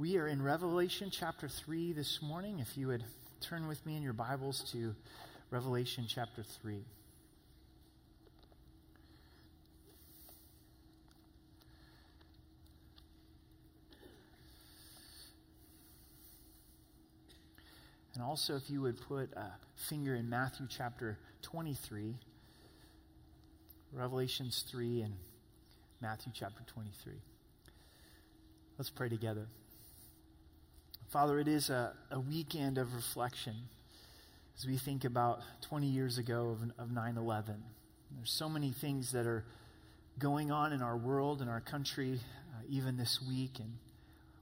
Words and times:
We 0.00 0.16
are 0.16 0.26
in 0.26 0.40
Revelation 0.40 1.10
chapter 1.10 1.46
3 1.46 1.92
this 1.92 2.22
morning. 2.22 2.60
If 2.60 2.78
you 2.78 2.86
would 2.86 3.04
turn 3.42 3.68
with 3.68 3.84
me 3.84 3.98
in 3.98 4.02
your 4.02 4.14
Bibles 4.14 4.66
to 4.72 4.94
Revelation 5.50 6.06
chapter 6.08 6.42
3. 6.42 6.82
And 18.14 18.24
also, 18.24 18.56
if 18.56 18.70
you 18.70 18.80
would 18.80 18.98
put 19.06 19.30
a 19.34 19.52
finger 19.90 20.14
in 20.14 20.30
Matthew 20.30 20.66
chapter 20.70 21.18
23, 21.42 22.16
Revelations 23.92 24.64
3 24.70 25.02
and 25.02 25.12
Matthew 26.00 26.32
chapter 26.34 26.62
23. 26.72 27.12
Let's 28.78 28.88
pray 28.88 29.10
together. 29.10 29.46
Father, 31.10 31.40
it 31.40 31.48
is 31.48 31.70
a, 31.70 31.92
a 32.12 32.20
weekend 32.20 32.78
of 32.78 32.94
reflection 32.94 33.56
as 34.56 34.64
we 34.64 34.76
think 34.76 35.04
about 35.04 35.40
20 35.62 35.88
years 35.88 36.18
ago 36.18 36.50
of, 36.50 36.84
of 36.84 36.92
9 36.92 37.16
11. 37.16 37.56
There's 38.14 38.30
so 38.30 38.48
many 38.48 38.70
things 38.70 39.10
that 39.10 39.26
are 39.26 39.44
going 40.20 40.52
on 40.52 40.72
in 40.72 40.82
our 40.82 40.96
world, 40.96 41.42
in 41.42 41.48
our 41.48 41.60
country, 41.60 42.20
uh, 42.54 42.62
even 42.68 42.96
this 42.96 43.18
week. 43.28 43.58
And 43.58 43.72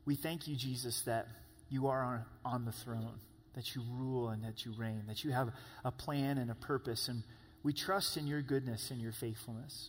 we 0.04 0.14
thank 0.14 0.46
you, 0.46 0.56
Jesus, 0.56 1.00
that 1.06 1.27
you 1.70 1.86
are 1.86 2.02
on, 2.02 2.24
on 2.44 2.64
the 2.66 2.72
throne, 2.72 3.19
that 3.55 3.74
you 3.74 3.80
rule 3.91 4.28
and 4.28 4.44
that 4.44 4.66
you 4.66 4.74
reign, 4.77 5.05
that 5.08 5.24
you 5.24 5.30
have 5.30 5.48
a 5.86 5.91
plan 5.91 6.36
and 6.36 6.50
a 6.50 6.55
purpose. 6.55 7.08
And 7.08 7.22
we 7.62 7.72
trust 7.72 8.19
in 8.19 8.27
your 8.27 8.42
goodness 8.42 8.91
and 8.91 9.00
your 9.00 9.12
faithfulness. 9.12 9.88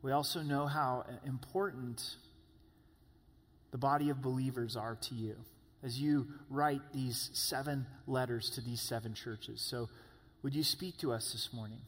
We 0.00 0.12
also 0.12 0.40
know 0.40 0.66
how 0.66 1.04
important 1.26 2.02
the 3.70 3.78
body 3.78 4.08
of 4.08 4.22
believers 4.22 4.78
are 4.78 4.96
to 5.02 5.14
you 5.14 5.36
as 5.84 6.00
you 6.00 6.26
write 6.48 6.80
these 6.92 7.30
seven 7.34 7.86
letters 8.06 8.50
to 8.50 8.62
these 8.62 8.80
seven 8.80 9.14
churches. 9.14 9.60
So, 9.60 9.88
would 10.42 10.54
you 10.54 10.64
speak 10.64 10.98
to 10.98 11.12
us 11.12 11.32
this 11.32 11.50
morning? 11.52 11.80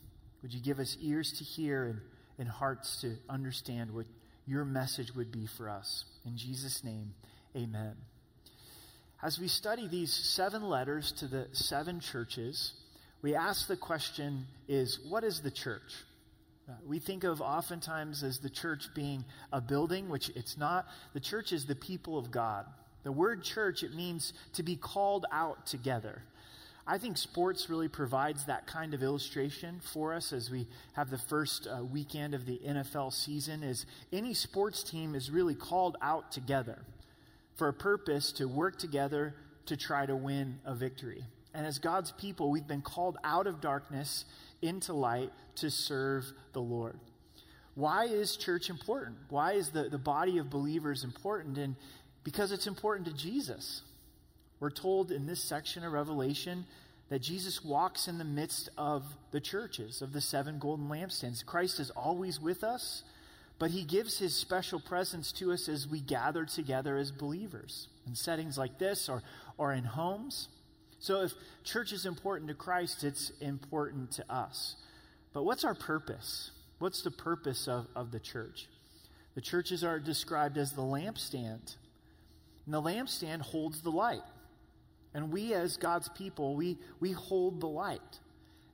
Would 0.42 0.52
you 0.52 0.60
give 0.60 0.78
us 0.78 0.96
ears 1.00 1.32
to 1.38 1.44
hear 1.44 1.84
and, 1.84 2.00
and 2.38 2.48
hearts 2.48 3.00
to 3.00 3.16
understand 3.28 3.92
what 3.92 4.06
your 4.46 4.64
message 4.64 5.14
would 5.14 5.32
be 5.32 5.46
for 5.46 5.68
us? 5.68 6.04
In 6.24 6.36
Jesus' 6.36 6.84
name, 6.84 7.14
amen. 7.56 7.96
As 9.22 9.38
we 9.38 9.48
study 9.48 9.88
these 9.88 10.12
seven 10.12 10.62
letters 10.62 11.12
to 11.18 11.26
the 11.26 11.48
seven 11.52 12.00
churches, 12.00 12.74
we 13.22 13.34
ask 13.34 13.66
the 13.66 13.76
question 13.76 14.46
is 14.68 15.00
what 15.08 15.24
is 15.24 15.40
the 15.40 15.50
church? 15.50 16.04
Uh, 16.68 16.72
we 16.86 16.98
think 16.98 17.24
of 17.24 17.40
oftentimes 17.40 18.22
as 18.22 18.38
the 18.40 18.50
church 18.50 18.88
being 18.94 19.24
a 19.52 19.60
building, 19.60 20.08
which 20.08 20.30
it's 20.30 20.58
not. 20.58 20.86
The 21.14 21.20
church 21.20 21.52
is 21.52 21.64
the 21.64 21.74
people 21.74 22.18
of 22.18 22.30
God. 22.30 22.66
The 23.06 23.12
word 23.12 23.44
church, 23.44 23.84
it 23.84 23.94
means 23.94 24.32
to 24.54 24.64
be 24.64 24.74
called 24.74 25.26
out 25.30 25.64
together. 25.64 26.24
I 26.88 26.98
think 26.98 27.16
sports 27.16 27.70
really 27.70 27.86
provides 27.86 28.46
that 28.46 28.66
kind 28.66 28.94
of 28.94 29.02
illustration 29.04 29.80
for 29.80 30.12
us 30.12 30.32
as 30.32 30.50
we 30.50 30.66
have 30.94 31.10
the 31.10 31.18
first 31.18 31.68
uh, 31.68 31.84
weekend 31.84 32.34
of 32.34 32.46
the 32.46 32.60
NFL 32.66 33.12
season 33.12 33.62
is 33.62 33.86
any 34.12 34.34
sports 34.34 34.82
team 34.82 35.14
is 35.14 35.30
really 35.30 35.54
called 35.54 35.96
out 36.02 36.32
together 36.32 36.80
for 37.54 37.68
a 37.68 37.72
purpose 37.72 38.32
to 38.32 38.46
work 38.46 38.76
together 38.76 39.36
to 39.66 39.76
try 39.76 40.04
to 40.04 40.16
win 40.16 40.58
a 40.64 40.74
victory. 40.74 41.22
And 41.54 41.64
as 41.64 41.78
God's 41.78 42.10
people, 42.10 42.50
we've 42.50 42.66
been 42.66 42.82
called 42.82 43.18
out 43.22 43.46
of 43.46 43.60
darkness 43.60 44.24
into 44.62 44.92
light 44.92 45.30
to 45.54 45.70
serve 45.70 46.24
the 46.54 46.60
Lord. 46.60 46.98
Why 47.76 48.06
is 48.06 48.36
church 48.36 48.70
important? 48.70 49.18
Why 49.28 49.52
is 49.52 49.68
the, 49.68 49.90
the 49.90 49.98
body 49.98 50.38
of 50.38 50.50
believers 50.50 51.04
important? 51.04 51.58
And 51.58 51.76
because 52.26 52.50
it's 52.50 52.66
important 52.66 53.06
to 53.06 53.14
Jesus. 53.14 53.82
We're 54.58 54.70
told 54.70 55.12
in 55.12 55.26
this 55.26 55.40
section 55.40 55.84
of 55.84 55.92
Revelation 55.92 56.66
that 57.08 57.20
Jesus 57.20 57.64
walks 57.64 58.08
in 58.08 58.18
the 58.18 58.24
midst 58.24 58.68
of 58.76 59.04
the 59.30 59.40
churches, 59.40 60.02
of 60.02 60.12
the 60.12 60.20
seven 60.20 60.58
golden 60.58 60.88
lampstands. 60.88 61.46
Christ 61.46 61.78
is 61.78 61.90
always 61.90 62.40
with 62.40 62.64
us, 62.64 63.04
but 63.60 63.70
he 63.70 63.84
gives 63.84 64.18
his 64.18 64.34
special 64.34 64.80
presence 64.80 65.30
to 65.34 65.52
us 65.52 65.68
as 65.68 65.86
we 65.86 66.00
gather 66.00 66.44
together 66.44 66.96
as 66.96 67.12
believers 67.12 67.86
in 68.08 68.16
settings 68.16 68.58
like 68.58 68.76
this 68.76 69.08
or, 69.08 69.22
or 69.56 69.72
in 69.72 69.84
homes. 69.84 70.48
So 70.98 71.22
if 71.22 71.32
church 71.62 71.92
is 71.92 72.06
important 72.06 72.48
to 72.48 72.54
Christ, 72.54 73.04
it's 73.04 73.30
important 73.40 74.10
to 74.12 74.24
us. 74.28 74.74
But 75.32 75.44
what's 75.44 75.62
our 75.62 75.76
purpose? 75.76 76.50
What's 76.80 77.02
the 77.02 77.12
purpose 77.12 77.68
of, 77.68 77.86
of 77.94 78.10
the 78.10 78.18
church? 78.18 78.66
The 79.36 79.40
churches 79.40 79.84
are 79.84 80.00
described 80.00 80.58
as 80.58 80.72
the 80.72 80.82
lampstand 80.82 81.76
and 82.66 82.74
the 82.74 82.82
lampstand 82.82 83.40
holds 83.40 83.80
the 83.80 83.90
light. 83.90 84.24
And 85.14 85.32
we, 85.32 85.54
as 85.54 85.78
God's 85.78 86.10
people, 86.10 86.56
we, 86.56 86.76
we 87.00 87.12
hold 87.12 87.60
the 87.60 87.68
light. 87.68 88.20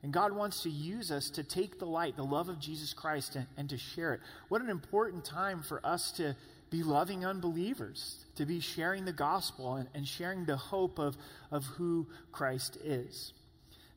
And 0.01 0.11
God 0.11 0.33
wants 0.33 0.63
to 0.63 0.69
use 0.69 1.11
us 1.11 1.29
to 1.31 1.43
take 1.43 1.79
the 1.79 1.85
light, 1.85 2.17
the 2.17 2.23
love 2.23 2.49
of 2.49 2.59
Jesus 2.59 2.93
Christ, 2.93 3.37
and, 3.37 3.47
and 3.55 3.69
to 3.69 3.77
share 3.77 4.15
it. 4.15 4.19
What 4.49 4.61
an 4.61 4.69
important 4.69 5.23
time 5.23 5.61
for 5.61 5.79
us 5.85 6.11
to 6.13 6.35
be 6.69 6.83
loving 6.83 7.23
unbelievers, 7.23 8.25
to 8.35 8.45
be 8.45 8.59
sharing 8.59 9.05
the 9.05 9.13
gospel 9.13 9.75
and, 9.75 9.87
and 9.93 10.05
sharing 10.05 10.43
the 10.43 10.57
hope 10.57 10.99
of, 10.99 11.15
of 11.51 11.63
who 11.63 12.07
Christ 12.31 12.77
is. 12.83 13.31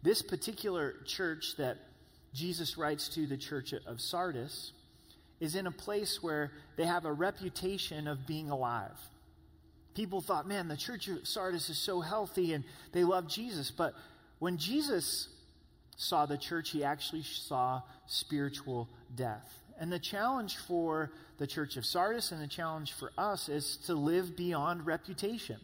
This 0.02 0.22
particular 0.22 0.96
church 1.04 1.56
that 1.56 1.78
Jesus 2.34 2.76
writes 2.76 3.08
to, 3.08 3.26
the 3.26 3.38
church 3.38 3.72
of 3.72 4.00
Sardis, 4.00 4.72
is 5.40 5.56
in 5.56 5.66
a 5.66 5.72
place 5.72 6.22
where 6.22 6.52
they 6.76 6.84
have 6.84 7.06
a 7.06 7.12
reputation 7.12 8.06
of 8.06 8.26
being 8.26 8.50
alive 8.50 9.00
people 9.96 10.20
thought, 10.20 10.46
man, 10.46 10.68
the 10.68 10.76
church 10.76 11.08
of 11.08 11.26
Sardis 11.26 11.70
is 11.70 11.78
so 11.78 12.00
healthy 12.00 12.52
and 12.52 12.62
they 12.92 13.02
love 13.02 13.26
Jesus. 13.26 13.70
But 13.70 13.94
when 14.38 14.58
Jesus 14.58 15.28
saw 15.96 16.26
the 16.26 16.36
church, 16.36 16.70
he 16.70 16.84
actually 16.84 17.22
saw 17.22 17.80
spiritual 18.06 18.88
death. 19.14 19.58
And 19.80 19.90
the 19.90 19.98
challenge 19.98 20.56
for 20.56 21.10
the 21.38 21.46
church 21.46 21.76
of 21.76 21.84
Sardis 21.84 22.30
and 22.30 22.40
the 22.40 22.46
challenge 22.46 22.92
for 22.92 23.10
us 23.16 23.48
is 23.48 23.78
to 23.86 23.94
live 23.94 24.36
beyond 24.36 24.86
reputation. 24.86 25.56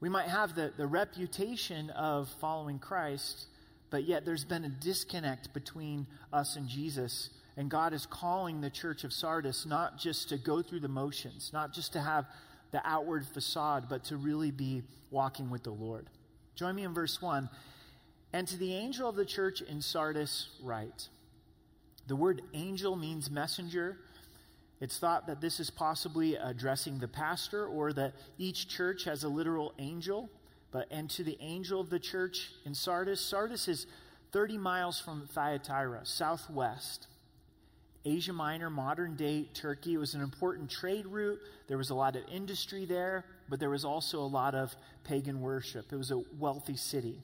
We 0.00 0.08
might 0.08 0.28
have 0.28 0.54
the, 0.54 0.72
the 0.76 0.86
reputation 0.86 1.90
of 1.90 2.28
following 2.40 2.78
Christ, 2.78 3.46
but 3.90 4.04
yet 4.04 4.24
there's 4.24 4.44
been 4.44 4.64
a 4.64 4.68
disconnect 4.68 5.52
between 5.54 6.06
us 6.32 6.56
and 6.56 6.66
Jesus. 6.66 7.30
And 7.56 7.70
God 7.70 7.92
is 7.92 8.06
calling 8.06 8.60
the 8.60 8.70
church 8.70 9.04
of 9.04 9.12
Sardis 9.12 9.66
not 9.66 9.98
just 9.98 10.30
to 10.30 10.38
go 10.38 10.62
through 10.62 10.80
the 10.80 10.88
motions, 10.88 11.50
not 11.52 11.72
just 11.72 11.92
to 11.92 12.00
have 12.00 12.26
the 12.72 12.86
outward 12.86 13.24
facade, 13.26 13.86
but 13.88 14.04
to 14.04 14.16
really 14.16 14.50
be 14.50 14.82
walking 15.10 15.50
with 15.50 15.62
the 15.62 15.70
Lord. 15.70 16.08
Join 16.56 16.74
me 16.74 16.84
in 16.84 16.92
verse 16.92 17.22
1. 17.22 17.48
And 18.32 18.48
to 18.48 18.56
the 18.56 18.74
angel 18.74 19.08
of 19.08 19.14
the 19.14 19.26
church 19.26 19.60
in 19.60 19.80
Sardis, 19.80 20.48
write. 20.62 21.08
The 22.06 22.16
word 22.16 22.42
angel 22.54 22.96
means 22.96 23.30
messenger. 23.30 23.98
It's 24.80 24.98
thought 24.98 25.26
that 25.26 25.40
this 25.40 25.60
is 25.60 25.70
possibly 25.70 26.34
addressing 26.36 26.98
the 26.98 27.08
pastor 27.08 27.66
or 27.66 27.92
that 27.92 28.14
each 28.38 28.68
church 28.68 29.04
has 29.04 29.22
a 29.22 29.28
literal 29.28 29.74
angel. 29.78 30.30
But 30.72 30.88
and 30.90 31.08
to 31.10 31.22
the 31.22 31.36
angel 31.40 31.80
of 31.80 31.90
the 31.90 32.00
church 32.00 32.50
in 32.64 32.74
Sardis, 32.74 33.20
Sardis 33.20 33.68
is 33.68 33.86
30 34.32 34.56
miles 34.56 34.98
from 34.98 35.28
Thyatira, 35.32 36.00
southwest. 36.04 37.06
Asia 38.04 38.32
Minor, 38.32 38.70
modern 38.70 39.14
day 39.14 39.48
Turkey. 39.54 39.94
It 39.94 39.98
was 39.98 40.14
an 40.14 40.22
important 40.22 40.70
trade 40.70 41.06
route. 41.06 41.40
There 41.68 41.78
was 41.78 41.90
a 41.90 41.94
lot 41.94 42.16
of 42.16 42.22
industry 42.32 42.84
there, 42.84 43.24
but 43.48 43.60
there 43.60 43.70
was 43.70 43.84
also 43.84 44.20
a 44.20 44.26
lot 44.26 44.54
of 44.54 44.74
pagan 45.04 45.40
worship. 45.40 45.92
It 45.92 45.96
was 45.96 46.10
a 46.10 46.22
wealthy 46.38 46.76
city. 46.76 47.20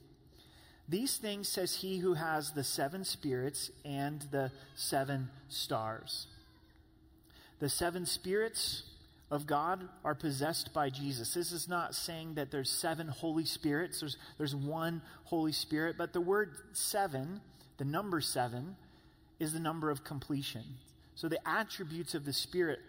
These 0.87 1.17
things 1.17 1.47
says 1.47 1.75
he 1.75 1.97
who 1.97 2.15
has 2.15 2.51
the 2.51 2.63
seven 2.63 3.03
spirits 3.03 3.69
and 3.85 4.25
the 4.31 4.51
seven 4.75 5.29
stars. 5.47 6.27
The 7.59 7.69
seven 7.69 8.05
spirits 8.05 8.83
of 9.29 9.45
God 9.45 9.87
are 10.03 10.15
possessed 10.15 10.73
by 10.73 10.89
Jesus. 10.89 11.33
This 11.33 11.51
is 11.51 11.67
not 11.67 11.93
saying 11.93 12.35
that 12.35 12.49
there's 12.49 12.69
seven 12.69 13.07
Holy 13.07 13.45
Spirits, 13.45 13.99
there's, 13.99 14.17
there's 14.37 14.55
one 14.55 15.01
Holy 15.25 15.51
Spirit, 15.51 15.95
but 15.97 16.13
the 16.13 16.21
word 16.21 16.55
seven, 16.73 17.41
the 17.77 17.85
number 17.85 18.21
seven, 18.21 18.75
is 19.39 19.53
the 19.53 19.59
number 19.59 19.89
of 19.89 20.03
completion. 20.03 20.63
So 21.15 21.27
the 21.27 21.39
attributes 21.47 22.15
of 22.15 22.25
the 22.25 22.33
Spirit 22.33 22.79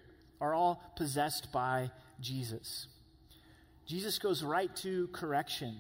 are 0.41 0.55
all 0.55 0.82
possessed 0.97 1.52
by 1.52 1.91
Jesus. 2.20 2.87
Jesus 3.87 4.19
goes 4.19 4.43
right 4.43 4.75
to 4.76 5.08
correction. 5.08 5.76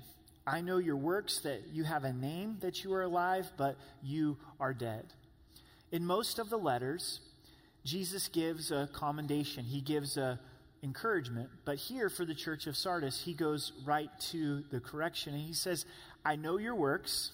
I 0.46 0.60
know 0.60 0.78
your 0.78 0.96
works, 0.96 1.40
that 1.40 1.68
you 1.72 1.84
have 1.84 2.04
a 2.04 2.12
name, 2.12 2.56
that 2.60 2.82
you 2.82 2.92
are 2.92 3.02
alive, 3.02 3.50
but 3.56 3.76
you 4.02 4.36
are 4.58 4.74
dead. 4.74 5.12
In 5.92 6.04
most 6.04 6.38
of 6.38 6.50
the 6.50 6.58
letters, 6.58 7.20
Jesus 7.84 8.28
gives 8.28 8.70
a 8.70 8.88
commendation, 8.92 9.64
he 9.64 9.80
gives 9.80 10.16
a 10.16 10.40
encouragement. 10.82 11.50
But 11.64 11.76
here 11.76 12.08
for 12.08 12.24
the 12.24 12.34
church 12.34 12.66
of 12.66 12.76
Sardis, 12.76 13.20
he 13.20 13.34
goes 13.34 13.72
right 13.84 14.10
to 14.30 14.64
the 14.70 14.80
correction 14.80 15.34
and 15.34 15.42
he 15.42 15.52
says, 15.52 15.84
I 16.24 16.36
know 16.36 16.58
your 16.58 16.74
works, 16.74 17.32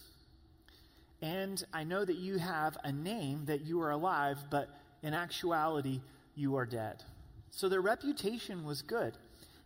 and 1.22 1.62
I 1.72 1.84
know 1.84 2.04
that 2.04 2.16
you 2.16 2.38
have 2.38 2.76
a 2.84 2.92
name 2.92 3.46
that 3.46 3.62
you 3.62 3.80
are 3.82 3.90
alive, 3.90 4.38
but 4.50 4.68
in 5.02 5.14
actuality, 5.14 6.00
you 6.34 6.56
are 6.56 6.66
dead. 6.66 7.02
So 7.50 7.68
their 7.68 7.80
reputation 7.80 8.64
was 8.64 8.82
good. 8.82 9.14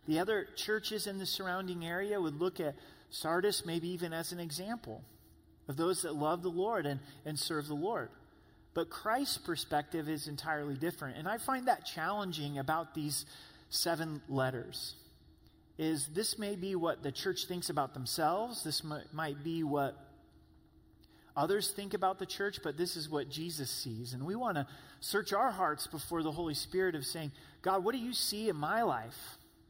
the 0.07 0.19
other 0.19 0.47
churches 0.55 1.05
in 1.05 1.19
the 1.19 1.25
surrounding 1.25 1.85
area 1.85 2.19
would 2.19 2.39
look 2.39 2.59
at 2.59 2.75
Sardis 3.11 3.65
maybe 3.65 3.89
even 3.89 4.13
as 4.13 4.31
an 4.31 4.39
example 4.39 5.03
of 5.67 5.77
those 5.77 6.01
that 6.01 6.15
love 6.15 6.41
the 6.41 6.49
Lord 6.49 6.85
and, 6.85 6.99
and 7.25 7.37
serve 7.37 7.67
the 7.67 7.75
Lord. 7.75 8.09
But 8.73 8.89
Christ's 8.89 9.37
perspective 9.37 10.09
is 10.09 10.27
entirely 10.27 10.75
different. 10.75 11.17
And 11.17 11.27
I 11.27 11.37
find 11.37 11.67
that 11.67 11.85
challenging 11.85 12.57
about 12.57 12.95
these 12.95 13.25
seven 13.69 14.21
letters. 14.27 14.95
Is 15.77 16.07
this 16.07 16.39
may 16.39 16.55
be 16.55 16.75
what 16.75 17.03
the 17.03 17.11
church 17.11 17.45
thinks 17.47 17.69
about 17.69 17.93
themselves. 17.93 18.63
This 18.63 18.83
might, 18.83 19.13
might 19.13 19.43
be 19.43 19.63
what 19.63 19.95
others 21.35 21.71
think 21.71 21.93
about 21.93 22.19
the 22.19 22.25
church, 22.25 22.59
but 22.63 22.77
this 22.77 22.95
is 22.95 23.09
what 23.09 23.29
Jesus 23.29 23.69
sees. 23.69 24.13
And 24.13 24.25
we 24.25 24.35
want 24.35 24.55
to 24.55 24.67
search 24.99 25.33
our 25.33 25.51
hearts 25.51 25.87
before 25.87 26.23
the 26.23 26.31
Holy 26.31 26.53
Spirit 26.53 26.95
of 26.95 27.05
saying, 27.05 27.31
God, 27.61 27.83
what 27.83 27.93
do 27.93 27.99
you 27.99 28.13
see 28.13 28.49
in 28.49 28.55
my 28.55 28.83
life? 28.83 29.17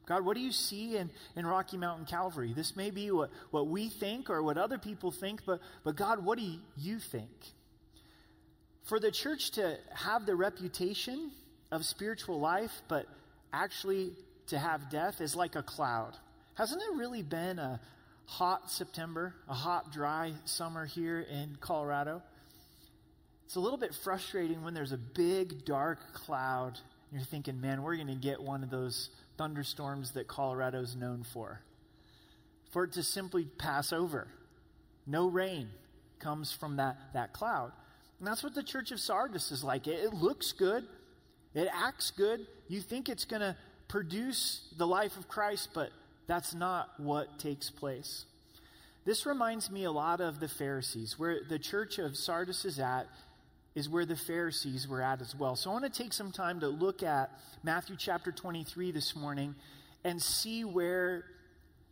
God, 0.06 0.26
what 0.26 0.36
do 0.36 0.42
you 0.42 0.52
see 0.52 0.98
in, 0.98 1.10
in 1.36 1.46
Rocky 1.46 1.78
Mountain 1.78 2.06
Calvary? 2.06 2.54
This 2.54 2.76
may 2.76 2.90
be 2.90 3.12
what, 3.12 3.30
what 3.52 3.68
we 3.68 3.90
think 3.90 4.30
or 4.30 4.42
what 4.44 4.58
other 4.58 4.78
people 4.78 5.12
think, 5.12 5.42
but, 5.46 5.60
but 5.84 5.96
God, 5.96 6.26
what 6.26 6.38
do 6.38 6.46
you 6.78 7.00
think? 7.00 7.30
For 8.84 9.00
the 9.00 9.12
church 9.12 9.52
to 9.52 9.78
have 9.94 10.26
the 10.26 10.36
reputation 10.36 11.32
of 11.72 11.86
spiritual 11.86 12.40
life, 12.40 12.82
but 12.88 13.06
actually 13.54 14.12
to 14.48 14.58
have 14.58 14.90
death 14.90 15.22
is 15.22 15.36
like 15.36 15.56
a 15.56 15.64
cloud. 15.64 16.18
Hasn't 16.56 16.82
it 16.82 16.98
really 16.98 17.22
been 17.22 17.60
a 17.60 17.80
hot 18.32 18.72
September, 18.72 19.36
a 19.50 19.54
hot, 19.54 19.92
dry 19.92 20.32
summer 20.46 20.86
here 20.86 21.20
in 21.20 21.58
Colorado? 21.60 22.22
It's 23.46 23.58
a 23.58 23.60
little 23.60 23.78
bit 23.78 23.94
frustrating 23.94 24.64
when 24.64 24.74
there's 24.74 24.94
a 24.94 24.98
big, 24.98 25.66
dark 25.66 26.14
cloud. 26.14 26.80
And 27.10 27.20
you're 27.20 27.26
thinking, 27.26 27.60
man, 27.60 27.84
we're 27.84 27.98
going 27.98 28.08
to 28.08 28.16
get 28.16 28.42
one 28.42 28.64
of 28.64 28.70
those 28.70 29.10
thunderstorms 29.38 30.12
that 30.12 30.30
Colorado's 30.30 30.96
known 30.96 31.26
for. 31.34 31.60
For 32.72 32.86
it 32.86 32.94
to 32.94 33.04
simply 33.04 33.44
pass 33.44 33.92
over. 33.92 34.30
No 35.06 35.28
rain 35.28 35.68
comes 36.20 36.54
from 36.54 36.78
that, 36.78 36.98
that 37.14 37.34
cloud. 37.34 37.74
And 38.20 38.28
that's 38.28 38.44
what 38.44 38.56
the 38.56 38.64
church 38.64 38.92
of 38.92 39.02
Sardis 39.02 39.52
is 39.52 39.62
like. 39.62 39.88
It, 39.88 40.06
it 40.06 40.14
looks 40.14 40.54
good, 40.54 40.86
it 41.54 41.68
acts 41.74 42.12
good. 42.12 42.48
You 42.70 42.80
think 42.80 43.10
it's 43.10 43.26
going 43.26 43.42
to 43.42 43.58
produce 43.90 44.62
the 44.78 44.88
life 44.88 45.18
of 45.18 45.28
Christ, 45.28 45.72
but 45.74 45.90
that's 46.32 46.54
not 46.54 46.90
what 46.98 47.40
takes 47.40 47.70
place. 47.70 48.26
This 49.04 49.26
reminds 49.26 49.70
me 49.70 49.84
a 49.84 49.92
lot 49.92 50.22
of 50.22 50.40
the 50.40 50.48
Pharisees, 50.48 51.20
where 51.20 51.42
the 51.48 51.60
church 51.60 51.98
of 51.98 52.16
Sardis 52.16 52.64
is 52.64 52.80
at, 52.80 53.08
is 53.76 53.90
where 53.90 54.06
the 54.06 54.16
Pharisees 54.16 54.88
were 54.88 55.02
at 55.02 55.22
as 55.22 55.36
well. 55.36 55.56
So 55.56 55.70
I 55.70 55.74
want 55.74 55.94
to 55.94 56.04
take 56.04 56.14
some 56.14 56.32
time 56.32 56.60
to 56.62 56.68
look 56.68 57.04
at 57.04 57.32
Matthew 57.64 57.96
chapter 57.98 58.32
23 58.32 58.92
this 58.92 59.16
morning 59.16 59.56
and 60.04 60.22
see 60.22 60.64
where 60.64 61.26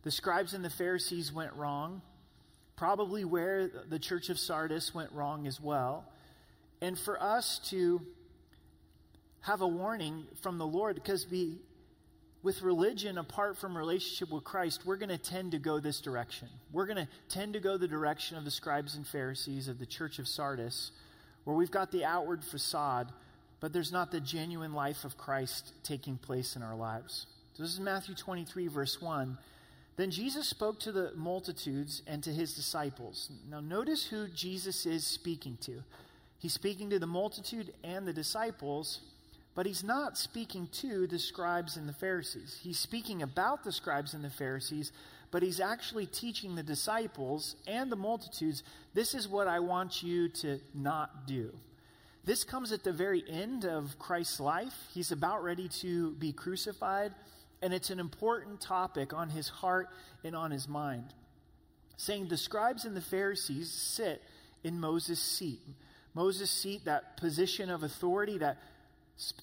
the 0.04 0.10
scribes 0.10 0.54
and 0.54 0.64
the 0.64 0.70
Pharisees 0.70 1.32
went 1.32 1.52
wrong, 1.54 2.00
probably 2.76 3.24
where 3.24 3.68
the 3.68 3.98
church 3.98 4.30
of 4.30 4.38
Sardis 4.38 4.94
went 4.94 5.12
wrong 5.12 5.46
as 5.46 5.60
well 5.60 6.06
and 6.82 6.98
for 6.98 7.22
us 7.22 7.60
to 7.70 8.00
have 9.42 9.60
a 9.60 9.68
warning 9.68 10.24
from 10.42 10.58
the 10.58 10.66
Lord 10.66 10.94
because 10.94 11.24
be 11.24 11.58
with 12.42 12.62
religion 12.62 13.18
apart 13.18 13.58
from 13.58 13.76
relationship 13.76 14.30
with 14.30 14.44
Christ, 14.44 14.86
we're 14.86 14.96
going 14.96 15.10
to 15.10 15.18
tend 15.18 15.52
to 15.52 15.58
go 15.58 15.78
this 15.78 16.00
direction. 16.00 16.48
We're 16.72 16.86
going 16.86 17.04
to 17.04 17.08
tend 17.28 17.52
to 17.52 17.60
go 17.60 17.76
the 17.76 17.88
direction 17.88 18.36
of 18.36 18.44
the 18.44 18.50
scribes 18.50 18.96
and 18.96 19.06
Pharisees 19.06 19.68
of 19.68 19.78
the 19.78 19.86
church 19.86 20.18
of 20.18 20.26
Sardis, 20.26 20.92
where 21.44 21.56
we've 21.56 21.70
got 21.70 21.92
the 21.92 22.04
outward 22.04 22.42
facade, 22.42 23.12
but 23.60 23.72
there's 23.72 23.92
not 23.92 24.10
the 24.10 24.20
genuine 24.20 24.72
life 24.72 25.04
of 25.04 25.18
Christ 25.18 25.72
taking 25.82 26.16
place 26.16 26.56
in 26.56 26.62
our 26.62 26.76
lives. 26.76 27.26
So 27.54 27.62
this 27.62 27.72
is 27.72 27.80
Matthew 27.80 28.14
23, 28.14 28.68
verse 28.68 29.02
1. 29.02 29.36
Then 29.96 30.10
Jesus 30.10 30.48
spoke 30.48 30.80
to 30.80 30.92
the 30.92 31.12
multitudes 31.14 32.02
and 32.06 32.24
to 32.24 32.30
his 32.30 32.54
disciples. 32.54 33.30
Now, 33.50 33.60
notice 33.60 34.06
who 34.06 34.28
Jesus 34.28 34.86
is 34.86 35.06
speaking 35.06 35.58
to. 35.62 35.82
He's 36.38 36.54
speaking 36.54 36.88
to 36.88 36.98
the 36.98 37.06
multitude 37.06 37.74
and 37.84 38.08
the 38.08 38.14
disciples, 38.14 39.00
but 39.60 39.66
he's 39.66 39.84
not 39.84 40.16
speaking 40.16 40.66
to 40.72 41.06
the 41.06 41.18
scribes 41.18 41.76
and 41.76 41.86
the 41.86 41.92
Pharisees. 41.92 42.58
He's 42.62 42.78
speaking 42.78 43.20
about 43.20 43.62
the 43.62 43.72
scribes 43.72 44.14
and 44.14 44.24
the 44.24 44.30
Pharisees, 44.30 44.90
but 45.30 45.42
he's 45.42 45.60
actually 45.60 46.06
teaching 46.06 46.54
the 46.54 46.62
disciples 46.62 47.56
and 47.66 47.92
the 47.92 47.96
multitudes 47.96 48.62
this 48.94 49.14
is 49.14 49.28
what 49.28 49.48
I 49.48 49.60
want 49.60 50.02
you 50.02 50.30
to 50.30 50.60
not 50.72 51.26
do. 51.26 51.52
This 52.24 52.42
comes 52.42 52.72
at 52.72 52.84
the 52.84 52.92
very 52.94 53.22
end 53.28 53.66
of 53.66 53.98
Christ's 53.98 54.40
life. 54.40 54.72
He's 54.94 55.12
about 55.12 55.44
ready 55.44 55.68
to 55.80 56.12
be 56.12 56.32
crucified, 56.32 57.12
and 57.60 57.74
it's 57.74 57.90
an 57.90 58.00
important 58.00 58.62
topic 58.62 59.12
on 59.12 59.28
his 59.28 59.50
heart 59.50 59.90
and 60.24 60.34
on 60.34 60.52
his 60.52 60.68
mind. 60.68 61.12
Saying 61.98 62.28
the 62.28 62.38
scribes 62.38 62.86
and 62.86 62.96
the 62.96 63.02
Pharisees 63.02 63.70
sit 63.70 64.22
in 64.64 64.80
Moses' 64.80 65.20
seat. 65.20 65.60
Moses' 66.14 66.50
seat, 66.50 66.86
that 66.86 67.18
position 67.18 67.68
of 67.68 67.82
authority, 67.82 68.38
that 68.38 68.56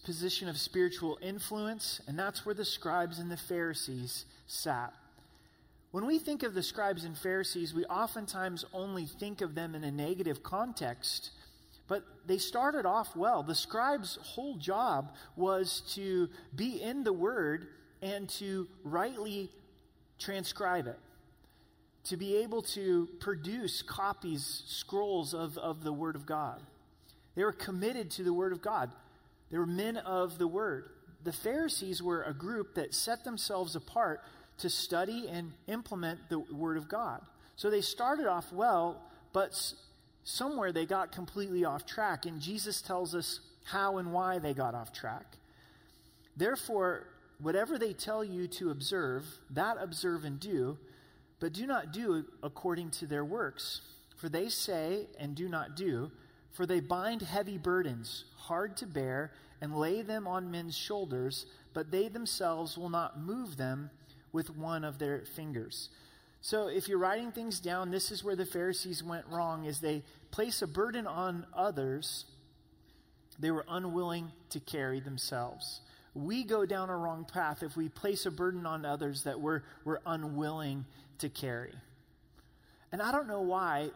position 0.03 0.47
of 0.47 0.57
spiritual 0.57 1.17
influence, 1.21 2.01
and 2.07 2.17
that's 2.17 2.45
where 2.45 2.55
the 2.55 2.65
scribes 2.65 3.19
and 3.19 3.31
the 3.31 3.37
Pharisees 3.37 4.25
sat. 4.47 4.93
When 5.91 6.05
we 6.05 6.19
think 6.19 6.43
of 6.43 6.53
the 6.53 6.63
scribes 6.63 7.05
and 7.05 7.17
Pharisees, 7.17 7.73
we 7.73 7.85
oftentimes 7.85 8.65
only 8.73 9.05
think 9.05 9.41
of 9.41 9.55
them 9.55 9.75
in 9.75 9.83
a 9.83 9.91
negative 9.91 10.43
context, 10.43 11.31
but 11.87 12.03
they 12.25 12.37
started 12.37 12.85
off 12.85 13.15
well. 13.15 13.43
The 13.43 13.55
scribe's 13.55 14.17
whole 14.21 14.57
job 14.57 15.13
was 15.35 15.81
to 15.95 16.29
be 16.55 16.81
in 16.81 17.03
the 17.03 17.13
Word 17.13 17.67
and 18.01 18.27
to 18.29 18.67
rightly 18.83 19.49
transcribe 20.19 20.87
it 20.87 20.99
to 22.07 22.15
be 22.15 22.37
able 22.37 22.61
to 22.61 23.07
produce 23.19 23.81
copies, 23.81 24.63
scrolls 24.65 25.33
of, 25.33 25.57
of 25.57 25.83
the 25.83 25.91
Word 25.91 26.15
of 26.15 26.25
God. 26.25 26.61
They 27.35 27.43
were 27.43 27.51
committed 27.51 28.11
to 28.11 28.23
the 28.23 28.31
Word 28.31 28.53
of 28.53 28.61
God. 28.61 28.91
They 29.51 29.57
were 29.57 29.65
men 29.65 29.97
of 29.97 30.37
the 30.37 30.47
Word. 30.47 30.89
The 31.23 31.33
Pharisees 31.33 32.01
were 32.01 32.23
a 32.23 32.33
group 32.33 32.75
that 32.75 32.93
set 32.93 33.23
themselves 33.23 33.75
apart 33.75 34.21
to 34.59 34.69
study 34.69 35.27
and 35.29 35.53
implement 35.67 36.29
the 36.29 36.39
Word 36.39 36.77
of 36.77 36.87
God. 36.87 37.21
So 37.55 37.69
they 37.69 37.81
started 37.81 38.27
off 38.27 38.51
well, 38.51 39.01
but 39.33 39.73
somewhere 40.23 40.71
they 40.71 40.85
got 40.85 41.11
completely 41.11 41.65
off 41.65 41.85
track, 41.85 42.25
and 42.25 42.39
Jesus 42.41 42.81
tells 42.81 43.15
us 43.15 43.39
how 43.65 43.97
and 43.97 44.13
why 44.13 44.39
they 44.39 44.53
got 44.53 44.75
off 44.75 44.93
track. 44.93 45.37
Therefore, 46.35 47.07
whatever 47.39 47.77
they 47.77 47.93
tell 47.93 48.23
you 48.23 48.47
to 48.47 48.69
observe, 48.69 49.25
that 49.49 49.77
observe 49.79 50.23
and 50.23 50.39
do 50.39 50.77
but 51.39 51.53
do 51.53 51.67
not 51.67 51.93
do 51.93 52.25
according 52.41 52.89
to 52.91 53.07
their 53.07 53.25
works. 53.25 53.81
For 54.15 54.29
they 54.29 54.49
say 54.49 55.07
and 55.19 55.35
do 55.35 55.47
not 55.47 55.75
do, 55.75 56.11
for 56.57 56.65
they 56.65 56.79
bind 56.79 57.21
heavy 57.21 57.59
burdens, 57.59 58.25
hard 58.35 58.75
to 58.77 58.87
bear, 58.87 59.31
and 59.61 59.77
lay 59.77 60.01
them 60.01 60.25
on 60.27 60.49
men's 60.49 60.75
shoulders, 60.75 61.45
but 61.71 61.91
they 61.91 62.07
themselves 62.07 62.75
will 62.75 62.89
not 62.89 63.19
move 63.19 63.57
them 63.57 63.91
with 64.31 64.49
one 64.49 64.83
of 64.83 64.97
their 64.97 65.23
fingers. 65.35 65.89
So 66.41 66.67
if 66.67 66.87
you're 66.87 66.97
writing 66.97 67.31
things 67.31 67.59
down, 67.59 67.91
this 67.91 68.09
is 68.09 68.23
where 68.23 68.35
the 68.35 68.45
Pharisees 68.45 69.03
went 69.03 69.27
wrong 69.29 69.65
is 69.65 69.79
they 69.79 70.01
place 70.31 70.63
a 70.63 70.67
burden 70.67 71.05
on 71.05 71.45
others 71.53 72.25
they 73.37 73.51
were 73.51 73.65
unwilling 73.69 74.31
to 74.49 74.59
carry 74.59 74.99
themselves. 74.99 75.81
We 76.15 76.43
go 76.43 76.65
down 76.65 76.89
a 76.89 76.97
wrong 76.97 77.23
path 77.31 77.61
if 77.61 77.77
we 77.77 77.87
place 77.87 78.25
a 78.25 78.31
burden 78.31 78.65
on 78.65 78.83
others 78.83 79.25
that 79.25 79.39
we're, 79.39 79.61
we're 79.85 79.99
unwilling 80.07 80.85
to 81.19 81.29
carry. 81.29 81.75
And 82.91 82.99
I 82.99 83.11
don't 83.11 83.27
know 83.27 83.41
why 83.41 83.91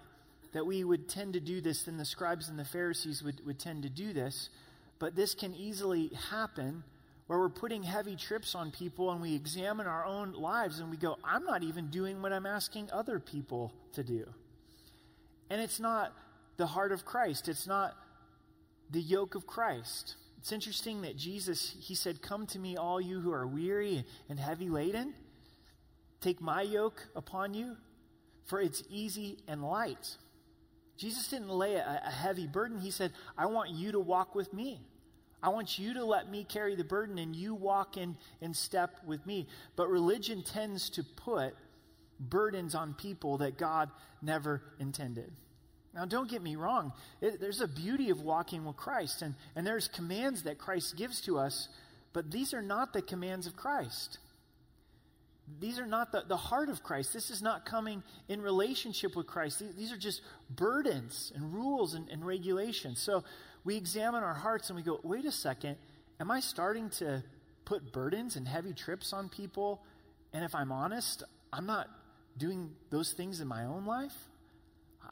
that 0.53 0.65
we 0.65 0.83
would 0.83 1.07
tend 1.07 1.33
to 1.33 1.39
do 1.39 1.61
this, 1.61 1.87
and 1.87 1.99
the 1.99 2.05
scribes 2.05 2.49
and 2.49 2.59
the 2.59 2.65
Pharisees 2.65 3.23
would, 3.23 3.45
would 3.45 3.59
tend 3.59 3.83
to 3.83 3.89
do 3.89 4.13
this, 4.13 4.49
but 4.99 5.15
this 5.15 5.33
can 5.33 5.55
easily 5.55 6.11
happen 6.29 6.83
where 7.27 7.39
we're 7.39 7.49
putting 7.49 7.83
heavy 7.83 8.15
trips 8.17 8.55
on 8.55 8.71
people 8.71 9.09
and 9.09 9.21
we 9.21 9.33
examine 9.33 9.87
our 9.87 10.05
own 10.05 10.33
lives 10.33 10.79
and 10.79 10.91
we 10.91 10.97
go, 10.97 11.17
I'm 11.23 11.45
not 11.45 11.63
even 11.63 11.87
doing 11.87 12.21
what 12.21 12.33
I'm 12.33 12.45
asking 12.45 12.89
other 12.91 13.19
people 13.19 13.73
to 13.93 14.03
do. 14.03 14.25
And 15.49 15.61
it's 15.61 15.79
not 15.79 16.13
the 16.57 16.67
heart 16.67 16.91
of 16.91 17.05
Christ, 17.05 17.47
it's 17.47 17.65
not 17.65 17.95
the 18.89 19.01
yoke 19.01 19.35
of 19.35 19.47
Christ. 19.47 20.15
It's 20.39 20.51
interesting 20.51 21.03
that 21.03 21.15
Jesus, 21.15 21.75
he 21.79 21.95
said, 21.95 22.21
Come 22.21 22.47
to 22.47 22.59
me, 22.59 22.75
all 22.75 22.99
you 22.99 23.21
who 23.21 23.31
are 23.31 23.47
weary 23.47 24.03
and 24.27 24.39
heavy 24.39 24.69
laden. 24.69 25.13
Take 26.19 26.41
my 26.41 26.63
yoke 26.63 27.07
upon 27.15 27.53
you, 27.53 27.77
for 28.45 28.59
it's 28.59 28.83
easy 28.89 29.37
and 29.47 29.63
light. 29.63 30.17
Jesus 31.01 31.27
didn't 31.29 31.49
lay 31.49 31.73
a, 31.73 32.01
a, 32.05 32.11
heavy 32.11 32.45
burden. 32.45 32.77
He 32.77 32.91
said, 32.91 33.11
I 33.35 33.47
want 33.47 33.71
you 33.71 33.91
to 33.93 33.99
walk 33.99 34.35
with 34.35 34.53
me. 34.53 34.81
I 35.41 35.49
want 35.49 35.79
you 35.79 35.95
to 35.95 36.05
let 36.05 36.29
me 36.29 36.43
carry 36.43 36.75
the 36.75 36.83
burden 36.83 37.17
and 37.17 37.35
you 37.35 37.55
walk 37.55 37.97
in, 37.97 38.15
in 38.39 38.53
step 38.53 38.91
with 39.03 39.25
me. 39.25 39.47
But 39.75 39.89
religion 39.89 40.43
tends 40.43 40.91
to 40.91 41.03
put 41.03 41.55
burdens 42.19 42.75
on 42.75 42.93
people 42.93 43.39
that 43.39 43.57
God 43.57 43.89
never 44.21 44.61
intended. 44.79 45.31
Now, 45.95 46.05
don't 46.05 46.29
get 46.29 46.43
me 46.43 46.55
wrong. 46.55 46.93
It, 47.19 47.41
there's 47.41 47.61
a 47.61 47.67
beauty 47.67 48.11
of 48.11 48.21
walking 48.21 48.63
with 48.63 48.77
Christ, 48.77 49.23
and, 49.23 49.33
and 49.55 49.65
there's 49.65 49.87
commands 49.87 50.43
that 50.43 50.59
Christ 50.59 50.95
gives 50.97 51.19
to 51.21 51.39
us, 51.39 51.67
but 52.13 52.29
these 52.29 52.53
are 52.53 52.61
not 52.61 52.93
the 52.93 53.01
commands 53.01 53.47
of 53.47 53.55
Christ. 53.55 54.19
These 55.59 55.79
are 55.79 55.85
not 55.85 56.11
the, 56.11 56.23
the 56.27 56.37
heart 56.37 56.69
of 56.69 56.83
Christ. 56.83 57.13
This 57.13 57.29
is 57.29 57.41
not 57.41 57.65
coming 57.65 58.03
in 58.29 58.41
relationship 58.41 59.15
with 59.15 59.27
Christ. 59.27 59.59
These, 59.59 59.75
these 59.75 59.91
are 59.91 59.97
just 59.97 60.21
burdens 60.49 61.31
and 61.35 61.53
rules 61.53 61.93
and, 61.93 62.09
and 62.09 62.25
regulations. 62.25 62.99
So 62.99 63.23
we 63.63 63.75
examine 63.75 64.23
our 64.23 64.33
hearts 64.33 64.69
and 64.69 64.77
we 64.77 64.83
go, 64.83 64.99
wait 65.03 65.25
a 65.25 65.31
second, 65.31 65.77
am 66.19 66.31
I 66.31 66.39
starting 66.39 66.89
to 66.91 67.23
put 67.65 67.91
burdens 67.91 68.35
and 68.35 68.47
heavy 68.47 68.73
trips 68.73 69.13
on 69.13 69.29
people? 69.29 69.83
And 70.33 70.43
if 70.43 70.55
I'm 70.55 70.71
honest, 70.71 71.23
I'm 71.51 71.65
not 71.65 71.87
doing 72.37 72.71
those 72.89 73.11
things 73.13 73.41
in 73.41 73.47
my 73.47 73.65
own 73.65 73.85
life. 73.85 74.15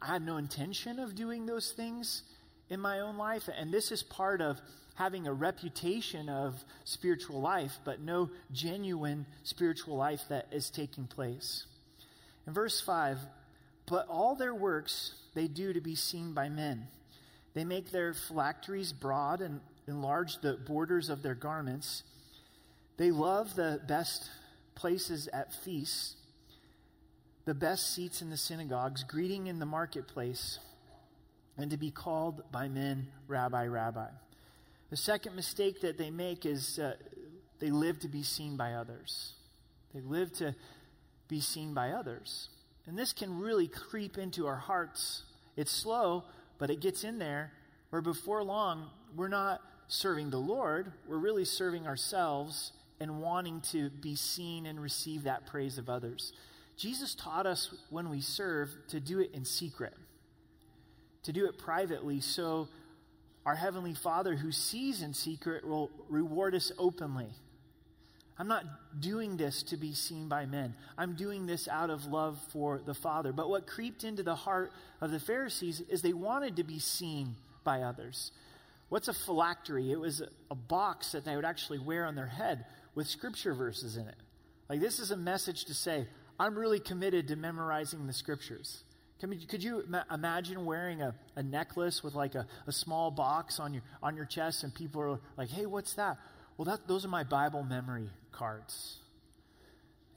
I 0.01 0.07
have 0.07 0.21
no 0.21 0.37
intention 0.37 0.99
of 0.99 1.15
doing 1.15 1.45
those 1.45 1.71
things 1.71 2.23
in 2.69 2.79
my 2.79 2.99
own 2.99 3.17
life. 3.17 3.49
And 3.53 3.71
this 3.71 3.91
is 3.91 4.03
part 4.03 4.41
of 4.41 4.61
having 4.99 5.27
a 5.27 5.33
reputation 5.33 6.27
of 6.27 6.65
spiritual 6.83 7.39
life, 7.39 7.79
but 7.85 8.01
no 8.01 8.29
genuine 8.51 9.25
spiritual 9.43 9.95
life 9.95 10.21
that 10.27 10.45
is 10.51 10.69
taking 10.69 11.07
place. 11.07 11.65
In 12.45 12.53
verse 12.53 12.81
5, 12.81 13.17
but 13.87 14.05
all 14.09 14.35
their 14.35 14.53
works 14.53 15.13
they 15.35 15.47
do 15.47 15.71
to 15.71 15.79
be 15.79 15.95
seen 15.95 16.33
by 16.33 16.49
men. 16.49 16.85
They 17.53 17.63
make 17.63 17.91
their 17.91 18.13
phylacteries 18.13 18.91
broad 18.91 19.39
and 19.39 19.61
enlarge 19.87 20.41
the 20.41 20.55
borders 20.55 21.09
of 21.09 21.23
their 21.23 21.33
garments. 21.33 22.03
They 22.97 23.09
love 23.09 23.55
the 23.55 23.79
best 23.87 24.29
places 24.75 25.29
at 25.31 25.53
feasts, 25.53 26.17
the 27.45 27.53
best 27.55 27.95
seats 27.95 28.21
in 28.21 28.29
the 28.29 28.37
synagogues, 28.37 29.05
greeting 29.05 29.47
in 29.47 29.59
the 29.59 29.65
marketplace, 29.65 30.59
and 31.57 31.71
to 31.71 31.77
be 31.77 31.89
called 31.89 32.43
by 32.51 32.67
men, 32.67 33.07
Rabbi, 33.29 33.65
Rabbi. 33.67 34.09
The 34.89 34.97
second 34.97 35.35
mistake 35.35 35.81
that 35.81 35.97
they 35.97 36.09
make 36.09 36.45
is 36.45 36.79
uh, 36.79 36.93
they 37.59 37.69
live 37.69 37.99
to 37.99 38.07
be 38.07 38.23
seen 38.23 38.57
by 38.57 38.73
others. 38.73 39.33
They 39.93 40.01
live 40.01 40.33
to 40.33 40.55
be 41.27 41.41
seen 41.41 41.73
by 41.73 41.91
others. 41.91 42.49
And 42.87 42.97
this 42.97 43.13
can 43.13 43.39
really 43.39 43.67
creep 43.67 44.17
into 44.17 44.47
our 44.47 44.55
hearts. 44.55 45.23
It's 45.55 45.71
slow, 45.71 46.23
but 46.57 46.69
it 46.69 46.79
gets 46.79 47.03
in 47.03 47.19
there 47.19 47.51
where 47.91 48.01
before 48.01 48.43
long, 48.43 48.89
we're 49.15 49.27
not 49.27 49.61
serving 49.87 50.29
the 50.29 50.37
Lord, 50.37 50.91
we're 51.07 51.17
really 51.17 51.45
serving 51.45 51.87
ourselves 51.87 52.71
and 52.99 53.21
wanting 53.21 53.61
to 53.71 53.89
be 53.89 54.15
seen 54.15 54.65
and 54.65 54.79
receive 54.79 55.23
that 55.23 55.45
praise 55.45 55.77
of 55.77 55.89
others. 55.89 56.33
Jesus 56.77 57.15
taught 57.15 57.45
us 57.45 57.73
when 57.89 58.09
we 58.09 58.21
serve 58.21 58.69
to 58.89 58.99
do 58.99 59.19
it 59.19 59.31
in 59.33 59.45
secret, 59.45 59.93
to 61.23 61.33
do 61.33 61.45
it 61.45 61.57
privately, 61.57 62.21
so 62.21 62.69
our 63.45 63.55
Heavenly 63.55 63.93
Father 63.93 64.35
who 64.35 64.51
sees 64.51 65.01
in 65.01 65.13
secret 65.13 65.67
will 65.67 65.89
reward 66.09 66.55
us 66.55 66.71
openly. 66.77 67.29
I'm 68.37 68.47
not 68.47 68.63
doing 68.97 69.35
this 69.35 69.63
to 69.63 69.77
be 69.77 69.93
seen 69.93 70.29
by 70.29 70.45
men. 70.45 70.73
I'm 70.97 71.15
doing 71.15 71.45
this 71.45 71.67
out 71.67 71.89
of 71.89 72.05
love 72.05 72.39
for 72.53 72.79
the 72.85 72.93
Father. 72.93 73.33
But 73.33 73.49
what 73.49 73.67
creeped 73.67 74.05
into 74.05 74.23
the 74.23 74.35
heart 74.35 74.71
of 75.01 75.11
the 75.11 75.19
Pharisees 75.19 75.81
is 75.89 76.01
they 76.01 76.13
wanted 76.13 76.55
to 76.55 76.63
be 76.63 76.79
seen 76.79 77.35
by 77.65 77.81
others. 77.81 78.31
What's 78.87 79.09
a 79.09 79.13
phylactery? 79.13 79.91
It 79.91 79.99
was 79.99 80.21
a 80.49 80.55
box 80.55 81.11
that 81.11 81.25
they 81.25 81.35
would 81.35 81.45
actually 81.45 81.79
wear 81.79 82.05
on 82.05 82.15
their 82.15 82.27
head 82.27 82.65
with 82.95 83.07
scripture 83.07 83.53
verses 83.53 83.97
in 83.97 84.07
it. 84.07 84.15
Like, 84.69 84.79
this 84.79 84.99
is 84.99 85.11
a 85.11 85.17
message 85.17 85.65
to 85.65 85.73
say, 85.73 86.07
I'm 86.39 86.57
really 86.57 86.79
committed 86.79 87.27
to 87.27 87.35
memorizing 87.35 88.07
the 88.07 88.13
scriptures. 88.13 88.83
Could 89.19 89.63
you 89.63 89.83
imagine 90.11 90.65
wearing 90.65 91.01
a, 91.01 91.13
a 91.35 91.43
necklace 91.43 92.03
with 92.03 92.15
like 92.15 92.35
a, 92.35 92.47
a 92.67 92.71
small 92.71 93.11
box 93.11 93.59
on 93.59 93.73
your, 93.73 93.83
on 94.01 94.15
your 94.15 94.25
chest 94.25 94.63
and 94.63 94.73
people 94.73 95.01
are 95.01 95.19
like, 95.37 95.49
hey, 95.49 95.65
what's 95.65 95.93
that? 95.95 96.17
Well, 96.57 96.65
that, 96.65 96.87
those 96.87 97.03
are 97.03 97.09
my 97.09 97.23
Bible 97.23 97.63
memory 97.63 98.09
cards. 98.31 98.97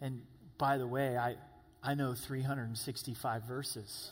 And 0.00 0.22
by 0.56 0.78
the 0.78 0.86
way, 0.86 1.16
I, 1.16 1.34
I 1.82 1.94
know 1.94 2.14
365 2.14 3.42
verses. 3.42 4.10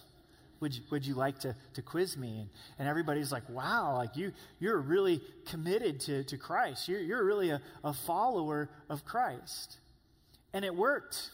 Would 0.61 0.75
you, 0.75 0.83
would 0.91 1.07
you 1.07 1.15
like 1.15 1.39
to, 1.41 1.55
to 1.75 1.83
quiz 1.83 2.17
me? 2.17 2.41
And, 2.41 2.51
and 2.79 2.89
everybody's 2.89 3.33
like, 3.33 3.49
wow, 3.49 3.97
like 3.97 4.17
you, 4.17 4.33
you're 4.59 4.79
really 4.79 5.21
committed 5.49 6.01
to, 6.01 6.25
to 6.25 6.37
Christ. 6.37 6.89
You're, 6.89 7.01
you're 7.01 7.25
really 7.25 7.51
a, 7.51 7.63
a 7.83 7.93
follower 7.93 8.71
of 8.89 9.05
Christ. 9.05 9.79
And 10.53 10.65
it 10.65 10.75
worked. 10.75 11.31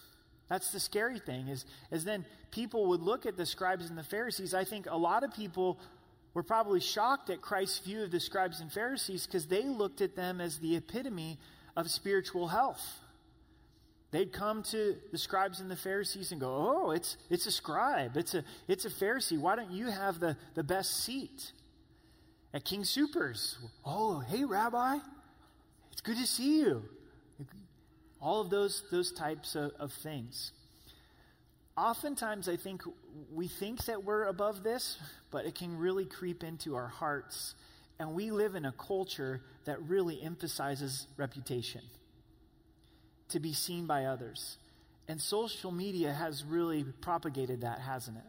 That's 0.49 0.71
the 0.71 0.81
scary 0.81 1.19
thing 1.19 1.49
is, 1.49 1.65
is 1.91 2.05
then 2.05 2.25
people 2.51 2.87
would 2.87 3.01
look 3.01 3.27
at 3.27 3.37
the 3.37 3.47
scribes 3.47 3.89
and 3.89 3.99
the 3.99 4.05
Pharisees. 4.05 4.55
I 4.55 4.65
think 4.65 4.87
a 4.89 4.97
lot 4.97 5.25
of 5.25 5.35
people 5.35 5.79
were 6.35 6.43
probably 6.43 6.81
shocked 6.81 7.31
at 7.31 7.41
Christ's 7.41 7.81
view 7.81 8.03
of 8.03 8.11
the 8.11 8.21
scribes 8.21 8.61
and 8.61 8.71
Pharisees 8.71 9.27
because 9.27 9.47
they 9.47 9.65
looked 9.65 10.01
at 10.01 10.15
them 10.15 10.41
as 10.41 10.59
the 10.59 10.77
epitome 10.77 11.39
of 11.77 11.91
spiritual 11.91 12.49
health. 12.49 12.83
They'd 14.13 14.33
come 14.33 14.63
to 14.65 14.97
the 15.11 15.19
scribes 15.19 15.61
and 15.61 15.71
the 15.71 15.77
Pharisees 15.77 16.33
and 16.33 16.41
go, 16.41 16.49
Oh, 16.49 16.91
it's, 16.93 17.17
it's 17.29 17.47
a 17.47 17.51
scribe, 17.51 18.17
it's 18.17 18.35
a, 18.35 18.45
it's 18.69 18.85
a 18.85 18.91
Pharisee. 18.91 19.39
Why 19.39 19.57
don't 19.57 19.73
you 19.73 19.87
have 19.87 20.21
the, 20.21 20.37
the 20.55 20.63
best 20.63 21.05
seat? 21.05 21.53
At 22.55 22.65
King 22.65 22.83
Soopers? 22.83 23.57
oh, 23.85 24.21
hey, 24.21 24.45
Rabbi, 24.45 24.99
it's 25.91 26.01
good 26.01 26.17
to 26.17 26.27
see 26.27 26.61
you. 26.61 26.85
All 28.27 28.41
of 28.41 28.51
those, 28.51 28.83
those 28.91 29.13
types 29.13 29.55
of, 29.55 29.71
of 29.79 29.93
things. 29.93 30.51
Oftentimes, 31.77 32.49
I 32.49 32.57
think 32.57 32.83
we 33.33 33.47
think 33.47 33.85
that 33.85 34.03
we're 34.03 34.25
above 34.25 34.65
this, 34.65 34.99
but 35.31 35.47
it 35.47 35.55
can 35.55 35.79
really 35.79 36.07
creep 36.07 36.43
into 36.43 36.75
our 36.75 36.89
hearts. 36.89 37.55
And 38.01 38.15
we 38.15 38.33
live 38.33 38.57
in 38.57 38.65
a 38.65 38.73
culture 38.73 39.43
that 39.65 39.81
really 39.83 40.21
emphasizes 40.21 41.07
reputation 41.17 41.83
to 43.29 43.39
be 43.39 43.53
seen 43.53 43.87
by 43.87 44.07
others. 44.07 44.57
And 45.07 45.21
social 45.21 45.71
media 45.71 46.13
has 46.13 46.43
really 46.43 46.83
propagated 46.83 47.61
that, 47.61 47.79
hasn't 47.79 48.17
it? 48.17 48.25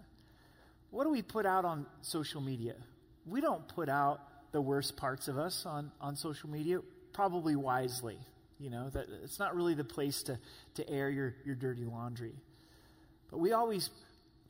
What 0.92 1.06
do 1.06 1.10
we 1.10 1.24
put 1.24 1.48
out 1.48 1.66
on 1.66 1.88
social 2.04 2.40
media? 2.40 2.76
We 3.26 3.42
don't 3.42 3.68
put 3.68 3.90
out 3.90 4.20
the 4.52 4.62
worst 4.62 4.96
parts 4.96 5.28
of 5.28 5.40
us 5.40 5.66
on, 5.66 5.92
on 6.00 6.16
social 6.16 6.52
media, 6.52 6.82
probably 7.14 7.56
wisely. 7.56 8.20
You 8.60 8.70
know, 8.72 8.90
that 8.90 9.06
it's 9.24 9.40
not 9.40 9.56
really 9.56 9.76
the 9.76 9.84
place 9.84 10.24
to, 10.24 10.40
to 10.76 10.90
air 10.90 11.10
your, 11.10 11.36
your 11.46 11.56
dirty 11.56 11.86
laundry. 11.86 12.34
But 13.30 13.40
we 13.40 13.52
always 13.52 13.90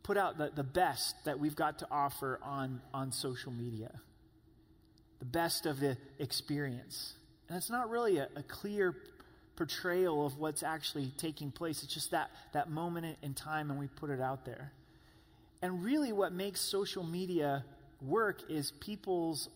put 0.04 0.18
out 0.18 0.38
the, 0.38 0.50
the 0.56 0.64
best 0.64 1.16
that 1.26 1.40
we've 1.40 1.56
got 1.56 1.80
to 1.80 1.88
offer 1.92 2.40
on, 2.42 2.82
on 2.94 3.12
social 3.12 3.52
media, 3.52 3.92
the 5.20 5.26
best 5.26 5.66
of 5.66 5.82
the 5.82 5.98
experience. 6.20 7.16
And 7.50 7.58
it's 7.58 7.70
not 7.70 7.90
really 7.90 8.18
a, 8.18 8.30
a 8.36 8.44
clear 8.44 8.96
portrayal 9.58 10.26
of 10.26 10.38
what's 10.38 10.64
actually 10.64 11.12
taking 11.18 11.52
place. 11.52 11.84
It's 11.84 11.94
just 11.94 12.12
that, 12.12 12.30
that 12.54 12.70
moment 12.70 13.18
in 13.22 13.34
time, 13.34 13.72
and 13.72 13.80
we 13.80 13.88
put 13.88 14.10
it 14.10 14.22
out 14.22 14.46
there. 14.46 14.72
And 15.62 15.84
really, 15.84 16.14
what 16.14 16.32
makes 16.32 16.62
social 16.62 17.04
media 17.04 17.66
work 18.02 18.44
is 18.50 18.72
people's 18.80 19.50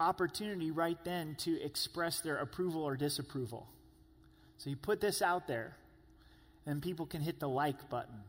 opportunity 0.00 0.70
right 0.70 0.98
then 1.04 1.36
to 1.40 1.60
express 1.62 2.20
their 2.20 2.36
approval 2.36 2.82
or 2.82 2.96
disapproval. 2.96 3.66
So 4.58 4.70
you 4.70 4.76
put 4.76 5.00
this 5.00 5.22
out 5.22 5.46
there, 5.46 5.76
and 6.66 6.82
people 6.82 7.06
can 7.06 7.20
hit 7.20 7.40
the 7.40 7.48
like 7.48 7.88
button. 7.90 8.20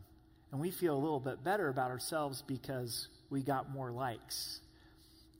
And 0.51 0.61
we 0.61 0.71
feel 0.71 0.95
a 0.95 0.99
little 0.99 1.19
bit 1.19 1.43
better 1.43 1.67
about 1.69 1.91
ourselves 1.91 2.43
because 2.45 3.09
we 3.29 3.41
got 3.41 3.69
more 3.69 3.91
likes. 3.91 4.61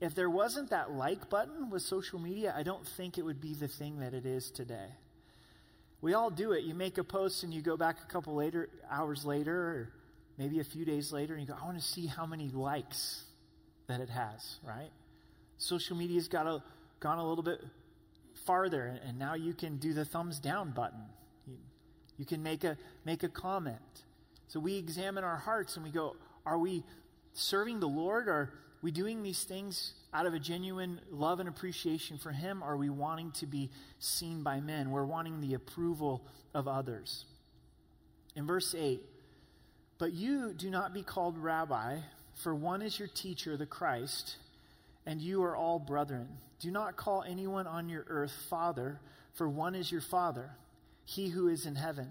If 0.02 0.14
there 0.16 0.30
wasn't 0.30 0.70
that 0.70 0.92
like 0.92 1.30
button 1.30 1.70
with 1.70 1.82
social 1.82 2.20
media, 2.20 2.54
I 2.56 2.64
don't 2.64 2.86
think 2.86 3.18
it 3.18 3.24
would 3.24 3.42
be 3.42 3.54
the 3.54 3.68
thing 3.68 4.00
that 4.00 4.14
it 4.14 4.26
is 4.26 4.52
today. 4.52 4.90
We 6.02 6.14
all 6.14 6.30
do 6.30 6.52
it. 6.52 6.64
You 6.64 6.76
make 6.76 6.98
a 6.98 7.04
post 7.04 7.44
and 7.44 7.54
you 7.54 7.62
go 7.62 7.78
back 7.78 7.98
a 8.04 8.06
couple 8.12 8.36
later 8.36 8.70
hours 8.90 9.26
later 9.26 9.56
or 9.56 9.94
maybe 10.38 10.60
a 10.60 10.64
few 10.64 10.86
days 10.86 11.12
later 11.12 11.34
and 11.34 11.42
you 11.42 11.48
go, 11.48 11.58
I 11.60 11.66
want 11.66 11.80
to 11.80 11.84
see 11.84 12.06
how 12.06 12.26
many 12.26 12.50
likes 12.50 13.24
that 13.88 14.02
it 14.02 14.10
has, 14.10 14.60
right? 14.64 14.92
Social 15.58 15.96
media's 15.96 16.28
got 16.28 16.48
a, 16.48 16.62
gone 17.00 17.18
a 17.18 17.28
little 17.28 17.44
bit 17.44 17.62
farther 18.46 19.00
and 19.06 19.18
now 19.18 19.34
you 19.34 19.54
can 19.54 19.78
do 19.78 19.94
the 19.94 20.06
thumbs 20.06 20.40
down 20.40 20.72
button. 20.72 21.02
You, 21.46 21.58
you 22.18 22.26
can 22.26 22.44
make 22.44 22.64
a 22.64 22.78
make 23.06 23.24
a 23.24 23.30
comment. 23.30 23.78
So 24.48 24.60
we 24.60 24.78
examine 24.78 25.24
our 25.24 25.38
hearts 25.38 25.76
and 25.76 25.84
we 25.84 25.92
go, 25.92 26.16
are 26.46 26.58
we 26.58 26.84
serving 27.34 27.80
the 27.80 27.88
Lord? 27.88 28.30
Are 28.30 28.54
we 28.82 28.92
doing 28.92 29.24
these 29.24 29.44
things 29.44 29.94
out 30.14 30.26
of 30.26 30.34
a 30.34 30.40
genuine 30.40 31.02
love 31.12 31.40
and 31.40 31.50
appreciation 31.50 32.18
for 32.18 32.32
Him? 32.32 32.64
Are 32.64 32.78
we 32.78 32.90
wanting 32.90 33.32
to 33.34 33.46
be 33.46 33.70
seen 34.00 34.44
by 34.44 34.62
men? 34.62 34.92
We're 34.92 35.06
wanting 35.06 35.42
the 35.42 35.56
approval 35.56 36.26
of 36.54 36.68
others. 36.68 37.26
In 38.36 38.46
verse 38.46 38.76
8, 38.78 39.02
but 39.98 40.14
you 40.14 40.54
do 40.54 40.70
not 40.70 40.94
be 40.94 41.02
called 41.02 41.38
rabbi, 41.38 41.98
for 42.36 42.54
one 42.54 42.82
is 42.82 43.00
your 43.00 43.08
teacher, 43.08 43.58
the 43.58 43.66
Christ, 43.66 44.38
and 45.08 45.22
you 45.22 45.42
are 45.42 45.56
all 45.56 45.80
brethren. 45.80 46.28
Do 46.60 46.70
not 46.70 46.98
call 46.98 47.24
anyone 47.24 47.66
on 47.66 47.88
your 47.88 48.06
earth 48.10 48.34
father, 48.50 49.00
for 49.34 49.48
one 49.48 49.74
is 49.74 49.92
your 49.92 50.02
father, 50.02 50.52
he 51.06 51.30
who 51.30 51.48
is 51.48 51.66
in 51.66 51.76
heaven. 51.76 52.10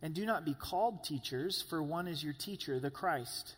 And 0.00 0.14
do 0.14 0.24
not 0.24 0.44
be 0.44 0.54
called 0.54 1.02
teachers, 1.02 1.60
for 1.68 1.82
one 1.82 2.06
is 2.06 2.22
your 2.22 2.34
teacher, 2.34 2.78
the 2.78 2.90
Christ. 2.90 3.56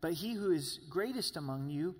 But 0.00 0.14
he 0.14 0.32
who 0.32 0.52
is 0.52 0.80
greatest 0.88 1.36
among 1.36 1.68
you 1.68 1.94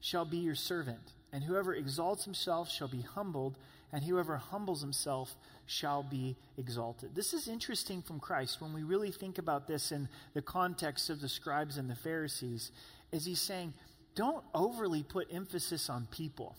shall 0.00 0.24
be 0.24 0.36
your 0.36 0.54
servant, 0.54 1.12
and 1.32 1.42
whoever 1.42 1.74
exalts 1.74 2.24
himself 2.24 2.70
shall 2.70 2.88
be 2.88 3.00
humbled, 3.02 3.58
and 3.92 4.04
whoever 4.04 4.36
humbles 4.36 4.82
himself 4.82 5.34
shall 5.66 6.04
be 6.04 6.36
exalted. 6.56 7.16
This 7.16 7.34
is 7.34 7.48
interesting 7.48 8.02
from 8.02 8.20
Christ 8.20 8.60
when 8.60 8.72
we 8.72 8.84
really 8.84 9.10
think 9.10 9.38
about 9.38 9.66
this 9.66 9.90
in 9.90 10.08
the 10.34 10.42
context 10.42 11.10
of 11.10 11.20
the 11.20 11.28
scribes 11.28 11.78
and 11.78 11.90
the 11.90 11.96
Pharisees, 11.96 12.70
as 13.12 13.24
he's 13.24 13.40
saying, 13.40 13.74
don't 14.14 14.44
overly 14.54 15.02
put 15.02 15.28
emphasis 15.32 15.88
on 15.88 16.06
people. 16.10 16.56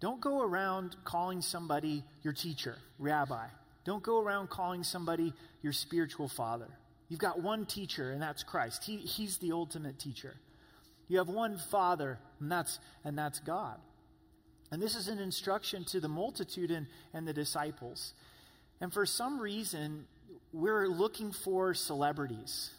Don't 0.00 0.20
go 0.20 0.42
around 0.42 0.96
calling 1.04 1.42
somebody 1.42 2.04
your 2.22 2.32
teacher, 2.32 2.76
rabbi. 2.98 3.46
Don't 3.84 4.02
go 4.02 4.20
around 4.20 4.48
calling 4.48 4.84
somebody 4.84 5.32
your 5.62 5.72
spiritual 5.72 6.28
father. 6.28 6.68
You've 7.08 7.20
got 7.20 7.40
one 7.40 7.66
teacher, 7.66 8.12
and 8.12 8.22
that's 8.22 8.42
Christ. 8.42 8.84
He, 8.84 8.98
he's 8.98 9.38
the 9.38 9.52
ultimate 9.52 9.98
teacher. 9.98 10.36
You 11.08 11.18
have 11.18 11.28
one 11.28 11.58
father, 11.70 12.18
and 12.38 12.52
that's, 12.52 12.78
and 13.04 13.18
that's 13.18 13.40
God. 13.40 13.78
And 14.70 14.80
this 14.80 14.94
is 14.94 15.08
an 15.08 15.18
instruction 15.18 15.84
to 15.86 16.00
the 16.00 16.08
multitude 16.08 16.70
and, 16.70 16.86
and 17.14 17.26
the 17.26 17.32
disciples. 17.32 18.12
And 18.80 18.92
for 18.92 19.06
some 19.06 19.40
reason, 19.40 20.04
we're 20.52 20.86
looking 20.86 21.32
for 21.32 21.72
celebrities. 21.74 22.70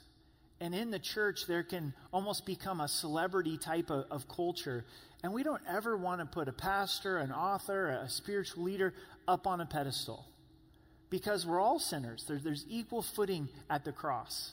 And 0.62 0.76
in 0.76 0.92
the 0.92 1.00
church, 1.00 1.48
there 1.48 1.64
can 1.64 1.94
almost 2.12 2.46
become 2.46 2.82
a 2.82 2.88
celebrity 2.88 3.58
type 3.58 3.90
of, 3.90 4.06
of 4.12 4.28
culture. 4.28 4.86
And 5.24 5.34
we 5.34 5.44
don't 5.44 5.62
ever 5.70 5.96
want 5.96 6.20
to 6.22 6.26
put 6.26 6.48
a 6.48 6.54
pastor, 6.54 7.18
an 7.18 7.32
author, 7.32 7.90
a 7.90 8.10
spiritual 8.10 8.64
leader 8.64 8.94
up 9.28 9.48
on 9.48 9.62
a 9.62 9.66
pedestal 9.66 10.26
because 11.10 11.46
we're 11.46 11.60
all 11.60 11.80
sinners. 11.80 12.26
There, 12.28 12.40
there's 12.40 12.66
equal 12.70 13.02
footing 13.02 13.48
at 13.70 13.86
the 13.86 13.92
cross. 13.92 14.52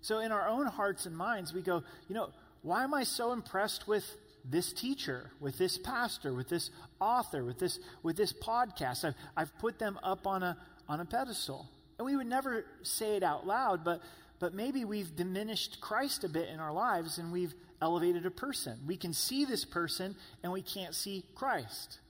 So, 0.00 0.18
in 0.18 0.32
our 0.32 0.48
own 0.48 0.66
hearts 0.66 1.06
and 1.06 1.16
minds, 1.16 1.52
we 1.52 1.62
go, 1.62 1.82
you 2.08 2.14
know, 2.14 2.30
why 2.62 2.84
am 2.84 2.94
I 2.94 3.04
so 3.04 3.32
impressed 3.32 3.86
with 3.86 4.04
this 4.44 4.72
teacher, 4.72 5.30
with 5.40 5.58
this 5.58 5.78
pastor, 5.78 6.32
with 6.32 6.48
this 6.48 6.70
author, 7.00 7.44
with 7.44 7.58
this, 7.58 7.78
with 8.02 8.16
this 8.16 8.32
podcast? 8.32 9.04
I've, 9.04 9.14
I've 9.36 9.58
put 9.58 9.78
them 9.78 9.98
up 10.02 10.26
on 10.26 10.42
a, 10.42 10.56
on 10.88 11.00
a 11.00 11.04
pedestal. 11.04 11.68
And 11.98 12.06
we 12.06 12.16
would 12.16 12.26
never 12.26 12.64
say 12.82 13.16
it 13.16 13.22
out 13.22 13.46
loud, 13.46 13.84
but, 13.84 14.00
but 14.42 14.54
maybe 14.54 14.84
we've 14.84 15.14
diminished 15.14 15.80
Christ 15.80 16.24
a 16.24 16.28
bit 16.28 16.48
in 16.48 16.58
our 16.58 16.72
lives 16.72 17.18
and 17.18 17.30
we've 17.32 17.54
elevated 17.80 18.26
a 18.26 18.30
person. 18.32 18.76
We 18.84 18.96
can 18.96 19.12
see 19.12 19.44
this 19.44 19.64
person 19.64 20.16
and 20.42 20.52
we 20.52 20.62
can't 20.62 20.96
see 20.96 21.24
Christ. 21.36 22.00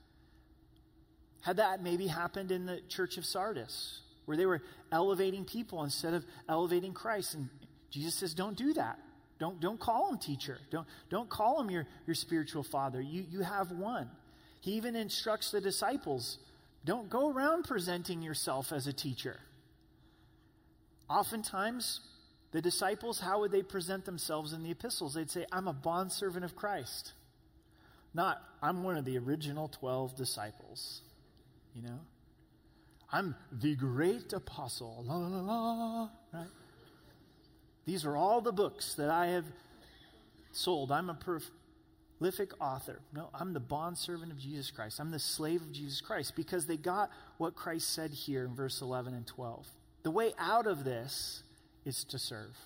Had 1.42 1.58
that 1.58 1.82
maybe 1.82 2.06
happened 2.06 2.50
in 2.50 2.64
the 2.64 2.80
church 2.88 3.18
of 3.18 3.26
Sardis, 3.26 4.00
where 4.24 4.38
they 4.38 4.46
were 4.46 4.62
elevating 4.90 5.44
people 5.44 5.84
instead 5.84 6.14
of 6.14 6.24
elevating 6.48 6.94
Christ. 6.94 7.34
And 7.34 7.50
Jesus 7.90 8.14
says, 8.14 8.32
don't 8.32 8.56
do 8.56 8.72
that. 8.72 8.98
Don't, 9.38 9.60
don't 9.60 9.78
call 9.78 10.08
him 10.08 10.16
teacher. 10.16 10.56
Don't, 10.70 10.86
don't 11.10 11.28
call 11.28 11.60
him 11.60 11.68
your, 11.68 11.86
your 12.06 12.14
spiritual 12.14 12.62
father. 12.62 13.02
You, 13.02 13.26
you 13.30 13.40
have 13.42 13.72
one. 13.72 14.08
He 14.62 14.70
even 14.72 14.96
instructs 14.96 15.50
the 15.50 15.60
disciples 15.60 16.38
don't 16.86 17.10
go 17.10 17.30
around 17.30 17.64
presenting 17.64 18.22
yourself 18.22 18.72
as 18.72 18.86
a 18.86 18.92
teacher. 18.92 19.38
Oftentimes, 21.10 22.00
the 22.52 22.60
disciples, 22.60 23.18
how 23.18 23.40
would 23.40 23.50
they 23.50 23.62
present 23.62 24.04
themselves 24.04 24.52
in 24.52 24.62
the 24.62 24.70
epistles? 24.70 25.14
They'd 25.14 25.30
say, 25.30 25.46
I'm 25.50 25.68
a 25.68 25.72
bondservant 25.72 26.44
of 26.44 26.54
Christ. 26.54 27.12
Not, 28.14 28.42
I'm 28.62 28.84
one 28.84 28.96
of 28.96 29.06
the 29.06 29.18
original 29.18 29.68
12 29.68 30.16
disciples. 30.16 31.00
You 31.74 31.82
know? 31.82 32.00
I'm 33.10 33.34
the 33.50 33.74
great 33.74 34.32
apostle. 34.34 35.04
La, 35.06 35.16
la, 35.16 35.40
la, 35.40 36.08
right? 36.32 36.46
These 37.86 38.04
are 38.04 38.16
all 38.16 38.40
the 38.42 38.52
books 38.52 38.94
that 38.94 39.08
I 39.08 39.28
have 39.28 39.46
sold. 40.52 40.92
I'm 40.92 41.10
a 41.10 41.18
prolific 42.20 42.52
author. 42.60 43.00
No, 43.14 43.30
I'm 43.34 43.54
the 43.54 43.60
bondservant 43.60 44.30
of 44.30 44.38
Jesus 44.38 44.70
Christ. 44.70 45.00
I'm 45.00 45.10
the 45.10 45.18
slave 45.18 45.62
of 45.62 45.72
Jesus 45.72 46.00
Christ 46.00 46.36
because 46.36 46.66
they 46.66 46.76
got 46.76 47.10
what 47.38 47.54
Christ 47.54 47.92
said 47.92 48.12
here 48.12 48.44
in 48.44 48.54
verse 48.54 48.82
11 48.82 49.14
and 49.14 49.26
12. 49.26 49.66
The 50.02 50.10
way 50.10 50.32
out 50.38 50.66
of 50.66 50.84
this 50.84 51.42
is 51.84 52.04
to 52.04 52.18
serve. 52.18 52.56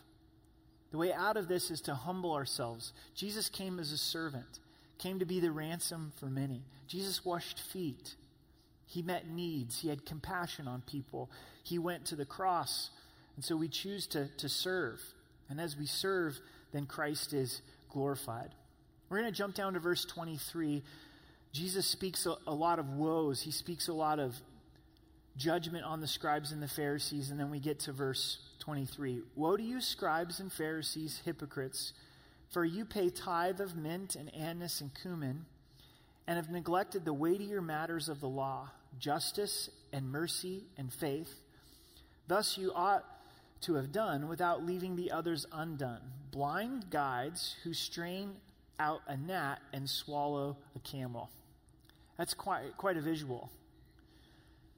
The 0.90 0.98
way 0.98 1.12
out 1.12 1.36
of 1.36 1.48
this 1.48 1.70
is 1.70 1.80
to 1.82 1.94
humble 1.94 2.32
ourselves. 2.32 2.92
Jesus 3.14 3.48
came 3.48 3.78
as 3.78 3.92
a 3.92 3.98
servant, 3.98 4.60
came 4.98 5.18
to 5.18 5.26
be 5.26 5.40
the 5.40 5.50
ransom 5.50 6.12
for 6.18 6.26
many. 6.26 6.62
Jesus 6.86 7.24
washed 7.24 7.60
feet. 7.60 8.14
He 8.86 9.02
met 9.02 9.28
needs. 9.28 9.80
He 9.80 9.88
had 9.88 10.06
compassion 10.06 10.68
on 10.68 10.82
people. 10.82 11.30
He 11.64 11.78
went 11.78 12.06
to 12.06 12.16
the 12.16 12.24
cross. 12.24 12.90
And 13.34 13.44
so 13.44 13.56
we 13.56 13.68
choose 13.68 14.06
to, 14.08 14.28
to 14.38 14.48
serve. 14.48 15.00
And 15.48 15.60
as 15.60 15.76
we 15.76 15.86
serve, 15.86 16.38
then 16.72 16.86
Christ 16.86 17.32
is 17.32 17.62
glorified. 17.90 18.50
We're 19.08 19.18
going 19.20 19.32
to 19.32 19.36
jump 19.36 19.54
down 19.54 19.74
to 19.74 19.80
verse 19.80 20.04
23. 20.04 20.82
Jesus 21.52 21.86
speaks 21.86 22.26
a, 22.26 22.36
a 22.46 22.54
lot 22.54 22.78
of 22.78 22.90
woes, 22.90 23.42
he 23.42 23.50
speaks 23.50 23.88
a 23.88 23.92
lot 23.92 24.18
of 24.18 24.34
judgment 25.36 25.84
on 25.84 26.00
the 26.00 26.06
scribes 26.06 26.52
and 26.52 26.62
the 26.62 26.68
Pharisees. 26.68 27.30
And 27.30 27.38
then 27.38 27.50
we 27.50 27.60
get 27.60 27.80
to 27.80 27.92
verse 27.92 28.38
23. 28.60 29.22
Woe 29.34 29.56
to 29.56 29.62
you, 29.62 29.80
scribes 29.80 30.40
and 30.40 30.52
Pharisees, 30.52 31.22
hypocrites, 31.24 31.92
for 32.50 32.64
you 32.64 32.84
pay 32.84 33.10
tithe 33.10 33.60
of 33.60 33.76
mint 33.76 34.16
and 34.16 34.34
anise 34.34 34.80
and 34.80 34.90
cumin 34.94 35.46
and 36.26 36.36
have 36.36 36.50
neglected 36.50 37.04
the 37.04 37.12
weightier 37.12 37.60
matters 37.62 38.08
of 38.08 38.20
the 38.20 38.28
law, 38.28 38.70
justice 38.98 39.70
and 39.92 40.10
mercy 40.10 40.64
and 40.76 40.92
faith. 40.92 41.40
Thus 42.26 42.58
you 42.58 42.72
ought 42.74 43.04
to 43.62 43.74
have 43.74 43.92
done 43.92 44.28
without 44.28 44.64
leaving 44.64 44.96
the 44.96 45.12
others 45.12 45.46
undone. 45.52 46.00
Blind 46.30 46.90
guides 46.90 47.56
who 47.62 47.72
strain 47.72 48.36
out 48.78 49.00
a 49.06 49.16
gnat 49.16 49.60
and 49.72 49.88
swallow 49.88 50.56
a 50.74 50.78
camel. 50.80 51.30
That's 52.18 52.34
quite, 52.34 52.76
quite 52.76 52.96
a 52.96 53.00
visual. 53.00 53.50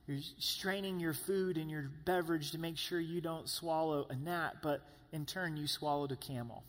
You're 0.08 0.20
straining 0.38 1.00
your 1.00 1.12
food 1.12 1.58
and 1.58 1.70
your 1.70 1.90
beverage 2.06 2.52
to 2.52 2.58
make 2.58 2.78
sure 2.78 2.98
you 2.98 3.20
don't 3.20 3.46
swallow 3.46 4.06
a 4.08 4.16
gnat, 4.16 4.62
but 4.62 4.80
in 5.12 5.26
turn 5.26 5.58
you 5.58 5.66
swallowed 5.66 6.12
a 6.12 6.16
camel. 6.16 6.64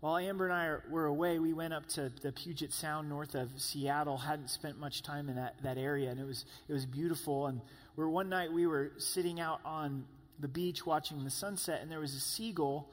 While 0.00 0.16
Amber 0.16 0.46
and 0.46 0.54
I 0.54 0.76
were 0.90 1.04
away, 1.04 1.38
we 1.38 1.52
went 1.52 1.74
up 1.74 1.86
to 1.90 2.10
the 2.22 2.32
Puget 2.32 2.72
Sound 2.72 3.10
north 3.10 3.34
of 3.34 3.50
Seattle. 3.58 4.16
Hadn't 4.16 4.48
spent 4.48 4.80
much 4.80 5.02
time 5.02 5.28
in 5.28 5.36
that, 5.36 5.56
that 5.62 5.76
area, 5.76 6.10
and 6.10 6.18
it 6.18 6.26
was 6.26 6.46
it 6.66 6.72
was 6.72 6.86
beautiful. 6.86 7.46
And 7.46 7.60
where 7.96 8.08
one 8.08 8.30
night 8.30 8.50
we 8.50 8.66
were 8.66 8.92
sitting 8.96 9.38
out 9.38 9.60
on 9.62 10.06
the 10.38 10.48
beach 10.48 10.86
watching 10.86 11.22
the 11.22 11.30
sunset, 11.30 11.82
and 11.82 11.92
there 11.92 12.00
was 12.00 12.14
a 12.14 12.20
seagull 12.20 12.88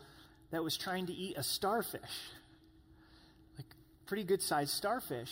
that 0.52 0.62
was 0.62 0.76
trying 0.76 1.06
to 1.06 1.14
eat 1.14 1.38
a 1.38 1.44
starfish, 1.44 2.02
like 3.58 3.68
pretty 4.06 4.26
good 4.26 4.42
sized 4.42 4.72
starfish. 4.72 5.32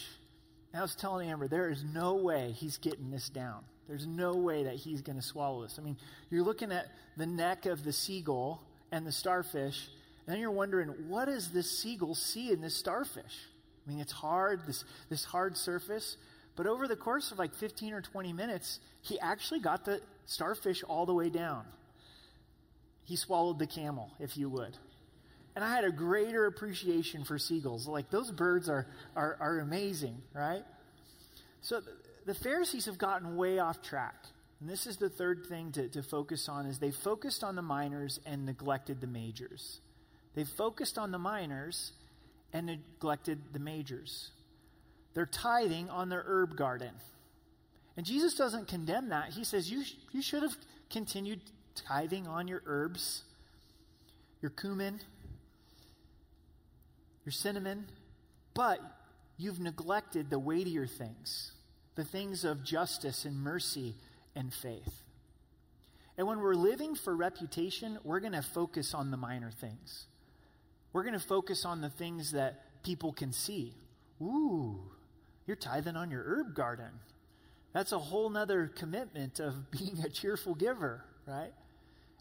And 0.71 0.79
I 0.79 0.81
was 0.81 0.95
telling 0.95 1.29
Amber, 1.29 1.49
there 1.49 1.69
is 1.69 1.83
no 1.83 2.15
way 2.15 2.53
he's 2.55 2.77
getting 2.77 3.11
this 3.11 3.27
down. 3.27 3.65
There's 3.87 4.07
no 4.07 4.35
way 4.35 4.63
that 4.63 4.75
he's 4.75 5.01
going 5.01 5.17
to 5.17 5.21
swallow 5.21 5.63
this. 5.63 5.77
I 5.79 5.83
mean, 5.83 5.97
you're 6.29 6.43
looking 6.43 6.71
at 6.71 6.87
the 7.17 7.25
neck 7.25 7.65
of 7.65 7.83
the 7.83 7.93
seagull 7.93 8.61
and 8.91 9.05
the 9.05 9.11
starfish 9.11 9.89
and 10.25 10.33
then 10.33 10.41
you're 10.41 10.51
wondering, 10.51 10.89
what 11.07 11.25
does 11.25 11.51
this 11.51 11.79
seagull 11.79 12.15
see 12.15 12.51
in 12.51 12.61
this 12.61 12.75
starfish? 12.75 13.47
I 13.85 13.89
mean, 13.89 13.99
it's 13.99 14.11
hard, 14.11 14.65
this, 14.65 14.83
this 15.09 15.23
hard 15.23 15.55
surface. 15.55 16.17
But 16.55 16.65
over 16.65 16.87
the 16.87 16.95
course 16.95 17.31
of 17.31 17.37
like 17.37 17.53
15 17.53 17.93
or 17.93 18.01
20 18.01 18.33
minutes, 18.33 18.79
he 19.01 19.19
actually 19.19 19.59
got 19.59 19.85
the 19.85 20.01
starfish 20.25 20.83
all 20.83 21.05
the 21.05 21.13
way 21.13 21.29
down. 21.29 21.65
He 23.03 23.15
swallowed 23.15 23.59
the 23.59 23.67
camel, 23.67 24.09
if 24.19 24.35
you 24.35 24.49
would. 24.49 24.75
And 25.55 25.63
I 25.63 25.69
had 25.69 25.83
a 25.83 25.91
greater 25.91 26.47
appreciation 26.47 27.23
for 27.23 27.37
seagulls. 27.37 27.87
Like, 27.87 28.09
those 28.09 28.31
birds 28.31 28.67
are, 28.67 28.87
are, 29.15 29.37
are 29.39 29.59
amazing, 29.59 30.17
right? 30.33 30.63
So 31.61 31.81
the 32.25 32.33
Pharisees 32.33 32.85
have 32.85 32.97
gotten 32.97 33.35
way 33.35 33.59
off 33.59 33.81
track. 33.81 34.15
And 34.59 34.69
this 34.69 34.87
is 34.87 34.97
the 34.97 35.09
third 35.09 35.45
thing 35.47 35.71
to, 35.73 35.89
to 35.89 36.01
focus 36.01 36.49
on 36.49 36.65
is 36.65 36.79
they 36.79 36.91
focused 36.91 37.43
on 37.43 37.55
the 37.55 37.61
minors 37.61 38.19
and 38.25 38.45
neglected 38.45 39.01
the 39.01 39.07
majors. 39.07 39.79
They 40.33 40.43
focused 40.43 40.97
on 40.97 41.11
the 41.11 41.19
minors 41.19 41.91
and 42.53 42.65
neglected 42.65 43.39
the 43.53 43.59
majors. 43.59 44.31
They're 45.13 45.25
tithing 45.25 45.89
on 45.89 46.09
their 46.09 46.23
herb 46.25 46.57
garden. 46.57 46.91
And 47.97 48.05
Jesus 48.05 48.35
doesn't 48.35 48.67
condemn 48.67 49.09
that. 49.09 49.31
He 49.31 49.43
says, 49.43 49.71
You, 49.71 49.83
you 50.11 50.21
should 50.21 50.43
have 50.43 50.55
continued 50.89 51.41
tithing 51.75 52.27
on 52.27 52.47
your 52.47 52.61
herbs, 52.65 53.23
your 54.41 54.51
cumin, 54.51 54.99
your 57.25 57.31
cinnamon, 57.31 57.85
but 58.53 58.79
you've 59.37 59.59
neglected 59.59 60.29
the 60.29 60.39
weightier 60.39 60.85
things, 60.85 61.51
the 61.95 62.03
things 62.03 62.43
of 62.43 62.63
justice 62.63 63.25
and 63.25 63.37
mercy 63.37 63.95
and 64.35 64.53
faith. 64.53 65.01
And 66.17 66.27
when 66.27 66.39
we're 66.39 66.55
living 66.55 66.95
for 66.95 67.15
reputation, 67.15 67.97
we're 68.03 68.19
going 68.19 68.33
to 68.33 68.41
focus 68.41 68.93
on 68.93 69.11
the 69.11 69.17
minor 69.17 69.51
things. 69.51 70.05
We're 70.93 71.03
going 71.03 71.19
to 71.19 71.19
focus 71.19 71.65
on 71.65 71.81
the 71.81 71.89
things 71.89 72.31
that 72.31 72.83
people 72.83 73.11
can 73.11 73.33
see. 73.33 73.73
Ooh, 74.21 74.79
you're 75.45 75.57
tithing 75.57 75.97
on 75.97 76.09
your 76.09 76.23
herb 76.23 76.55
garden. 76.55 76.91
That's 77.73 77.91
a 77.91 77.99
whole 77.99 78.29
nother 78.29 78.71
commitment 78.73 79.39
of 79.39 79.71
being 79.71 79.99
a 80.05 80.09
cheerful 80.09 80.55
giver, 80.55 81.03
right? 81.27 81.51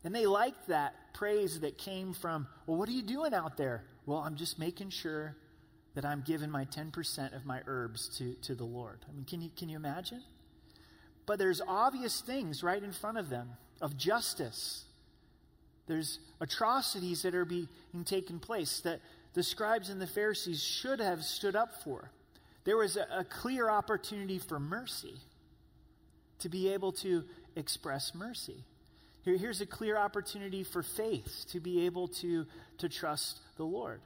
And 0.02 0.14
they 0.14 0.26
liked 0.26 0.68
that 0.68 0.94
praise 1.14 1.60
that 1.60 1.78
came 1.78 2.12
from, 2.12 2.46
well, 2.66 2.76
what 2.76 2.88
are 2.88 2.92
you 2.92 3.02
doing 3.02 3.32
out 3.32 3.56
there? 3.56 3.84
Well, 4.06 4.18
I'm 4.18 4.34
just 4.34 4.58
making 4.58 4.90
sure 4.90 5.36
that 5.94 6.04
I'm 6.04 6.22
giving 6.26 6.50
my 6.50 6.64
10% 6.64 7.36
of 7.36 7.46
my 7.46 7.60
herbs 7.66 8.08
to, 8.18 8.34
to 8.42 8.54
the 8.54 8.64
Lord. 8.64 8.98
I 9.08 9.12
mean, 9.12 9.24
can 9.24 9.40
you, 9.40 9.50
can 9.56 9.68
you 9.68 9.76
imagine? 9.76 10.22
But 11.26 11.38
there's 11.38 11.60
obvious 11.66 12.20
things 12.20 12.62
right 12.62 12.82
in 12.82 12.92
front 12.92 13.18
of 13.18 13.30
them 13.30 13.50
of 13.80 13.96
justice. 13.96 14.84
There's 15.86 16.18
atrocities 16.40 17.22
that 17.22 17.34
are 17.34 17.44
being 17.44 17.68
taken 18.04 18.38
place 18.38 18.80
that 18.80 19.00
the 19.34 19.42
scribes 19.42 19.88
and 19.88 20.00
the 20.00 20.06
Pharisees 20.06 20.62
should 20.62 21.00
have 21.00 21.22
stood 21.22 21.56
up 21.56 21.82
for. 21.82 22.10
There 22.64 22.76
was 22.76 22.96
a, 22.96 23.06
a 23.18 23.24
clear 23.24 23.68
opportunity 23.68 24.38
for 24.38 24.58
mercy, 24.58 25.14
to 26.40 26.48
be 26.48 26.72
able 26.72 26.92
to 26.92 27.24
express 27.56 28.14
mercy. 28.14 28.64
Here, 29.22 29.36
here's 29.36 29.60
a 29.60 29.66
clear 29.66 29.96
opportunity 29.96 30.64
for 30.64 30.82
faith, 30.82 31.46
to 31.50 31.60
be 31.60 31.86
able 31.86 32.08
to, 32.08 32.46
to 32.78 32.88
trust 32.88 33.40
the 33.56 33.64
Lord. 33.64 34.00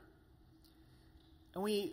And 1.58 1.64
we 1.64 1.90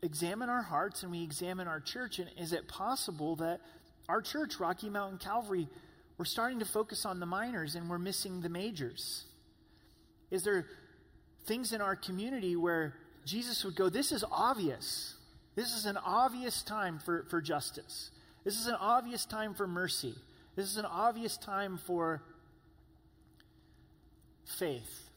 examine 0.00 0.48
our 0.48 0.62
hearts 0.62 1.02
and 1.02 1.12
we 1.12 1.22
examine 1.22 1.68
our 1.68 1.80
church, 1.80 2.18
and 2.18 2.30
is 2.38 2.54
it 2.54 2.66
possible 2.66 3.36
that 3.36 3.60
our 4.08 4.22
church, 4.22 4.58
Rocky 4.58 4.88
Mountain 4.88 5.18
Calvary, 5.18 5.68
we're 6.16 6.24
starting 6.24 6.60
to 6.60 6.64
focus 6.64 7.04
on 7.04 7.20
the 7.20 7.26
minors 7.26 7.74
and 7.74 7.90
we're 7.90 7.98
missing 7.98 8.40
the 8.40 8.48
majors? 8.48 9.24
Is 10.30 10.44
there 10.44 10.64
things 11.44 11.74
in 11.74 11.82
our 11.82 11.94
community 11.94 12.56
where 12.56 12.94
Jesus 13.26 13.62
would 13.66 13.76
go, 13.76 13.90
This 13.90 14.12
is 14.12 14.24
obvious. 14.32 15.16
This 15.56 15.74
is 15.74 15.84
an 15.84 15.98
obvious 15.98 16.62
time 16.62 16.98
for, 16.98 17.26
for 17.28 17.42
justice. 17.42 18.12
This 18.44 18.58
is 18.58 18.66
an 18.66 18.76
obvious 18.80 19.26
time 19.26 19.52
for 19.52 19.66
mercy. 19.66 20.14
This 20.56 20.70
is 20.70 20.78
an 20.78 20.86
obvious 20.86 21.36
time 21.36 21.76
for 21.76 22.22
faith. 24.58 25.10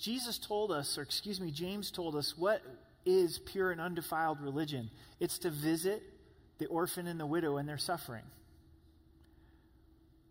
Jesus 0.00 0.38
told 0.38 0.72
us, 0.72 0.96
or 0.96 1.02
excuse 1.02 1.40
me, 1.40 1.50
James 1.50 1.90
told 1.90 2.16
us, 2.16 2.36
what 2.36 2.62
is 3.04 3.38
pure 3.38 3.70
and 3.70 3.80
undefiled 3.80 4.40
religion? 4.40 4.90
It's 5.20 5.38
to 5.40 5.50
visit 5.50 6.02
the 6.58 6.66
orphan 6.66 7.06
and 7.06 7.20
the 7.20 7.26
widow 7.26 7.58
and 7.58 7.68
their 7.68 7.78
suffering. 7.78 8.24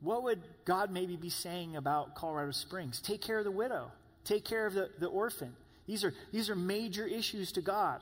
What 0.01 0.23
would 0.23 0.41
God 0.65 0.91
maybe 0.91 1.17
be 1.17 1.29
saying 1.29 1.75
about 1.75 2.15
Colorado 2.15 2.51
Springs? 2.51 2.99
Take 2.99 3.21
care 3.21 3.37
of 3.37 3.43
the 3.43 3.51
widow, 3.51 3.91
take 4.25 4.43
care 4.43 4.65
of 4.65 4.73
the, 4.73 4.89
the 4.99 5.07
orphan. 5.07 5.53
These 5.85 6.03
are, 6.03 6.13
these 6.31 6.49
are 6.49 6.55
major 6.55 7.05
issues 7.05 7.51
to 7.53 7.61
God. 7.61 8.01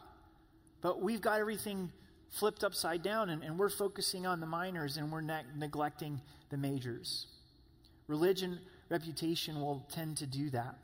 But 0.81 1.01
we've 1.01 1.21
got 1.21 1.39
everything 1.39 1.91
flipped 2.29 2.63
upside 2.63 3.01
down, 3.01 3.29
and, 3.29 3.43
and 3.43 3.57
we're 3.57 3.69
focusing 3.69 4.25
on 4.25 4.39
the 4.39 4.45
minors 4.45 4.97
and 4.97 5.11
we're 5.11 5.21
ne- 5.21 5.43
neglecting 5.57 6.21
the 6.49 6.57
majors. 6.57 7.27
Religion, 8.07 8.59
reputation 8.89 9.59
will 9.59 9.85
tend 9.91 10.17
to 10.17 10.25
do 10.25 10.49
that. 10.51 10.75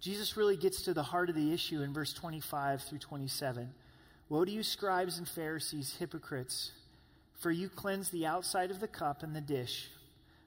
Jesus 0.00 0.36
really 0.36 0.56
gets 0.56 0.82
to 0.82 0.94
the 0.94 1.02
heart 1.02 1.28
of 1.28 1.34
the 1.34 1.52
issue 1.52 1.82
in 1.82 1.92
verse 1.92 2.12
25 2.12 2.82
through 2.82 2.98
27. 2.98 3.72
Woe 4.28 4.44
to 4.44 4.50
you, 4.50 4.62
scribes 4.62 5.18
and 5.18 5.28
Pharisees, 5.28 5.96
hypocrites, 5.98 6.72
for 7.40 7.50
you 7.50 7.68
cleanse 7.68 8.10
the 8.10 8.26
outside 8.26 8.70
of 8.70 8.80
the 8.80 8.88
cup 8.88 9.22
and 9.22 9.34
the 9.34 9.40
dish, 9.40 9.90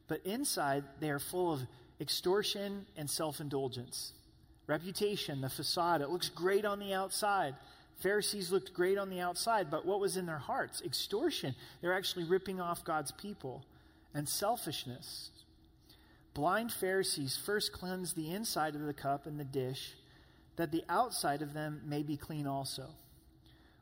but 0.08 0.22
inside 0.26 0.84
they 1.00 1.10
are 1.10 1.20
full 1.20 1.54
of 1.54 1.62
extortion 2.00 2.86
and 2.96 3.10
self 3.10 3.40
indulgence. 3.40 4.14
Reputation, 4.68 5.42
the 5.42 5.50
facade, 5.50 6.02
it 6.02 6.10
looks 6.10 6.30
great 6.30 6.64
on 6.64 6.80
the 6.80 6.94
outside. 6.94 7.56
Pharisees 8.02 8.52
looked 8.52 8.74
great 8.74 8.98
on 8.98 9.10
the 9.10 9.20
outside, 9.20 9.70
but 9.70 9.86
what 9.86 10.00
was 10.00 10.18
in 10.18 10.26
their 10.26 10.38
hearts? 10.38 10.82
Extortion. 10.82 11.54
They're 11.82 11.94
actually 11.94 12.26
ripping 12.26 12.60
off 12.60 12.84
God's 12.84 13.12
people. 13.12 13.64
And 14.14 14.28
selfishness. 14.28 15.30
Blind 16.34 16.72
Pharisees 16.72 17.38
first 17.38 17.74
cleanse 17.74 18.14
the 18.14 18.32
inside 18.32 18.76
of 18.76 18.82
the 18.82 18.94
cup 18.94 19.26
and 19.26 19.40
the 19.40 19.44
dish, 19.44 19.96
that 20.56 20.72
the 20.72 20.84
outside 20.88 21.42
of 21.42 21.54
them 21.54 21.82
may 21.86 22.04
be 22.04 22.16
clean 22.16 22.48
also. 22.48 22.88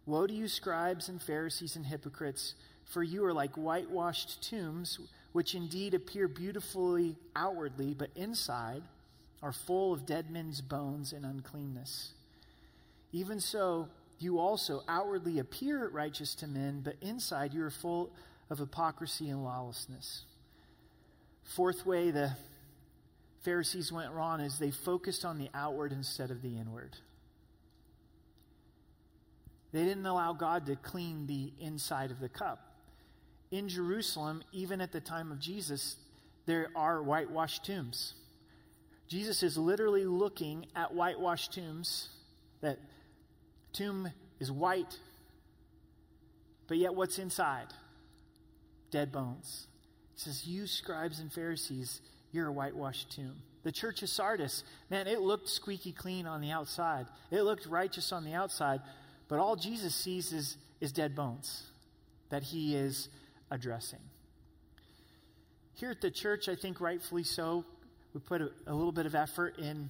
Woe 0.06 0.26
to 0.26 0.34
you, 0.34 0.48
scribes 0.48 1.10
and 1.10 1.22
Pharisees 1.22 1.76
and 1.76 1.86
hypocrites, 1.86 2.56
for 2.86 3.04
you 3.04 3.24
are 3.26 3.34
like 3.34 3.56
whitewashed 3.56 4.42
tombs, 4.42 5.00
which 5.32 5.54
indeed 5.54 5.94
appear 5.94 6.28
beautifully 6.28 7.16
outwardly, 7.36 7.94
but 7.94 8.10
inside 8.16 8.82
are 9.44 9.54
full 9.54 9.94
of 9.94 10.08
dead 10.08 10.32
men's 10.32 10.62
bones 10.62 11.14
and 11.14 11.26
uncleanness. 11.26 12.14
Even 13.12 13.40
so, 13.40 13.88
you 14.18 14.40
also 14.40 14.84
outwardly 14.88 15.40
appear 15.40 15.88
righteous 15.90 16.34
to 16.36 16.48
men, 16.48 16.82
but 16.84 16.96
inside 17.02 17.54
you 17.54 17.64
are 17.64 17.70
full 17.70 18.12
of 18.50 18.58
hypocrisy 18.58 19.30
and 19.30 19.44
lawlessness. 19.44 20.24
Fourth 21.44 21.86
way 21.86 22.12
the 22.12 22.36
Pharisees 23.42 23.92
went 23.92 24.12
wrong 24.12 24.42
is 24.42 24.60
they 24.60 24.72
focused 24.72 25.26
on 25.26 25.38
the 25.38 25.50
outward 25.54 25.92
instead 25.92 26.32
of 26.32 26.42
the 26.42 26.58
inward. 26.58 26.96
They 29.72 29.84
didn't 29.84 30.06
allow 30.06 30.34
God 30.34 30.66
to 30.66 30.76
clean 30.76 31.28
the 31.28 31.54
inside 31.60 32.12
of 32.12 32.20
the 32.20 32.30
cup. 32.30 32.60
In 33.52 33.70
Jerusalem, 33.70 34.44
even 34.52 34.82
at 34.82 34.92
the 34.92 35.00
time 35.00 35.32
of 35.32 35.40
Jesus, 35.40 35.96
there 36.46 36.70
are 36.76 37.02
whitewashed 37.02 37.66
tombs. 37.66 38.14
Jesus 39.08 39.42
is 39.42 39.58
literally 39.58 40.06
looking 40.06 40.68
at 40.76 40.94
whitewashed 40.94 41.54
tombs. 41.54 42.10
That 42.62 42.78
tomb 43.74 44.12
is 44.40 44.52
white, 44.52 45.00
but 46.68 46.78
yet 46.78 46.94
what's 46.94 47.18
inside? 47.18 47.68
Dead 48.92 49.12
bones. 49.12 49.68
Says, 50.20 50.46
You 50.46 50.68
scribes 50.68 51.20
and 51.20 51.32
Pharisees, 51.32 52.02
you're 52.32 52.48
a 52.48 52.52
whitewashed 52.52 53.12
tomb. 53.12 53.36
The 53.64 53.72
church 53.72 54.04
of 54.04 54.10
Sardis, 54.10 54.64
man, 54.90 55.08
it 55.08 55.22
looked 55.22 55.50
squeaky 55.50 55.92
clean 55.92 56.26
on 56.26 56.42
the 56.42 56.52
outside. 56.52 57.08
It 57.32 57.42
looked 57.42 57.66
righteous 57.66 58.12
on 58.12 58.24
the 58.24 58.34
outside, 58.34 58.82
but 59.28 59.40
all 59.40 59.56
Jesus 59.56 59.96
sees 59.96 60.32
is, 60.34 60.58
is 60.82 60.92
dead 60.92 61.16
bones 61.16 61.64
that 62.30 62.44
he 62.44 62.76
is 62.76 63.10
addressing. 63.52 64.00
Here 65.74 65.92
at 65.92 66.02
the 66.02 66.12
church, 66.12 66.50
I 66.50 66.56
think 66.56 66.82
rightfully 66.82 67.24
so, 67.24 67.66
we 68.14 68.20
put 68.20 68.42
a, 68.42 68.52
a 68.68 68.74
little 68.74 68.92
bit 68.92 69.06
of 69.06 69.16
effort 69.16 69.58
in 69.58 69.90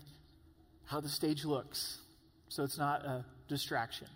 how 0.85 0.99
the 0.99 1.09
stage 1.09 1.45
looks 1.45 1.99
so 2.49 2.63
it's 2.63 2.77
not 2.77 3.05
a 3.05 3.23
distraction. 3.47 4.07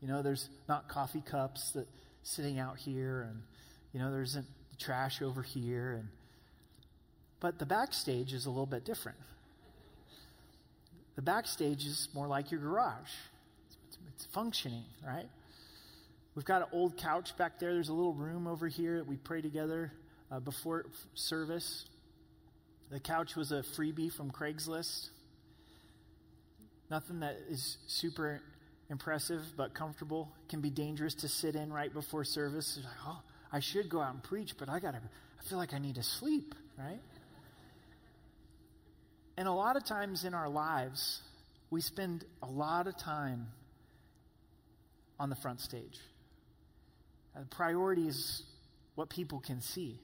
You 0.00 0.08
know, 0.08 0.22
there's 0.22 0.48
not 0.68 0.88
coffee 0.88 1.22
cups 1.24 1.72
that 1.72 1.86
sitting 2.22 2.58
out 2.58 2.78
here, 2.78 3.26
and 3.28 3.42
you 3.92 4.00
know, 4.00 4.10
there 4.10 4.22
isn't 4.22 4.46
trash 4.76 5.22
over 5.22 5.42
here 5.42 5.92
and 5.92 6.08
but 7.42 7.58
the 7.58 7.66
backstage 7.66 8.32
is 8.32 8.46
a 8.46 8.50
little 8.50 8.66
bit 8.66 8.84
different. 8.84 9.18
The 11.16 11.22
backstage 11.22 11.84
is 11.84 12.08
more 12.14 12.28
like 12.28 12.52
your 12.52 12.60
garage. 12.60 13.10
It's, 13.88 13.98
it's 14.14 14.24
functioning, 14.26 14.84
right? 15.04 15.26
We've 16.36 16.44
got 16.44 16.62
an 16.62 16.68
old 16.72 16.96
couch 16.96 17.36
back 17.36 17.58
there. 17.58 17.74
There's 17.74 17.88
a 17.88 17.92
little 17.92 18.14
room 18.14 18.46
over 18.46 18.68
here 18.68 18.98
that 18.98 19.08
we 19.08 19.16
pray 19.16 19.42
together 19.42 19.92
uh, 20.30 20.38
before 20.38 20.86
service. 21.14 21.84
The 22.92 23.00
couch 23.00 23.34
was 23.34 23.50
a 23.50 23.62
freebie 23.62 24.12
from 24.12 24.30
Craigslist. 24.30 25.08
Nothing 26.90 27.20
that 27.20 27.38
is 27.50 27.76
super 27.88 28.40
impressive 28.88 29.42
but 29.56 29.74
comfortable. 29.74 30.32
Can 30.48 30.60
be 30.60 30.70
dangerous 30.70 31.14
to 31.16 31.28
sit 31.28 31.56
in 31.56 31.72
right 31.72 31.92
before 31.92 32.22
service. 32.22 32.78
Like, 32.82 32.94
oh, 33.04 33.20
I 33.52 33.60
should 33.60 33.90
go 33.90 34.00
out 34.00 34.14
and 34.14 34.22
preach, 34.22 34.54
but 34.58 34.70
I 34.70 34.80
got 34.80 34.92
to, 34.92 34.98
I 34.98 35.48
feel 35.48 35.58
like 35.58 35.74
I 35.74 35.78
need 35.78 35.96
to 35.96 36.02
sleep, 36.02 36.54
right? 36.78 37.00
And 39.36 39.46
a 39.46 39.52
lot 39.52 39.76
of 39.76 39.84
times 39.84 40.24
in 40.24 40.32
our 40.32 40.48
lives, 40.48 41.20
we 41.70 41.82
spend 41.82 42.24
a 42.42 42.46
lot 42.46 42.86
of 42.86 42.96
time 42.96 43.48
on 45.20 45.28
the 45.28 45.36
front 45.36 45.60
stage. 45.60 45.98
The 47.38 47.44
priority 47.46 48.08
is 48.08 48.42
what 48.94 49.10
people 49.10 49.40
can 49.40 49.60
see. 49.60 50.00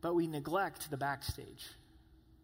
But 0.00 0.14
we 0.14 0.26
neglect 0.26 0.90
the 0.90 0.96
backstage. 0.96 1.66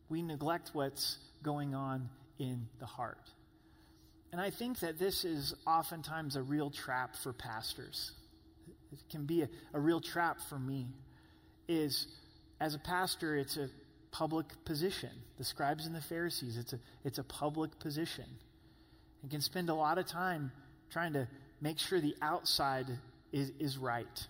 We 0.09 0.23
neglect 0.23 0.71
what's 0.73 1.19
going 1.43 1.75
on 1.75 2.09
in 2.39 2.69
the 2.81 2.87
heart. 2.87 3.31
And 4.33 4.41
I 4.41 4.51
think 4.51 4.81
that 4.81 4.99
this 4.99 5.25
is 5.25 5.55
oftentimes 5.67 6.37
a 6.37 6.43
real 6.43 6.71
trap 6.71 7.17
for 7.17 7.33
pastors 7.33 8.13
it 8.95 9.11
can 9.11 9.27
be 9.27 9.43
a, 9.43 9.49
a 9.73 9.81
real 9.81 10.01
trap 10.01 10.39
for 10.49 10.59
me, 10.59 10.87
is 11.69 12.07
as 12.61 12.75
a 12.75 12.79
pastor, 12.79 13.37
it's 13.37 13.57
a 13.57 13.69
public 14.11 14.47
position. 14.65 15.11
The 15.39 15.45
scribes 15.45 15.87
and 15.87 15.95
the 15.95 16.01
Pharisees, 16.01 16.57
it's 16.57 16.73
a, 16.73 16.79
it's 17.05 17.19
a 17.19 17.25
public 17.25 17.79
position. 17.81 18.27
And 19.23 19.31
can 19.31 19.41
spend 19.41 19.71
a 19.71 19.75
lot 19.75 19.99
of 19.99 20.07
time 20.07 20.53
trying 20.91 21.15
to 21.15 21.27
make 21.61 21.79
sure 21.79 22.01
the 22.01 22.15
outside 22.23 22.87
is, 23.33 23.51
is 23.59 23.77
right. 23.77 24.27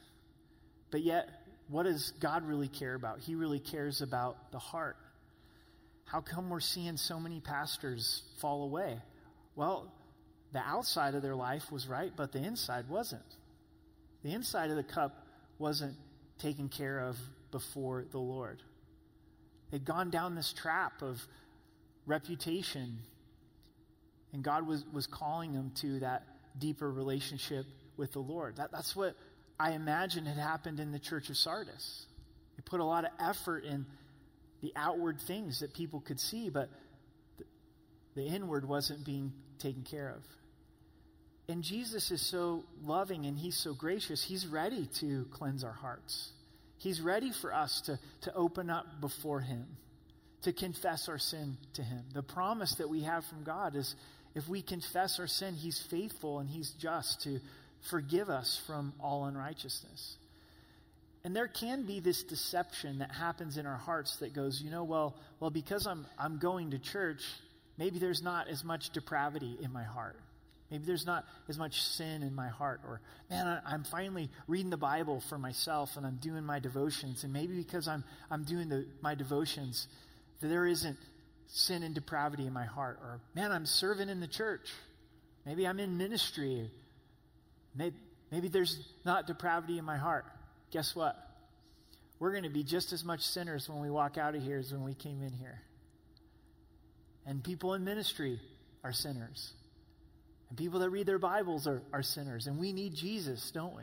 But 0.91 1.03
yet, 1.03 1.29
what 1.69 1.83
does 1.85 2.13
God 2.21 2.47
really 2.47 2.69
care 2.69 2.95
about? 2.95 3.21
He 3.21 3.35
really 3.35 3.59
cares 3.59 4.01
about 4.01 4.53
the 4.53 4.59
heart. 4.59 4.97
How 6.05 6.21
come 6.21 6.49
we're 6.49 6.61
seeing 6.61 6.97
so 6.97 7.19
many 7.19 7.41
pastors 7.41 8.23
fall 8.41 8.65
away? 8.65 8.99
Well, 9.57 9.93
the 10.53 10.61
outside 10.61 11.15
of 11.15 11.23
their 11.23 11.35
life 11.35 11.73
was 11.73 11.89
right, 11.89 12.13
but 12.15 12.33
the 12.33 12.39
inside 12.39 12.89
wasn't. 12.89 13.23
The 14.25 14.33
inside 14.33 14.71
of 14.71 14.77
the 14.77 14.83
cup 14.83 15.27
wasn't 15.59 15.95
taken 16.39 16.69
care 16.69 16.99
of 16.99 17.17
before 17.53 18.07
the 18.11 18.19
Lord. 18.19 18.61
They'd 19.71 19.85
gone 19.85 20.11
down 20.11 20.35
this 20.35 20.53
trap 20.53 21.03
of 21.03 21.25
reputation 22.07 22.99
And 24.35 24.43
God 24.43 24.67
was, 24.67 24.85
was 24.93 25.07
calling 25.07 25.53
them 25.53 25.71
to 25.81 26.01
that 26.01 26.25
deeper 26.59 26.91
relationship 26.91 27.67
with 27.97 28.13
the 28.13 28.19
Lord. 28.19 28.57
That, 28.57 28.73
that's 28.73 28.95
what 28.97 29.15
I 29.61 29.73
imagine 29.73 30.27
had 30.27 30.37
happened 30.37 30.81
in 30.81 30.91
the 30.91 30.99
church 30.99 31.31
of 31.31 31.37
Sardis. 31.37 32.07
They 32.57 32.63
put 32.65 32.81
a 32.81 32.85
lot 32.85 33.05
of 33.05 33.13
effort 33.21 33.65
in 33.65 33.87
the 34.61 34.73
outward 34.75 35.21
things 35.21 35.61
that 35.61 35.73
people 35.73 36.01
could 36.01 36.19
see, 36.19 36.51
but 36.51 36.69
the, 37.39 37.45
the 38.17 38.27
inward 38.27 38.69
wasn't 38.69 39.05
being 39.05 39.33
taken 39.61 39.85
care 39.85 40.11
of. 40.11 40.23
And 41.49 41.63
Jesus 41.63 42.11
is 42.11 42.23
so 42.23 42.65
loving 42.83 43.27
and 43.27 43.39
he's 43.39 43.57
so 43.57 43.75
gracious, 43.75 44.23
he's 44.23 44.47
ready 44.47 44.87
to 45.01 45.27
cleanse 45.31 45.63
our 45.63 45.73
hearts. 45.73 46.31
He's 46.79 47.01
ready 47.01 47.33
for 47.33 47.53
us 47.53 47.83
to, 47.83 47.99
to 48.23 48.35
open 48.35 48.71
up 48.71 49.01
before 49.01 49.41
him, 49.41 49.67
to 50.43 50.53
confess 50.53 51.09
our 51.09 51.19
sin 51.19 51.57
to 51.75 51.83
him. 51.83 52.05
The 52.13 52.23
promise 52.23 52.75
that 52.77 52.89
we 52.89 53.03
have 53.03 53.25
from 53.27 53.43
God 53.43 53.77
is 53.77 53.95
if 54.35 54.49
we 54.49 54.63
confess 54.63 55.19
our 55.21 55.27
sin, 55.27 55.55
he's 55.55 55.81
faithful 55.91 56.41
and 56.41 56.49
he's 56.49 56.71
just 56.71 57.23
to 57.23 57.41
forgive 57.91 58.31
us 58.31 58.61
from 58.67 58.93
all 58.99 59.27
unrighteousness. 59.27 60.17
And 61.25 61.35
there 61.35 61.49
can 61.49 61.85
be 61.85 62.01
this 62.01 62.23
deception 62.23 62.99
that 62.99 63.11
happens 63.11 63.57
in 63.57 63.65
our 63.65 63.77
hearts 63.79 64.17
that 64.19 64.35
goes, 64.35 64.61
you 64.61 64.71
know, 64.71 64.85
well, 64.85 65.17
well, 65.41 65.51
because 65.51 65.87
I'm 65.87 66.07
I'm 66.19 66.39
going 66.39 66.73
to 66.73 66.79
church, 66.79 67.23
maybe 67.79 67.99
there's 67.99 68.23
not 68.23 68.49
as 68.49 68.63
much 68.63 68.91
depravity 68.91 69.57
in 69.63 69.73
my 69.73 69.85
heart. 69.85 70.19
Maybe 70.71 70.85
there's 70.87 71.07
not 71.07 71.25
as 71.49 71.59
much 71.59 71.83
sin 71.83 72.23
in 72.23 72.35
my 72.35 72.49
heart. 72.49 72.81
Or, 72.87 73.01
man, 73.31 73.61
I'm 73.67 73.85
finally 73.85 74.31
reading 74.49 74.71
the 74.71 74.77
Bible 74.77 75.21
for 75.21 75.39
myself 75.39 75.97
and 75.97 76.07
I'm 76.07 76.17
doing 76.17 76.45
my 76.45 76.59
devotions. 76.59 77.23
And 77.25 77.33
maybe 77.33 77.57
because 77.57 77.87
I'm, 77.87 78.03
I'm 78.31 78.45
doing 78.45 78.69
the, 78.69 78.87
my 79.01 79.15
devotions, 79.15 79.87
there 80.41 80.67
isn't 80.67 80.97
sin 81.47 81.83
and 81.83 81.95
depravity 81.95 82.47
in 82.47 82.53
my 82.53 82.65
heart. 82.65 82.99
Or, 83.03 83.21
man, 83.35 83.53
I'm 83.53 83.67
serving 83.67 84.09
in 84.09 84.21
the 84.21 84.27
church. 84.27 84.71
Maybe 85.45 85.67
I'm 85.67 85.79
in 85.79 85.99
ministry. 85.99 86.71
Maybe, 87.75 87.97
maybe 88.31 88.49
there's 88.49 88.79
not 89.05 89.27
depravity 89.27 89.79
in 89.79 89.85
my 89.85 89.99
heart. 89.99 90.25
Guess 90.71 90.97
what? 90.97 91.17
We're 92.19 92.31
going 92.31 92.45
to 92.45 92.51
be 92.51 92.65
just 92.65 92.93
as 92.93 93.05
much 93.05 93.21
sinners 93.21 93.69
when 93.69 93.81
we 93.81 93.91
walk 93.91 94.17
out 94.17 94.35
of 94.35 94.43
here 94.43 94.59
as 94.59 94.73
when 94.73 94.83
we 94.83 94.95
came 94.95 95.23
in 95.23 95.33
here. 95.33 95.61
And 97.27 97.45
people 97.45 97.75
in 97.75 97.85
ministry 97.85 98.41
are 98.83 98.93
sinners. 98.93 99.53
And 100.55 100.59
people 100.61 100.79
that 100.79 100.91
read 100.91 101.07
their 101.07 101.19
Bibles 101.19 101.67
are, 101.67 101.83
are 101.93 102.05
sinners. 102.05 102.47
And 102.47 102.61
we 102.61 102.73
need 102.73 102.95
Jesus, 102.95 103.51
don't 103.51 103.75
we? 103.75 103.83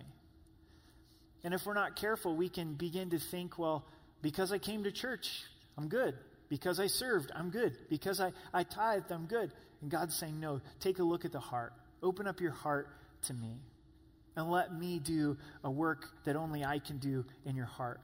And 1.43 1.53
if 1.53 1.65
we're 1.65 1.73
not 1.73 1.97
careful, 1.97 2.33
we 2.33 2.47
can 2.47 2.75
begin 2.75 3.09
to 3.09 3.19
think, 3.19 3.59
well, 3.59 3.85
because 4.21 4.53
I 4.53 4.57
came 4.57 4.85
to 4.85 4.91
church, 4.93 5.43
I'm 5.77 5.89
good. 5.89 6.15
Because 6.47 6.79
I 6.79 6.87
served, 6.87 7.29
I'm 7.35 7.49
good. 7.49 7.75
Because 7.89 8.21
I, 8.21 8.31
I 8.53 8.63
tithed, 8.63 9.11
I'm 9.11 9.25
good. 9.25 9.51
And 9.81 9.91
God's 9.91 10.15
saying, 10.15 10.39
no, 10.39 10.61
take 10.79 10.99
a 10.99 11.03
look 11.03 11.25
at 11.25 11.33
the 11.33 11.41
heart. 11.41 11.73
Open 12.01 12.25
up 12.25 12.39
your 12.39 12.53
heart 12.53 12.87
to 13.23 13.33
me. 13.33 13.59
And 14.37 14.49
let 14.49 14.73
me 14.73 14.99
do 14.99 15.35
a 15.65 15.69
work 15.69 16.05
that 16.23 16.37
only 16.37 16.63
I 16.63 16.79
can 16.79 16.99
do 16.99 17.25
in 17.45 17.57
your 17.57 17.65
heart. 17.65 17.99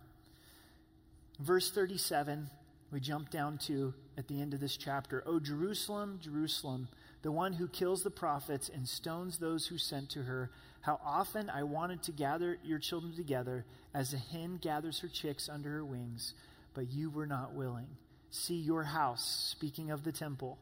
Verse 1.39 1.71
37, 1.71 2.49
we 2.91 2.99
jump 2.99 3.29
down 3.29 3.59
to 3.59 3.93
at 4.17 4.27
the 4.27 4.41
end 4.41 4.53
of 4.53 4.59
this 4.59 4.75
chapter. 4.75 5.23
Oh, 5.25 5.39
Jerusalem, 5.39 6.19
Jerusalem 6.21 6.89
the 7.21 7.31
one 7.31 7.53
who 7.53 7.67
kills 7.67 8.03
the 8.03 8.11
prophets 8.11 8.69
and 8.69 8.87
stones 8.87 9.37
those 9.37 9.67
who 9.67 9.77
sent 9.77 10.09
to 10.11 10.23
her. 10.23 10.51
How 10.81 10.99
often 11.03 11.49
I 11.49 11.63
wanted 11.63 12.03
to 12.03 12.11
gather 12.11 12.57
your 12.63 12.79
children 12.79 13.15
together 13.15 13.65
as 13.93 14.13
a 14.13 14.17
hen 14.17 14.59
gathers 14.61 14.99
her 14.99 15.07
chicks 15.07 15.49
under 15.49 15.69
her 15.71 15.85
wings, 15.85 16.33
but 16.73 16.91
you 16.91 17.09
were 17.09 17.25
not 17.25 17.53
willing. 17.53 17.87
See, 18.29 18.55
your 18.55 18.83
house, 18.83 19.49
speaking 19.51 19.91
of 19.91 20.03
the 20.03 20.11
temple, 20.11 20.57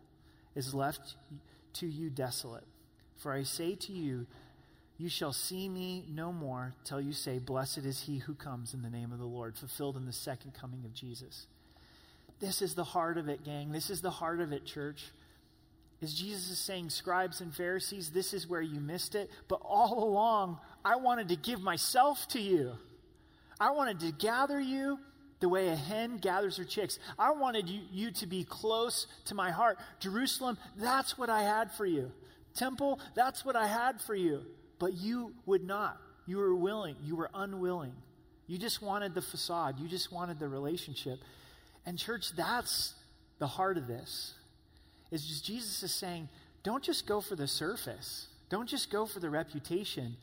is 0.56 0.74
left 0.74 1.16
to 1.74 1.88
you 1.88 2.10
desolate. 2.10 2.64
For 3.18 3.34
I 3.34 3.44
say 3.44 3.76
to 3.76 3.92
you, 3.92 4.26
you 4.98 5.10
shall 5.10 5.34
see 5.34 5.68
me 5.68 6.06
no 6.10 6.32
more 6.32 6.74
till 6.86 7.02
you 7.02 7.12
say, 7.12 7.38
Blessed 7.38 7.80
is 7.80 8.02
he 8.02 8.20
who 8.20 8.34
comes 8.34 8.74
in 8.74 8.82
the 8.82 8.90
name 8.90 9.12
of 9.12 9.20
the 9.20 9.26
Lord, 9.26 9.58
fulfilled 9.58 9.98
in 9.98 10.06
the 10.06 10.14
second 10.14 10.54
coming 10.54 10.86
of 10.86 10.94
Jesus. 10.94 11.48
This 12.40 12.62
is 12.62 12.76
the 12.76 12.84
heart 12.86 13.18
of 13.18 13.28
it, 13.28 13.44
gang. 13.44 13.72
This 13.72 13.90
is 13.90 14.02
the 14.02 14.10
heart 14.10 14.40
of 14.40 14.54
it, 14.54 14.66
church 14.66 15.12
is 16.06 16.14
Jesus 16.14 16.52
is 16.52 16.60
saying, 16.60 16.90
Scribes 16.90 17.42
and 17.42 17.54
Pharisees, 17.54 18.12
this 18.12 18.34
is 18.34 18.48
where 18.48 18.62
you 18.62 18.80
missed 18.80 19.16
it. 19.16 19.30
But 19.48 19.62
all 19.64 20.04
along, 20.04 20.60
I 20.84 20.98
wanted 20.98 21.30
to 21.30 21.36
give 21.36 21.62
myself 21.62 22.28
to 22.30 22.40
you. 22.40 22.74
I 23.60 23.72
wanted 23.72 24.00
to 24.02 24.12
gather 24.12 24.60
you 24.60 25.00
the 25.40 25.50
way 25.50 25.70
a 25.70 25.76
hen 25.76 26.18
gathers 26.18 26.58
her 26.58 26.64
chicks. 26.64 27.00
I 27.18 27.32
wanted 27.32 27.68
you, 27.68 27.82
you 27.92 28.12
to 28.12 28.28
be 28.28 28.44
close 28.44 29.08
to 29.26 29.36
my 29.36 29.52
heart. 29.52 29.80
Jerusalem, 30.00 30.58
that's 30.78 31.18
what 31.18 31.30
I 31.30 31.42
had 31.42 31.72
for 31.72 31.86
you. 31.86 32.12
Temple, 32.54 33.00
that's 33.16 33.44
what 33.44 33.56
I 33.56 33.68
had 33.68 34.00
for 34.02 34.16
you. 34.16 34.42
But 34.80 34.94
you 34.94 35.34
would 35.46 35.64
not. 35.64 35.98
You 36.26 36.38
were 36.38 36.56
willing. 36.56 36.96
You 37.04 37.16
were 37.16 37.30
unwilling. 37.34 37.94
You 38.48 38.58
just 38.58 38.82
wanted 38.82 39.14
the 39.14 39.22
facade. 39.22 39.80
You 39.80 39.88
just 39.88 40.12
wanted 40.12 40.40
the 40.40 40.48
relationship. 40.48 41.20
And, 41.86 41.98
church, 41.98 42.32
that's 42.36 42.94
the 43.40 43.48
heart 43.48 43.78
of 43.78 43.88
this 43.88 44.34
is 45.12 45.26
just 45.26 45.46
Jesus 45.46 45.84
is 45.84 45.94
saying, 45.94 46.30
don't 46.64 46.84
just 46.84 47.06
go 47.06 47.22
for 47.22 47.36
the 47.36 47.48
surface. 47.48 48.28
Don't 48.50 48.68
just 48.68 48.92
go 48.92 49.06
for 49.06 49.20
the 49.20 49.30
reputation. 49.30 50.18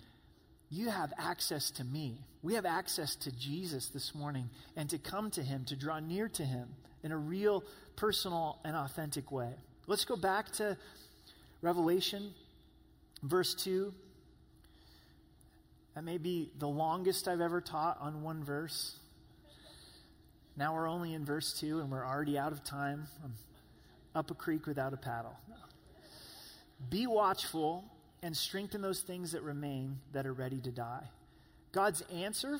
You 0.70 0.88
have 0.88 1.12
access 1.18 1.70
to 1.72 1.84
me. 1.84 2.18
We 2.42 2.54
have 2.54 2.66
access 2.66 3.14
to 3.16 3.32
Jesus 3.32 3.88
this 3.88 4.14
morning 4.14 4.48
and 4.76 4.88
to 4.90 4.98
come 4.98 5.30
to 5.32 5.42
him, 5.42 5.64
to 5.66 5.76
draw 5.76 6.00
near 6.00 6.28
to 6.28 6.44
him 6.44 6.68
in 7.02 7.12
a 7.12 7.16
real, 7.16 7.62
personal, 7.96 8.58
and 8.64 8.74
authentic 8.74 9.30
way. 9.30 9.52
Let's 9.86 10.04
go 10.04 10.16
back 10.16 10.50
to 10.52 10.76
Revelation, 11.60 12.32
verse 13.22 13.54
2. 13.54 13.92
That 15.94 16.04
may 16.04 16.18
be 16.18 16.50
the 16.58 16.68
longest 16.68 17.28
I've 17.28 17.40
ever 17.40 17.60
taught 17.60 17.98
on 18.00 18.22
one 18.22 18.42
verse. 18.42 18.96
Now 20.56 20.74
we're 20.74 20.88
only 20.88 21.14
in 21.14 21.24
verse 21.24 21.58
2 21.60 21.80
and 21.80 21.90
we're 21.90 22.04
already 22.04 22.38
out 22.38 22.52
of 22.52 22.64
time. 22.64 23.06
I'm 23.22 23.32
up 24.14 24.30
a 24.30 24.34
creek 24.34 24.66
without 24.66 24.92
a 24.92 24.96
paddle. 24.96 25.36
Be 26.90 27.06
watchful 27.06 27.84
and 28.22 28.36
strengthen 28.36 28.82
those 28.82 29.00
things 29.00 29.32
that 29.32 29.42
remain 29.42 29.98
that 30.12 30.26
are 30.26 30.32
ready 30.32 30.58
to 30.60 30.70
die. 30.70 31.04
God's 31.72 32.02
answer 32.12 32.58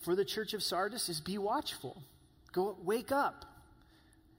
for 0.00 0.14
the 0.14 0.24
church 0.24 0.54
of 0.54 0.62
Sardis 0.62 1.08
is 1.08 1.20
be 1.20 1.38
watchful. 1.38 2.02
Go 2.52 2.76
wake 2.82 3.12
up. 3.12 3.46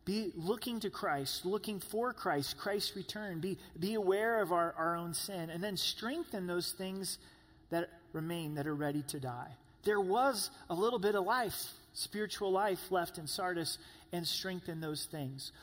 Be 0.05 0.31
looking 0.35 0.81
to 0.81 0.89
Christ, 0.89 1.45
looking 1.45 1.79
for 1.79 2.11
Christ, 2.11 2.57
Christ's 2.57 2.95
return. 2.95 3.39
Be, 3.39 3.57
be 3.79 3.93
aware 3.93 4.41
of 4.41 4.51
our, 4.51 4.73
our 4.77 4.97
own 4.97 5.13
sin, 5.13 5.49
and 5.49 5.63
then 5.63 5.77
strengthen 5.77 6.45
those 6.45 6.73
things 6.73 7.19
that 7.69 7.89
remain 8.11 8.55
that 8.55 8.67
are 8.67 8.75
ready 8.75 9.01
to 9.03 9.19
die. 9.19 9.51
There 9.83 10.01
was 10.01 10.49
a 10.69 10.73
little 10.73 10.99
bit 10.99 11.15
of 11.15 11.23
life, 11.23 11.71
spiritual 11.93 12.51
life 12.51 12.91
left 12.91 13.17
in 13.17 13.27
Sardis, 13.27 13.77
and 14.11 14.27
strengthen 14.27 14.81
those 14.81 15.05
things 15.05 15.53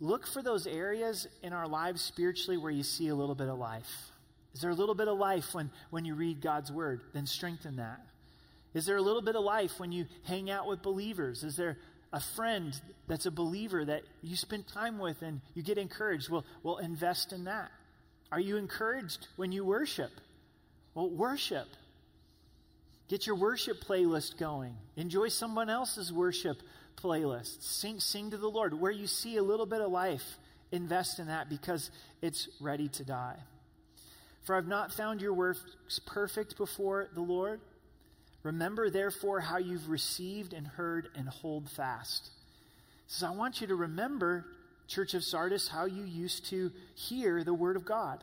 look 0.00 0.26
for 0.26 0.42
those 0.42 0.66
areas 0.66 1.26
in 1.42 1.52
our 1.52 1.68
lives 1.68 2.02
spiritually 2.02 2.56
where 2.56 2.72
you 2.72 2.82
see 2.82 3.08
a 3.08 3.14
little 3.14 3.34
bit 3.34 3.48
of 3.48 3.58
life. 3.58 4.10
Is 4.54 4.60
there 4.60 4.70
a 4.70 4.74
little 4.74 4.94
bit 4.94 5.08
of 5.08 5.18
life 5.18 5.52
when, 5.52 5.70
when 5.90 6.04
you 6.04 6.14
read 6.14 6.40
God's 6.40 6.70
word? 6.70 7.00
Then 7.12 7.26
strengthen 7.26 7.76
that. 7.76 8.00
Is 8.72 8.86
there 8.86 8.96
a 8.96 9.02
little 9.02 9.22
bit 9.22 9.36
of 9.36 9.44
life 9.44 9.78
when 9.78 9.92
you 9.92 10.06
hang 10.24 10.50
out 10.50 10.66
with 10.66 10.82
believers? 10.82 11.44
Is 11.44 11.56
there 11.56 11.78
a 12.12 12.20
friend 12.20 12.78
that's 13.08 13.26
a 13.26 13.30
believer 13.30 13.84
that 13.84 14.02
you 14.22 14.36
spend 14.36 14.66
time 14.68 14.98
with 14.98 15.22
and 15.22 15.40
you 15.54 15.62
get 15.62 15.78
encouraged? 15.78 16.28
Well, 16.28 16.44
well, 16.62 16.78
invest 16.78 17.32
in 17.32 17.44
that. 17.44 17.70
Are 18.30 18.40
you 18.40 18.56
encouraged 18.56 19.28
when 19.36 19.52
you 19.52 19.64
worship? 19.64 20.10
Well, 20.94 21.10
worship. 21.10 21.66
Get 23.08 23.26
your 23.26 23.36
worship 23.36 23.84
playlist 23.84 24.38
going. 24.38 24.74
Enjoy 24.96 25.28
someone 25.28 25.68
else's 25.68 26.12
worship 26.12 26.58
playlist. 26.96 27.62
Sing, 27.62 28.00
sing 28.00 28.30
to 28.30 28.36
the 28.36 28.48
Lord. 28.48 28.78
Where 28.78 28.92
you 28.92 29.06
see 29.06 29.36
a 29.36 29.42
little 29.42 29.66
bit 29.66 29.80
of 29.80 29.90
life, 29.90 30.38
invest 30.72 31.18
in 31.18 31.26
that 31.28 31.48
because 31.48 31.90
it's 32.22 32.48
ready 32.60 32.88
to 32.88 33.04
die. 33.04 33.38
For 34.44 34.56
I've 34.56 34.68
not 34.68 34.92
found 34.92 35.20
your 35.20 35.32
works 35.32 36.00
perfect 36.06 36.56
before 36.56 37.08
the 37.14 37.22
Lord. 37.22 37.60
Remember, 38.42 38.90
therefore, 38.90 39.40
how 39.40 39.56
you've 39.56 39.88
received 39.88 40.52
and 40.52 40.66
heard 40.66 41.08
and 41.16 41.28
hold 41.28 41.70
fast. 41.70 42.30
So 43.06 43.26
I 43.26 43.30
want 43.30 43.60
you 43.60 43.66
to 43.68 43.74
remember, 43.74 44.44
Church 44.86 45.14
of 45.14 45.24
Sardis, 45.24 45.68
how 45.68 45.86
you 45.86 46.04
used 46.04 46.46
to 46.50 46.70
hear 46.94 47.42
the 47.42 47.54
Word 47.54 47.76
of 47.76 47.86
God. 47.86 48.22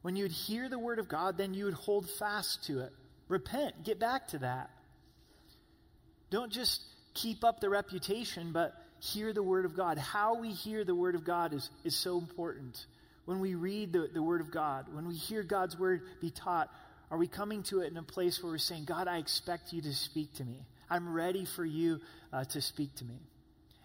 When 0.00 0.16
you'd 0.16 0.32
hear 0.32 0.68
the 0.68 0.78
Word 0.78 0.98
of 0.98 1.08
God, 1.08 1.36
then 1.36 1.52
you 1.52 1.66
would 1.66 1.74
hold 1.74 2.08
fast 2.08 2.64
to 2.64 2.80
it. 2.80 2.92
Repent, 3.28 3.84
get 3.84 3.98
back 4.00 4.28
to 4.28 4.38
that. 4.38 4.70
Don't 6.30 6.50
just 6.50 6.82
keep 7.14 7.44
up 7.44 7.60
the 7.60 7.70
reputation, 7.70 8.52
but 8.52 8.74
hear 9.00 9.32
the 9.32 9.42
Word 9.42 9.64
of 9.64 9.76
God. 9.76 9.98
How 9.98 10.38
we 10.38 10.50
hear 10.50 10.84
the 10.84 10.94
Word 10.94 11.14
of 11.14 11.24
God 11.24 11.52
is, 11.52 11.70
is 11.84 11.96
so 11.96 12.18
important. 12.18 12.86
When 13.24 13.40
we 13.40 13.54
read 13.54 13.92
the, 13.92 14.08
the 14.12 14.22
Word 14.22 14.40
of 14.40 14.50
God, 14.50 14.86
when 14.92 15.06
we 15.06 15.14
hear 15.14 15.42
God's 15.42 15.78
Word 15.78 16.02
be 16.20 16.30
taught, 16.30 16.70
are 17.10 17.18
we 17.18 17.26
coming 17.26 17.62
to 17.64 17.80
it 17.80 17.90
in 17.90 17.96
a 17.96 18.02
place 18.02 18.42
where 18.42 18.50
we're 18.50 18.58
saying, 18.58 18.84
God, 18.84 19.06
I 19.06 19.18
expect 19.18 19.72
you 19.72 19.82
to 19.82 19.92
speak 19.92 20.34
to 20.34 20.44
me? 20.44 20.64
I'm 20.88 21.12
ready 21.12 21.44
for 21.44 21.64
you 21.64 22.00
uh, 22.32 22.44
to 22.44 22.60
speak 22.60 22.94
to 22.96 23.04
me. 23.04 23.20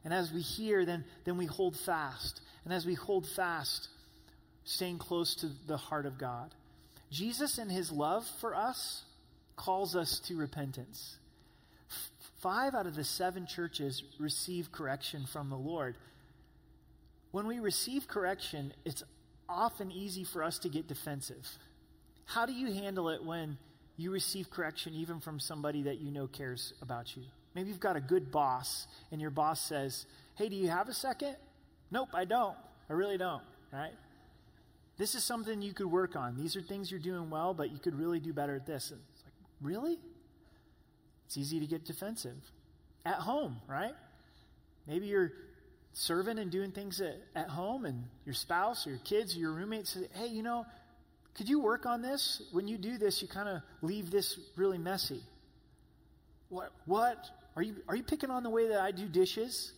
And 0.03 0.13
as 0.13 0.31
we 0.31 0.41
hear, 0.41 0.85
then, 0.85 1.03
then 1.25 1.37
we 1.37 1.45
hold 1.45 1.75
fast. 1.75 2.41
And 2.63 2.73
as 2.73 2.85
we 2.85 2.93
hold 2.93 3.27
fast, 3.27 3.89
staying 4.63 4.99
close 4.99 5.35
to 5.35 5.49
the 5.67 5.77
heart 5.77 6.05
of 6.05 6.17
God. 6.17 6.53
Jesus, 7.11 7.57
in 7.57 7.69
his 7.69 7.91
love 7.91 8.25
for 8.39 8.55
us, 8.55 9.03
calls 9.55 9.95
us 9.95 10.19
to 10.27 10.37
repentance. 10.37 11.17
Five 12.38 12.76
out 12.76 12.86
of 12.86 12.95
the 12.95 13.04
seven 13.04 13.47
churches 13.47 14.04
receive 14.19 14.71
correction 14.71 15.26
from 15.26 15.50
the 15.50 15.58
Lord. 15.58 15.95
When 17.32 17.47
we 17.47 17.60
receive 17.60 18.08
correction, 18.08 18.73
it's 18.86 19.04
often 19.50 19.91
easy 19.91 20.23
for 20.23 20.43
us 20.43 20.60
to 20.60 20.69
get 20.69 20.88
defensive. 20.88 21.47
How 22.26 22.45
do 22.45 22.54
you 22.54 22.71
handle 22.71 23.10
it 23.10 23.23
when 23.23 23.58
you 23.95 24.12
receive 24.12 24.52
correction 24.52 24.93
even 24.93 25.19
from 25.19 25.39
somebody 25.39 25.84
that 25.84 26.00
you 26.00 26.12
know 26.12 26.28
cares 26.28 26.73
about 26.82 27.15
you? 27.15 27.23
Maybe 27.56 27.69
you've 27.69 27.80
got 27.80 27.95
a 27.95 28.02
good 28.02 28.32
boss 28.32 28.86
and 29.12 29.19
your 29.19 29.32
boss 29.32 29.60
says, 29.60 30.06
Hey, 30.36 30.50
do 30.50 30.56
you 30.56 30.69
have 30.69 30.89
a 30.89 30.93
second? 30.93 31.38
Nope, 31.89 32.10
I 32.13 32.26
don't. 32.26 32.56
I 32.89 32.93
really 32.93 33.17
don't, 33.17 33.41
right? 33.73 33.93
This 34.97 35.15
is 35.15 35.23
something 35.23 35.62
you 35.62 35.73
could 35.73 35.89
work 35.91 36.15
on. 36.15 36.38
These 36.38 36.56
are 36.56 36.62
things 36.62 36.91
you're 36.91 37.00
doing 37.00 37.30
well, 37.30 37.54
but 37.54 37.71
you 37.71 37.80
could 37.80 37.97
really 37.97 38.19
do 38.19 38.34
better 38.34 38.56
at 38.56 38.65
this. 38.65 38.91
And 38.91 39.00
it's 39.13 39.23
like, 39.23 39.34
really? 39.62 39.97
It's 41.27 41.37
easy 41.37 41.59
to 41.59 41.67
get 41.67 41.85
defensive. 41.85 42.37
At 43.05 43.15
home, 43.15 43.57
right? 43.67 43.93
Maybe 44.87 45.07
you're 45.07 45.31
serving 45.93 46.39
and 46.39 46.51
doing 46.51 46.71
things 46.71 46.99
at, 47.01 47.15
at 47.35 47.49
home, 47.49 47.85
and 47.85 48.03
your 48.25 48.33
spouse 48.33 48.87
or 48.87 48.91
your 48.91 48.99
kids 48.99 49.35
or 49.35 49.39
your 49.39 49.51
roommates 49.51 49.91
say, 49.91 50.07
hey, 50.13 50.27
you 50.27 50.43
know, 50.43 50.65
could 51.35 51.47
you 51.47 51.59
work 51.59 51.85
on 51.85 52.01
this? 52.01 52.41
When 52.51 52.67
you 52.67 52.77
do 52.77 52.97
this, 52.97 53.21
you 53.21 53.27
kind 53.27 53.47
of 53.47 53.61
leave 53.81 54.09
this 54.09 54.39
really 54.55 54.77
messy. 54.77 55.21
What? 56.49 56.71
What? 56.85 57.29
Are 57.55 57.61
you, 57.61 57.75
are 57.87 57.95
you 57.95 58.03
picking 58.03 58.31
on 58.31 58.43
the 58.43 58.49
way 58.49 58.69
that 58.69 58.79
I 58.79 58.91
do 58.91 59.07
dishes? 59.07 59.73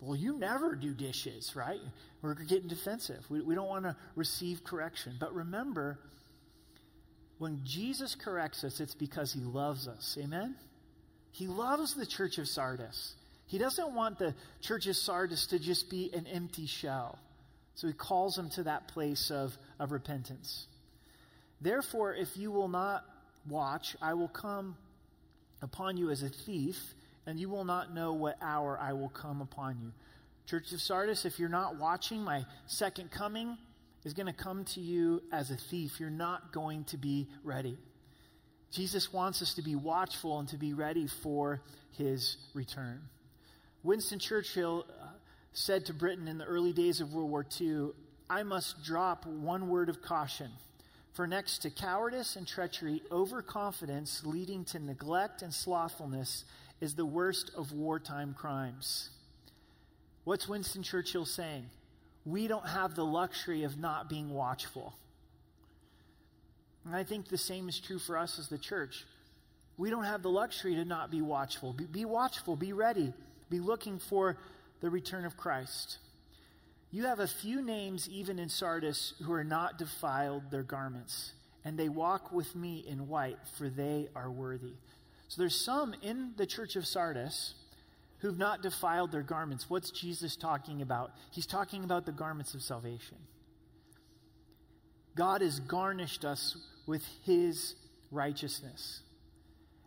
Well, 0.00 0.16
you 0.16 0.38
never 0.38 0.74
do 0.74 0.92
dishes, 0.92 1.54
right? 1.56 1.80
We're 2.22 2.34
getting 2.34 2.68
defensive. 2.68 3.24
We, 3.28 3.40
we 3.40 3.54
don't 3.54 3.68
want 3.68 3.84
to 3.84 3.96
receive 4.16 4.64
correction. 4.64 5.16
But 5.18 5.34
remember, 5.34 5.98
when 7.38 7.60
Jesus 7.64 8.14
corrects 8.14 8.64
us, 8.64 8.80
it's 8.80 8.94
because 8.94 9.32
he 9.32 9.40
loves 9.40 9.88
us. 9.88 10.16
Amen? 10.22 10.56
He 11.34 11.48
loves 11.48 11.94
the 11.94 12.06
church 12.06 12.38
of 12.38 12.46
Sardis. 12.46 13.14
He 13.46 13.58
doesn't 13.58 13.92
want 13.92 14.20
the 14.20 14.36
church 14.60 14.86
of 14.86 14.96
Sardis 14.96 15.48
to 15.48 15.58
just 15.58 15.90
be 15.90 16.08
an 16.14 16.28
empty 16.28 16.66
shell. 16.66 17.18
So 17.74 17.88
he 17.88 17.92
calls 17.92 18.36
them 18.36 18.50
to 18.50 18.62
that 18.62 18.86
place 18.86 19.32
of, 19.32 19.52
of 19.80 19.90
repentance. 19.90 20.68
Therefore, 21.60 22.14
if 22.14 22.36
you 22.36 22.52
will 22.52 22.68
not 22.68 23.04
watch, 23.48 23.96
I 24.00 24.14
will 24.14 24.28
come 24.28 24.76
upon 25.60 25.96
you 25.96 26.10
as 26.10 26.22
a 26.22 26.28
thief, 26.28 26.94
and 27.26 27.36
you 27.36 27.48
will 27.48 27.64
not 27.64 27.92
know 27.92 28.12
what 28.12 28.36
hour 28.40 28.78
I 28.80 28.92
will 28.92 29.08
come 29.08 29.40
upon 29.40 29.78
you. 29.82 29.90
Church 30.46 30.72
of 30.72 30.80
Sardis, 30.80 31.24
if 31.24 31.40
you're 31.40 31.48
not 31.48 31.80
watching, 31.80 32.22
my 32.22 32.46
second 32.68 33.10
coming 33.10 33.58
is 34.04 34.14
going 34.14 34.26
to 34.26 34.32
come 34.32 34.64
to 34.66 34.80
you 34.80 35.20
as 35.32 35.50
a 35.50 35.56
thief. 35.56 35.98
You're 35.98 36.10
not 36.10 36.52
going 36.52 36.84
to 36.84 36.96
be 36.96 37.26
ready. 37.42 37.76
Jesus 38.70 39.12
wants 39.12 39.42
us 39.42 39.54
to 39.54 39.62
be 39.62 39.74
watchful 39.74 40.38
and 40.38 40.48
to 40.48 40.56
be 40.56 40.74
ready 40.74 41.06
for 41.06 41.62
his 41.96 42.36
return. 42.54 43.00
Winston 43.82 44.18
Churchill 44.18 44.86
uh, 44.88 45.06
said 45.52 45.86
to 45.86 45.94
Britain 45.94 46.26
in 46.26 46.38
the 46.38 46.44
early 46.44 46.72
days 46.72 47.00
of 47.00 47.12
World 47.12 47.30
War 47.30 47.46
II, 47.60 47.90
I 48.28 48.42
must 48.42 48.82
drop 48.82 49.26
one 49.26 49.68
word 49.68 49.88
of 49.88 50.02
caution. 50.02 50.50
For 51.12 51.26
next 51.26 51.58
to 51.58 51.70
cowardice 51.70 52.34
and 52.34 52.46
treachery, 52.46 53.02
overconfidence 53.12 54.22
leading 54.24 54.64
to 54.66 54.80
neglect 54.80 55.42
and 55.42 55.54
slothfulness 55.54 56.44
is 56.80 56.94
the 56.94 57.06
worst 57.06 57.52
of 57.56 57.72
wartime 57.72 58.34
crimes. 58.34 59.10
What's 60.24 60.48
Winston 60.48 60.82
Churchill 60.82 61.26
saying? 61.26 61.66
We 62.24 62.48
don't 62.48 62.66
have 62.66 62.94
the 62.94 63.04
luxury 63.04 63.62
of 63.62 63.78
not 63.78 64.08
being 64.08 64.30
watchful. 64.30 64.94
And 66.84 66.94
I 66.94 67.02
think 67.04 67.28
the 67.28 67.38
same 67.38 67.68
is 67.68 67.80
true 67.80 67.98
for 67.98 68.18
us 68.18 68.38
as 68.38 68.48
the 68.48 68.58
church. 68.58 69.04
We 69.76 69.90
don't 69.90 70.04
have 70.04 70.22
the 70.22 70.30
luxury 70.30 70.74
to 70.76 70.84
not 70.84 71.10
be 71.10 71.22
watchful. 71.22 71.72
Be, 71.72 71.84
be, 71.84 72.04
watchful, 72.04 72.56
be 72.56 72.72
ready, 72.72 73.12
be 73.50 73.58
looking 73.58 73.98
for 73.98 74.36
the 74.80 74.90
return 74.90 75.24
of 75.24 75.36
Christ. 75.36 75.98
You 76.90 77.04
have 77.06 77.18
a 77.18 77.26
few 77.26 77.60
names, 77.60 78.08
even 78.08 78.38
in 78.38 78.48
Sardis, 78.48 79.14
who 79.22 79.32
are 79.32 79.42
not 79.42 79.78
defiled 79.78 80.50
their 80.50 80.62
garments, 80.62 81.32
and 81.64 81.76
they 81.76 81.88
walk 81.88 82.30
with 82.30 82.54
me 82.54 82.84
in 82.86 83.08
white, 83.08 83.38
for 83.58 83.68
they 83.68 84.08
are 84.14 84.30
worthy. 84.30 84.74
So 85.28 85.40
there's 85.40 85.60
some 85.60 85.94
in 86.02 86.34
the 86.36 86.46
church 86.46 86.76
of 86.76 86.86
Sardis 86.86 87.54
who've 88.18 88.38
not 88.38 88.62
defiled 88.62 89.10
their 89.10 89.22
garments. 89.22 89.68
What's 89.68 89.90
Jesus 89.90 90.36
talking 90.36 90.82
about? 90.82 91.10
He's 91.32 91.46
talking 91.46 91.82
about 91.82 92.06
the 92.06 92.12
garments 92.12 92.54
of 92.54 92.62
salvation. 92.62 93.18
God 95.16 95.40
has 95.40 95.60
garnished 95.60 96.24
us 96.24 96.56
with 96.86 97.02
his 97.24 97.74
righteousness. 98.10 99.00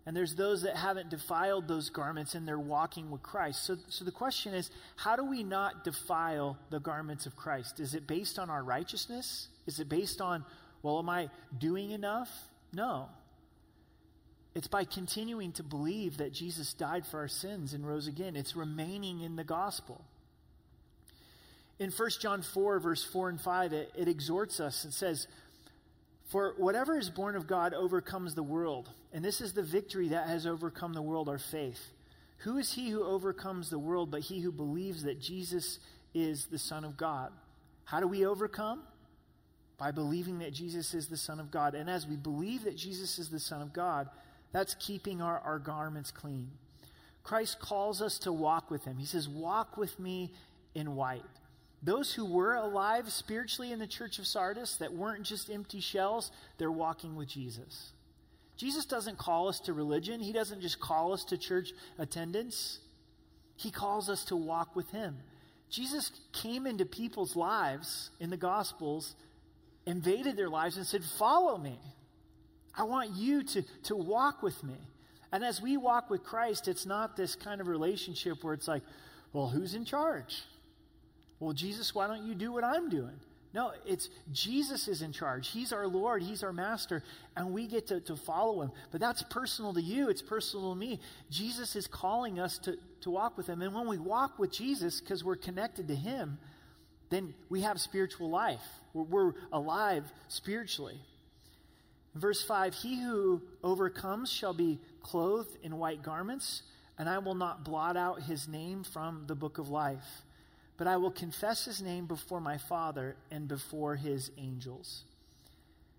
And 0.07 0.15
there's 0.15 0.35
those 0.35 0.61
that 0.61 0.77
haven't 0.77 1.09
defiled 1.09 1.67
those 1.67 1.89
garments 1.89 2.33
and 2.33 2.47
they're 2.47 2.57
walking 2.57 3.11
with 3.11 3.21
Christ. 3.21 3.65
So, 3.65 3.75
so 3.89 4.05
the 4.05 4.11
question 4.11 4.53
is 4.53 4.71
how 4.95 5.17
do 5.17 5.25
we 5.25 5.43
not 5.43 5.83
defile 5.83 6.57
the 6.69 6.79
garments 6.79 7.25
of 7.25 7.35
Christ? 7.35 7.81
Is 7.81 7.93
it 7.93 8.07
based 8.07 8.39
on 8.39 8.49
our 8.49 8.63
righteousness? 8.63 9.49
Is 9.65 9.81
it 9.81 9.89
based 9.89 10.21
on, 10.21 10.45
well, 10.81 10.97
am 10.97 11.09
I 11.09 11.29
doing 11.57 11.91
enough? 11.91 12.29
No. 12.71 13.09
It's 14.55 14.69
by 14.69 14.85
continuing 14.85 15.51
to 15.53 15.63
believe 15.63 16.17
that 16.17 16.31
Jesus 16.31 16.73
died 16.73 17.05
for 17.05 17.19
our 17.19 17.27
sins 17.27 17.73
and 17.73 17.85
rose 17.85 18.07
again. 18.07 18.37
It's 18.37 18.55
remaining 18.55 19.19
in 19.19 19.35
the 19.35 19.43
gospel. 19.43 20.05
In 21.79 21.91
1 21.91 22.09
John 22.21 22.41
4, 22.41 22.79
verse 22.79 23.03
4 23.03 23.29
and 23.29 23.41
5, 23.41 23.73
it, 23.73 23.91
it 23.93 24.07
exhorts 24.07 24.59
us. 24.59 24.85
It 24.85 24.93
says, 24.93 25.27
For 26.27 26.53
whatever 26.57 26.97
is 26.97 27.09
born 27.09 27.35
of 27.35 27.47
God 27.47 27.73
overcomes 27.73 28.35
the 28.35 28.43
world. 28.43 28.89
And 29.13 29.23
this 29.23 29.39
is 29.39 29.53
the 29.53 29.63
victory 29.63 30.09
that 30.09 30.27
has 30.27 30.45
overcome 30.45 30.93
the 30.93 31.01
world, 31.01 31.29
our 31.29 31.37
faith. 31.37 31.79
Who 32.39 32.57
is 32.57 32.73
he 32.73 32.89
who 32.89 33.03
overcomes 33.03 33.69
the 33.69 33.79
world 33.79 34.11
but 34.11 34.21
he 34.21 34.41
who 34.41 34.51
believes 34.51 35.03
that 35.03 35.19
Jesus 35.19 35.79
is 36.13 36.45
the 36.47 36.59
Son 36.59 36.83
of 36.83 36.97
God? 36.97 37.31
How 37.85 38.01
do 38.01 38.07
we 38.07 38.25
overcome? 38.25 38.83
By 39.77 39.91
believing 39.91 40.39
that 40.39 40.53
Jesus 40.53 40.93
is 40.93 41.07
the 41.07 41.17
Son 41.17 41.39
of 41.39 41.49
God. 41.49 41.75
And 41.75 41.89
as 41.89 42.05
we 42.05 42.17
believe 42.17 42.65
that 42.65 42.75
Jesus 42.75 43.19
is 43.19 43.29
the 43.29 43.39
Son 43.39 43.61
of 43.61 43.71
God, 43.71 44.09
that's 44.51 44.75
keeping 44.75 45.21
our, 45.21 45.39
our 45.39 45.59
garments 45.59 46.11
clean. 46.11 46.49
Christ 47.23 47.59
calls 47.59 48.01
us 48.01 48.17
to 48.19 48.33
walk 48.33 48.69
with 48.69 48.85
him. 48.85 48.97
He 48.97 49.05
says, 49.05 49.29
Walk 49.29 49.77
with 49.77 49.99
me 49.99 50.33
in 50.75 50.95
white. 50.95 51.23
Those 51.83 52.13
who 52.13 52.25
were 52.25 52.55
alive 52.55 53.11
spiritually 53.11 53.71
in 53.71 53.79
the 53.79 53.87
church 53.87 54.19
of 54.19 54.27
Sardis, 54.27 54.77
that 54.77 54.93
weren't 54.93 55.23
just 55.23 55.49
empty 55.49 55.79
shells, 55.79 56.31
they're 56.57 56.71
walking 56.71 57.15
with 57.15 57.29
Jesus. 57.29 57.91
Jesus 58.57 58.85
doesn't 58.85 59.19
call 59.19 59.47
us 59.47 59.59
to 59.61 59.73
religion, 59.73 60.19
He 60.19 60.33
doesn't 60.33 60.61
just 60.61 60.79
call 60.79 61.13
us 61.13 61.23
to 61.25 61.37
church 61.37 61.71
attendance. 61.97 62.79
He 63.55 63.71
calls 63.71 64.09
us 64.09 64.25
to 64.25 64.35
walk 64.35 64.75
with 64.75 64.91
Him. 64.91 65.17
Jesus 65.69 66.11
came 66.31 66.67
into 66.67 66.85
people's 66.85 67.35
lives 67.35 68.11
in 68.19 68.29
the 68.29 68.37
Gospels, 68.37 69.15
invaded 69.85 70.37
their 70.37 70.49
lives, 70.49 70.77
and 70.77 70.85
said, 70.85 71.03
Follow 71.17 71.57
me. 71.57 71.79
I 72.75 72.83
want 72.83 73.11
you 73.15 73.43
to, 73.43 73.63
to 73.83 73.95
walk 73.95 74.43
with 74.43 74.63
me. 74.63 74.77
And 75.31 75.43
as 75.43 75.61
we 75.61 75.77
walk 75.77 76.09
with 76.09 76.23
Christ, 76.23 76.67
it's 76.67 76.85
not 76.85 77.17
this 77.17 77.35
kind 77.35 77.59
of 77.59 77.67
relationship 77.67 78.43
where 78.43 78.53
it's 78.53 78.67
like, 78.67 78.83
well, 79.33 79.49
who's 79.49 79.73
in 79.73 79.83
charge? 79.83 80.43
Well, 81.39 81.53
Jesus, 81.53 81.93
why 81.93 82.07
don't 82.07 82.23
you 82.23 82.35
do 82.35 82.51
what 82.51 82.63
I'm 82.63 82.89
doing? 82.89 83.19
No, 83.53 83.71
it's 83.85 84.09
Jesus 84.31 84.87
is 84.87 85.01
in 85.01 85.11
charge. 85.11 85.49
He's 85.49 85.71
our 85.71 85.87
Lord, 85.87 86.21
He's 86.21 86.43
our 86.43 86.53
Master, 86.53 87.01
and 87.35 87.51
we 87.53 87.67
get 87.67 87.87
to, 87.87 88.01
to 88.01 88.15
follow 88.15 88.61
Him. 88.61 88.71
But 88.91 89.01
that's 89.01 89.23
personal 89.23 89.73
to 89.73 89.81
you, 89.81 90.09
it's 90.09 90.21
personal 90.21 90.73
to 90.73 90.79
me. 90.79 90.99
Jesus 91.31 91.75
is 91.75 91.87
calling 91.87 92.39
us 92.39 92.57
to, 92.59 92.77
to 93.01 93.09
walk 93.09 93.37
with 93.37 93.47
Him. 93.47 93.61
And 93.61 93.73
when 93.73 93.87
we 93.87 93.97
walk 93.97 94.37
with 94.37 94.51
Jesus, 94.51 94.99
because 94.99 95.23
we're 95.23 95.37
connected 95.37 95.87
to 95.87 95.95
Him, 95.95 96.37
then 97.09 97.33
we 97.49 97.61
have 97.61 97.79
spiritual 97.79 98.29
life. 98.29 98.61
We're, 98.93 99.03
we're 99.03 99.33
alive 99.51 100.03
spiritually. 100.27 100.99
Verse 102.15 102.43
5 102.43 102.73
He 102.73 103.01
who 103.01 103.41
overcomes 103.63 104.31
shall 104.31 104.53
be 104.53 104.79
clothed 105.01 105.57
in 105.63 105.77
white 105.77 106.03
garments, 106.03 106.63
and 106.97 107.07
I 107.07 107.19
will 107.19 107.35
not 107.35 107.63
blot 107.63 107.95
out 107.95 108.23
his 108.23 108.47
name 108.47 108.83
from 108.83 109.25
the 109.27 109.35
book 109.35 109.57
of 109.57 109.69
life, 109.69 110.23
but 110.77 110.87
I 110.87 110.97
will 110.97 111.11
confess 111.11 111.65
his 111.65 111.81
name 111.81 112.05
before 112.05 112.39
my 112.39 112.57
Father 112.57 113.15
and 113.31 113.47
before 113.47 113.95
his 113.95 114.31
angels. 114.37 115.03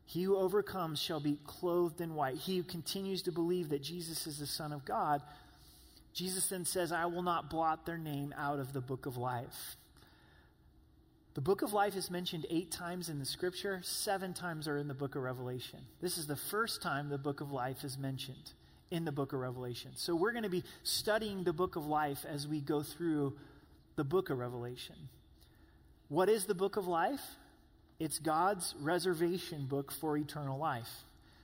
He 0.07 0.23
who 0.23 0.37
overcomes 0.37 1.01
shall 1.01 1.21
be 1.21 1.39
clothed 1.45 2.01
in 2.01 2.15
white. 2.15 2.37
He 2.37 2.57
who 2.57 2.63
continues 2.63 3.23
to 3.23 3.33
believe 3.33 3.69
that 3.69 3.83
Jesus 3.83 4.27
is 4.27 4.39
the 4.39 4.47
Son 4.47 4.73
of 4.73 4.85
God, 4.85 5.21
Jesus 6.15 6.49
then 6.49 6.65
says, 6.65 6.91
I 6.91 7.07
will 7.07 7.23
not 7.23 7.51
blot 7.51 7.87
their 7.87 7.99
name 7.99 8.35
out 8.37 8.59
of 8.59 8.73
the 8.73 8.81
book 8.81 9.07
of 9.07 9.17
life. 9.17 9.77
The 11.35 11.41
book 11.41 11.63
of 11.63 11.73
life 11.73 11.95
is 11.95 12.11
mentioned 12.11 12.47
eight 12.51 12.73
times 12.73 13.09
in 13.09 13.21
the 13.21 13.25
scripture, 13.25 13.81
seven 13.85 14.35
times 14.35 14.67
are 14.67 14.79
in 14.79 14.89
the 14.89 14.95
book 14.95 15.15
of 15.15 15.23
Revelation. 15.23 15.79
This 16.01 16.19
is 16.19 16.27
the 16.27 16.35
first 16.35 16.83
time 16.83 17.09
the 17.09 17.19
book 17.19 17.41
of 17.41 17.53
life 17.53 17.85
is 17.85 17.97
mentioned 17.97 18.51
in 18.91 19.05
the 19.05 19.13
book 19.13 19.33
of 19.33 19.39
Revelation. 19.39 19.93
So 19.95 20.17
we're 20.17 20.33
going 20.33 20.43
to 20.43 20.49
be 20.49 20.65
studying 20.83 21.45
the 21.45 21.53
book 21.53 21.77
of 21.77 21.87
life 21.87 22.25
as 22.29 22.49
we 22.49 22.61
go 22.61 22.83
through 22.83 23.37
the 23.99 24.05
book 24.05 24.31
of 24.31 24.39
Revelation. 24.39 24.95
What 26.09 26.29
is 26.29 26.45
the 26.45 26.55
book 26.55 26.77
of 26.77 26.87
life? 26.87 27.21
It's 27.99 28.21
God's 28.21 28.77
reservation 28.81 29.67
book 29.67 29.91
for 29.91 30.17
eternal 30.17 30.57
life. 30.57 30.89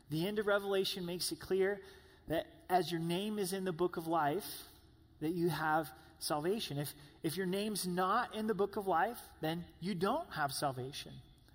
The 0.08 0.24
end 0.24 0.38
of 0.38 0.46
Revelation 0.46 1.04
makes 1.04 1.32
it 1.32 1.40
clear 1.40 1.80
that 2.28 2.46
as 2.70 2.92
your 2.92 3.00
name 3.00 3.40
is 3.40 3.52
in 3.52 3.64
the 3.64 3.72
book 3.72 3.96
of 3.96 4.06
life, 4.06 4.46
that 5.20 5.32
you 5.32 5.48
have 5.48 5.90
salvation. 6.20 6.78
If, 6.78 6.94
if 7.24 7.36
your 7.36 7.46
name's 7.46 7.88
not 7.88 8.36
in 8.36 8.46
the 8.46 8.54
book 8.54 8.76
of 8.76 8.86
life, 8.86 9.18
then 9.40 9.64
you 9.80 9.96
don't 9.96 10.30
have 10.30 10.52
salvation. 10.52 11.10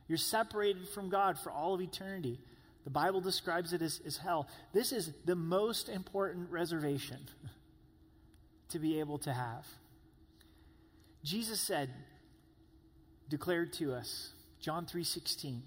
You're 0.10 0.18
separated 0.18 0.90
from 0.90 1.10
God 1.10 1.40
for 1.40 1.50
all 1.50 1.76
of 1.76 1.82
eternity. 1.82 2.42
The 2.84 2.90
Bible 2.90 3.22
describes 3.22 3.72
it 3.72 3.82
as, 3.82 4.02
as 4.06 4.18
hell. 4.18 4.50
This 4.74 4.92
is 4.92 5.14
the 5.24 5.38
most 5.38 5.88
important 5.88 6.52
reservation 6.52 7.20
to 8.72 8.80
be 8.80 9.00
able 9.00 9.20
to 9.20 9.32
have. 9.32 9.66
Jesus 11.24 11.60
said, 11.60 11.90
declared 13.30 13.74
to 13.74 13.94
us, 13.94 14.32
John 14.60 14.86
3:16, 14.86 15.62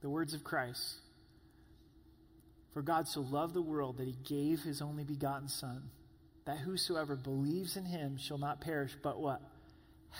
the 0.00 0.10
words 0.10 0.34
of 0.34 0.44
Christ. 0.44 0.96
For 2.72 2.82
God 2.82 3.06
so 3.06 3.20
loved 3.20 3.54
the 3.54 3.62
world 3.62 3.98
that 3.98 4.08
he 4.08 4.16
gave 4.24 4.62
his 4.62 4.82
only 4.82 5.04
begotten 5.04 5.48
son, 5.48 5.90
that 6.44 6.58
whosoever 6.58 7.16
believes 7.16 7.76
in 7.76 7.84
him 7.84 8.16
shall 8.16 8.38
not 8.38 8.60
perish, 8.60 8.96
but 9.02 9.20
what? 9.20 9.40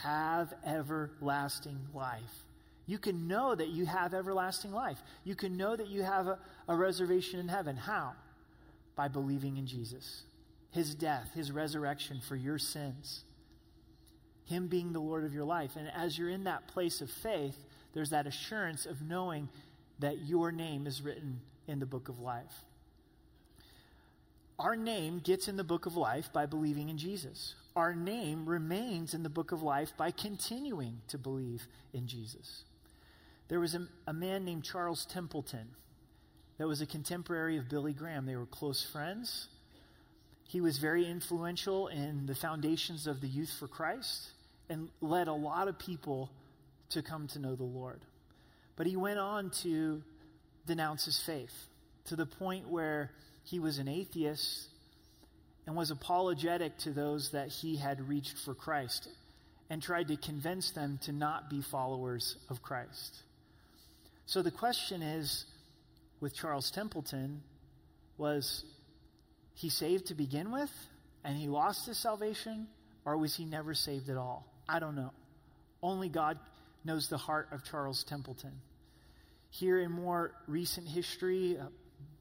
Have 0.02 0.54
everlasting 0.64 1.78
life. 1.92 2.44
You 2.86 2.98
can 2.98 3.26
know 3.26 3.54
that 3.54 3.68
you 3.68 3.86
have 3.86 4.14
everlasting 4.14 4.72
life. 4.72 5.02
You 5.24 5.34
can 5.34 5.56
know 5.56 5.74
that 5.74 5.88
you 5.88 6.02
have 6.02 6.26
a, 6.26 6.38
a 6.68 6.76
reservation 6.76 7.40
in 7.40 7.48
heaven. 7.48 7.76
How? 7.76 8.12
By 8.94 9.08
believing 9.08 9.56
in 9.56 9.66
Jesus, 9.66 10.22
his 10.70 10.94
death, 10.94 11.32
his 11.34 11.50
resurrection 11.50 12.20
for 12.20 12.36
your 12.36 12.58
sins, 12.58 13.24
him 14.46 14.68
being 14.68 14.92
the 14.92 15.00
Lord 15.00 15.24
of 15.24 15.34
your 15.34 15.44
life. 15.44 15.76
And 15.76 15.90
as 15.94 16.18
you're 16.18 16.28
in 16.28 16.44
that 16.44 16.68
place 16.68 17.00
of 17.00 17.10
faith, 17.10 17.56
there's 17.92 18.10
that 18.10 18.26
assurance 18.26 18.86
of 18.86 19.02
knowing 19.02 19.48
that 20.00 20.22
your 20.26 20.52
name 20.52 20.86
is 20.86 21.02
written 21.02 21.40
in 21.66 21.78
the 21.78 21.86
book 21.86 22.08
of 22.08 22.20
life. 22.20 22.64
Our 24.58 24.76
name 24.76 25.18
gets 25.18 25.48
in 25.48 25.56
the 25.56 25.64
book 25.64 25.86
of 25.86 25.96
life 25.96 26.32
by 26.32 26.46
believing 26.46 26.88
in 26.88 26.98
Jesus. 26.98 27.54
Our 27.74 27.94
name 27.94 28.46
remains 28.46 29.14
in 29.14 29.22
the 29.22 29.28
book 29.28 29.50
of 29.50 29.62
life 29.62 29.92
by 29.96 30.10
continuing 30.10 31.00
to 31.08 31.18
believe 31.18 31.66
in 31.92 32.06
Jesus. 32.06 32.64
There 33.48 33.60
was 33.60 33.74
a, 33.74 33.88
a 34.06 34.12
man 34.12 34.44
named 34.44 34.64
Charles 34.64 35.06
Templeton 35.06 35.68
that 36.58 36.68
was 36.68 36.80
a 36.80 36.86
contemporary 36.86 37.56
of 37.56 37.68
Billy 37.68 37.92
Graham. 37.92 38.26
They 38.26 38.36
were 38.36 38.46
close 38.46 38.82
friends. 38.84 39.48
He 40.46 40.60
was 40.60 40.78
very 40.78 41.04
influential 41.04 41.88
in 41.88 42.26
the 42.26 42.34
foundations 42.34 43.08
of 43.08 43.20
the 43.20 43.26
Youth 43.26 43.52
for 43.58 43.66
Christ 43.66 44.33
and 44.68 44.88
led 45.00 45.28
a 45.28 45.32
lot 45.32 45.68
of 45.68 45.78
people 45.78 46.30
to 46.90 47.02
come 47.02 47.28
to 47.28 47.38
know 47.38 47.54
the 47.54 47.64
Lord. 47.64 48.00
But 48.76 48.86
he 48.86 48.96
went 48.96 49.18
on 49.18 49.50
to 49.62 50.02
denounce 50.66 51.04
his 51.04 51.20
faith 51.20 51.52
to 52.06 52.16
the 52.16 52.26
point 52.26 52.68
where 52.68 53.10
he 53.44 53.58
was 53.58 53.78
an 53.78 53.88
atheist 53.88 54.68
and 55.66 55.76
was 55.76 55.90
apologetic 55.90 56.76
to 56.78 56.90
those 56.90 57.30
that 57.30 57.48
he 57.48 57.76
had 57.76 58.08
reached 58.08 58.38
for 58.38 58.54
Christ 58.54 59.08
and 59.70 59.82
tried 59.82 60.08
to 60.08 60.16
convince 60.16 60.70
them 60.70 60.98
to 61.02 61.12
not 61.12 61.48
be 61.48 61.62
followers 61.62 62.36
of 62.48 62.62
Christ. 62.62 63.22
So 64.26 64.42
the 64.42 64.50
question 64.50 65.02
is 65.02 65.46
with 66.20 66.34
Charles 66.34 66.70
Templeton 66.70 67.42
was 68.16 68.64
he 69.54 69.68
saved 69.68 70.06
to 70.06 70.14
begin 70.14 70.50
with 70.50 70.70
and 71.24 71.36
he 71.36 71.48
lost 71.48 71.86
his 71.86 71.98
salvation 71.98 72.66
or 73.04 73.16
was 73.16 73.36
he 73.36 73.44
never 73.44 73.74
saved 73.74 74.08
at 74.08 74.16
all? 74.16 74.46
I 74.68 74.78
don't 74.78 74.96
know. 74.96 75.12
Only 75.82 76.08
God 76.08 76.38
knows 76.84 77.08
the 77.08 77.18
heart 77.18 77.48
of 77.52 77.64
Charles 77.64 78.04
Templeton. 78.04 78.52
Here 79.50 79.80
in 79.80 79.90
more 79.90 80.32
recent 80.46 80.88
history, 80.88 81.56
uh, 81.58 81.66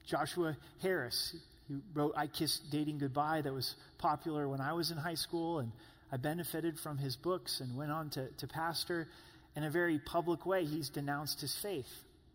Joshua 0.05 0.55
Harris, 0.81 1.35
who 1.67 1.81
wrote 1.93 2.13
I 2.15 2.27
Kissed 2.27 2.69
Dating 2.71 2.99
Goodbye, 2.99 3.41
that 3.41 3.53
was 3.53 3.75
popular 3.97 4.47
when 4.47 4.61
I 4.61 4.73
was 4.73 4.91
in 4.91 4.97
high 4.97 5.15
school, 5.15 5.59
and 5.59 5.71
I 6.11 6.17
benefited 6.17 6.79
from 6.79 6.97
his 6.97 7.15
books 7.15 7.59
and 7.59 7.75
went 7.77 7.91
on 7.91 8.09
to, 8.11 8.27
to 8.27 8.47
pastor. 8.47 9.07
In 9.55 9.63
a 9.63 9.69
very 9.69 9.99
public 9.99 10.45
way, 10.45 10.65
he's 10.65 10.89
denounced 10.89 11.41
his 11.41 11.55
faith. 11.55 11.89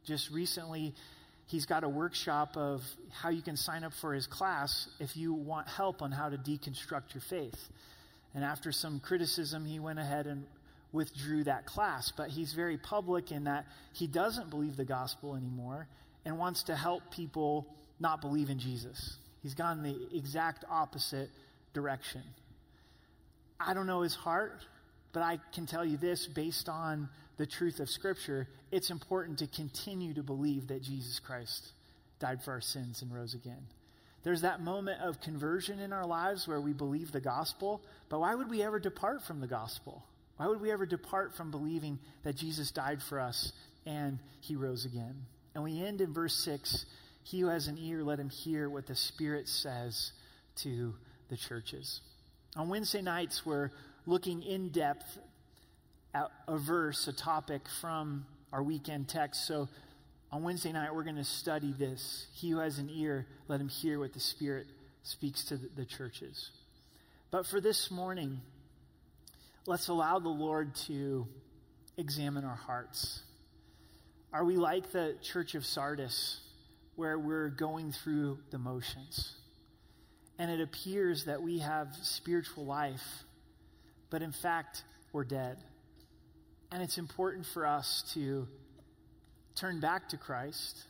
Just 0.05 0.31
recently, 0.31 0.95
he's 1.47 1.67
got 1.67 1.85
a 1.85 1.89
workshop 1.89 2.57
of 2.57 2.83
how 3.13 3.29
you 3.29 3.43
can 3.43 3.57
sign 3.57 3.85
up 3.85 3.93
for 4.01 4.15
his 4.15 4.27
class 4.27 4.89
if 5.01 5.17
you 5.17 5.33
want 5.33 5.69
help 5.69 6.03
on 6.03 6.13
how 6.13 6.29
to 6.29 6.39
deconstruct 6.39 7.15
your 7.15 7.23
faith. 7.29 7.69
And 8.35 8.45
after 8.45 8.73
some 8.73 9.01
criticism, 9.01 9.65
he 9.65 9.79
went 9.79 9.99
ahead 9.99 10.27
and 10.27 10.45
withdrew 10.93 11.45
that 11.45 11.67
class. 11.67 12.13
But 12.17 12.31
he's 12.31 12.53
very 12.53 12.77
public 12.77 13.33
in 13.33 13.45
that 13.45 13.67
he 13.93 14.07
doesn't 14.07 14.51
believe 14.51 14.77
the 14.77 14.85
gospel 14.85 15.35
anymore 15.35 15.89
and 16.25 16.39
wants 16.39 16.65
to 16.65 16.77
help 16.77 17.03
people 17.11 17.67
not 18.01 18.21
believe 18.21 18.51
in 18.51 18.59
Jesus. 18.59 19.17
He's 19.43 19.55
gone 19.55 19.83
the 19.83 19.97
exact 20.17 20.65
opposite 20.71 21.31
direction. 21.73 22.23
I 23.61 23.75
don't 23.75 23.87
know 23.87 24.03
his 24.03 24.15
heart, 24.15 24.63
but 25.13 25.23
I 25.23 25.39
can 25.53 25.67
tell 25.67 25.85
you 25.85 25.97
this 25.97 26.27
based 26.27 26.69
on 26.69 27.09
the 27.39 27.47
truth 27.47 27.81
of 27.81 27.89
Scripture 27.89 28.49
it's 28.71 28.91
important 28.91 29.39
to 29.39 29.47
continue 29.47 30.13
to 30.15 30.23
believe 30.23 30.69
that 30.69 30.83
Jesus 30.83 31.21
Christ 31.21 31.73
died 32.19 32.43
for 32.43 32.53
our 32.53 32.61
sins 32.61 33.01
and 33.03 33.13
rose 33.13 33.35
again. 33.35 33.67
There's 34.25 34.43
that 34.43 34.61
moment 34.61 35.01
of 35.01 35.21
conversion 35.21 35.79
in 35.79 35.93
our 35.93 36.07
lives 36.07 36.49
where 36.49 36.61
we 36.61 36.73
believe 36.73 37.13
the 37.13 37.21
gospel, 37.21 37.83
but 38.09 38.21
why 38.21 38.35
would 38.35 38.51
we 38.51 38.63
ever 38.63 38.81
depart 38.81 39.23
from 39.23 39.41
the 39.41 39.47
gospel? 39.47 40.05
Why 40.37 40.47
would 40.47 40.61
we 40.61 40.71
ever 40.71 40.87
depart 40.87 41.35
from 41.35 41.51
believing 41.51 41.99
that 42.25 42.37
Jesus 42.37 42.71
died 42.71 43.03
for 43.03 43.21
us 43.21 43.53
and 43.87 44.19
he 44.41 44.57
rose 44.57 44.85
again? 44.85 45.15
And 45.55 45.65
we 45.65 45.83
end 45.83 46.01
in 46.01 46.13
verse 46.13 46.35
6 46.45 46.85
He 47.25 47.41
who 47.41 47.49
has 47.49 47.69
an 47.69 47.79
ear, 47.79 48.03
let 48.03 48.19
him 48.19 48.31
hear 48.31 48.69
what 48.69 48.87
the 48.87 48.95
Spirit 48.95 49.49
says 49.49 50.13
to 50.57 50.95
the 51.29 51.37
churches. 51.37 52.01
On 52.57 52.69
Wednesday 52.69 53.03
nights, 53.03 53.45
we're 53.45 53.71
looking 54.07 54.43
in 54.43 54.71
depth 54.71 55.19
at 56.15 56.31
a 56.47 56.57
verse, 56.57 57.07
a 57.09 57.13
topic 57.13 57.63
from 57.81 58.27
our 58.53 58.63
weekend 58.63 59.09
text. 59.09 59.47
So 59.47 59.69
on 60.31 60.43
Wednesday 60.43 60.73
night, 60.73 60.95
we're 60.95 61.05
going 61.05 61.17
to 61.17 61.25
study 61.25 61.73
this. 61.79 62.27
He 62.35 62.51
who 62.51 62.59
has 62.59 62.79
an 62.79 62.91
ear, 62.91 63.27
let 63.49 63.61
him 63.61 63.69
hear 63.69 63.99
what 63.99 64.13
the 64.13 64.21
Spirit 64.21 64.67
speaks 65.03 65.45
to 65.45 65.57
the 65.57 65.87
churches. 65.87 66.51
But 67.31 67.47
for 67.47 67.61
this 67.61 67.91
morning, 67.91 68.41
let's 69.67 69.89
allow 69.89 70.19
the 70.19 70.29
Lord 70.29 70.75
to 70.87 71.27
examine 71.97 72.45
our 72.45 72.57
hearts. 72.57 73.23
Are 74.33 74.45
we 74.45 74.57
like 74.57 74.93
the 74.93 75.15
church 75.23 75.55
of 75.55 75.65
Sardis, 75.65 76.41
where 76.97 77.19
we're 77.19 77.49
going 77.49 77.93
through 77.93 78.39
the 78.51 78.59
motions? 78.59 79.35
And 80.39 80.51
it 80.51 80.61
appears 80.61 81.25
that 81.25 81.43
we 81.43 81.59
have 81.61 81.89
spiritual 82.03 82.67
life, 82.67 83.25
but 84.11 84.21
in 84.21 84.33
fact, 84.33 84.83
we're 85.13 85.25
dead. 85.25 85.57
And 86.71 86.83
it's 86.83 86.99
important 86.99 87.47
for 87.47 87.67
us 87.67 88.05
to 88.13 88.47
turn 89.59 89.81
back 89.81 90.09
to 90.11 90.17
Christ 90.17 90.85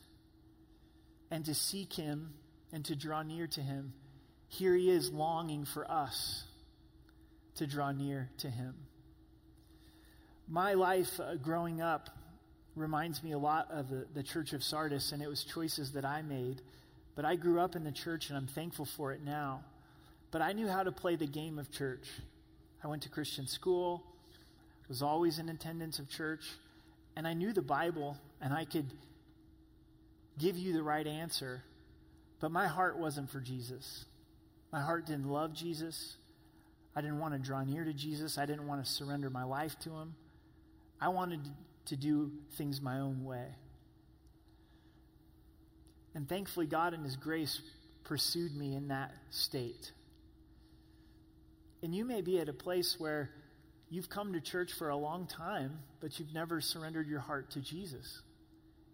and 1.31 1.45
to 1.47 1.55
seek 1.55 1.93
Him 1.93 2.35
and 2.73 2.85
to 2.85 2.95
draw 2.95 3.23
near 3.23 3.47
to 3.49 3.61
Him. 3.61 3.93
Here 4.49 4.75
He 4.75 4.91
is 4.91 5.11
longing 5.11 5.65
for 5.65 5.91
us 5.91 6.45
to 7.57 7.67
draw 7.67 7.93
near 7.93 8.31
to 8.39 8.51
Him. 8.51 8.75
My 10.47 10.75
life 10.75 11.21
uh, 11.21 11.35
growing 11.37 11.81
up 11.81 12.11
reminds 12.75 13.23
me 13.23 13.33
a 13.33 13.39
lot 13.39 13.69
of 13.71 13.89
the, 13.89 14.07
the 14.15 14.23
church 14.23 14.53
of 14.53 14.63
Sardis, 14.63 15.13
and 15.13 15.23
it 15.23 15.29
was 15.29 15.45
choices 15.45 15.93
that 15.93 16.05
I 16.05 16.23
made. 16.23 16.63
But 17.17 17.25
I 17.25 17.37
grew 17.37 17.61
up 17.61 17.75
in 17.75 17.85
the 17.85 17.93
church, 17.93 18.29
and 18.29 18.37
I'm 18.37 18.47
thankful 18.47 18.85
for 18.85 19.13
it 19.13 19.23
now. 19.23 19.65
But 20.31 20.43
I 20.43 20.53
knew 20.53 20.69
how 20.69 20.83
to 20.83 20.93
play 20.93 21.17
the 21.17 21.27
game 21.27 21.59
of 21.59 21.71
church. 21.71 22.07
I 22.83 22.87
went 22.87 23.03
to 23.03 23.09
Christian 23.09 23.47
school, 23.47 24.05
was 24.89 25.03
always 25.03 25.39
in 25.39 25.49
attendance 25.49 25.99
of 25.99 26.09
church, 26.09 26.45
and 27.17 27.27
I 27.27 27.35
knew 27.35 27.53
the 27.53 27.63
Bible, 27.63 28.17
and 28.41 28.53
I 28.53 28.65
could 28.65 28.87
give 30.39 30.57
you 30.57 30.73
the 30.73 30.83
right 30.83 31.07
answer. 31.07 31.63
But 32.41 32.53
my 32.53 32.67
heart 32.67 32.99
wasn't 32.99 33.31
for 33.31 33.41
Jesus. 33.41 34.05
My 34.73 34.81
heart 34.81 35.07
didn't 35.07 35.29
love 35.29 35.55
Jesus. 35.55 36.17
I 36.95 37.01
didn't 37.01 37.19
want 37.19 37.35
to 37.35 37.41
draw 37.41 37.65
near 37.65 37.85
to 37.85 37.93
Jesus. 37.93 38.39
I 38.39 38.47
didn't 38.47 38.67
want 38.67 38.85
to 38.85 38.91
surrender 38.91 39.31
my 39.31 39.45
life 39.45 39.79
to 39.81 39.91
him. 39.91 40.15
I 41.01 41.09
wanted 41.09 41.41
to 41.87 41.97
do 41.97 42.33
things 42.57 42.81
my 42.81 42.99
own 42.99 43.25
way. 43.25 43.47
And 46.15 46.29
thankfully, 46.29 46.67
God 46.67 46.95
in 46.95 47.05
His 47.05 47.17
grace 47.17 47.61
pursued 48.05 48.55
me 48.57 48.75
in 48.75 48.89
that 48.89 49.13
state. 49.31 49.93
And 51.83 51.95
you 51.95 52.05
may 52.05 52.23
be 52.23 52.41
at 52.41 52.49
a 52.49 52.53
place 52.53 52.97
where 52.99 53.31
you've 53.89 54.09
come 54.09 54.33
to 54.33 54.41
church 54.41 54.73
for 54.73 54.89
a 54.89 54.97
long 54.97 55.27
time, 55.27 55.79
but 56.01 56.19
you've 56.19 56.35
never 56.35 56.61
surrendered 56.61 57.07
your 57.07 57.21
heart 57.21 57.53
to 57.53 57.61
Jesus. 57.61 58.21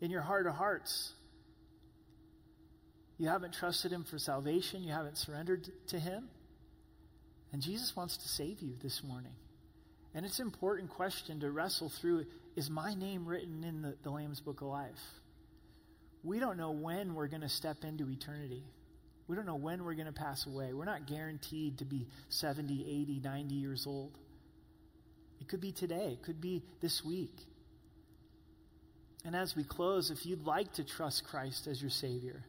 In 0.01 0.11
your 0.11 0.23
heart 0.23 0.47
of 0.47 0.55
hearts, 0.55 1.13
you 3.19 3.29
haven't 3.29 3.55
trusted 3.55 3.93
Him 3.93 4.05
for 4.05 4.19
salvation, 4.19 4.83
you 4.83 4.93
haven't 4.93 5.19
surrendered 5.19 5.69
to 5.89 5.99
Him. 5.99 6.29
And 7.53 7.63
Jesus 7.63 7.95
wants 7.95 8.17
to 8.17 8.29
save 8.29 8.61
you 8.61 8.75
this 8.83 9.03
morning. 9.05 9.35
And 10.15 10.27
it's 10.27 10.39
an 10.39 10.47
important 10.47 10.91
question 10.91 11.41
to 11.41 11.51
wrestle 11.51 11.89
through 12.01 12.27
is 12.57 12.71
my 12.71 12.95
name 12.95 13.27
written 13.27 13.65
in 13.65 13.83
the, 13.83 13.97
the 14.03 14.11
Lamb's 14.11 14.41
Book 14.41 14.61
of 14.61 14.69
Life? 14.69 15.01
We 16.23 16.39
don't 16.39 16.57
know 16.57 16.71
when 16.71 17.15
we're 17.15 17.29
going 17.29 17.43
to 17.43 17.49
step 17.49 17.85
into 17.85 18.09
eternity. 18.09 18.65
We 19.27 19.37
don't 19.37 19.47
know 19.47 19.57
when 19.57 19.85
we're 19.85 19.95
going 19.95 20.07
to 20.07 20.13
pass 20.13 20.47
away. 20.47 20.73
We're 20.73 20.85
not 20.85 21.07
guaranteed 21.07 21.79
to 21.79 21.85
be 21.85 22.07
70, 22.29 22.85
80, 23.03 23.21
90 23.25 23.55
years 23.55 23.87
old. 23.87 24.17
It 25.41 25.49
could 25.49 25.61
be 25.61 25.73
today, 25.73 26.17
it 26.19 26.23
could 26.23 26.41
be 26.41 26.63
this 26.81 27.05
week. 27.05 27.35
And 29.25 29.35
as 29.35 29.57
we 29.57 29.65
close, 29.65 30.11
if 30.11 30.27
you'd 30.27 30.47
like 30.47 30.73
to 30.75 30.85
trust 30.85 31.25
Christ 31.25 31.67
as 31.67 31.81
your 31.81 31.91
Savior, 31.91 32.45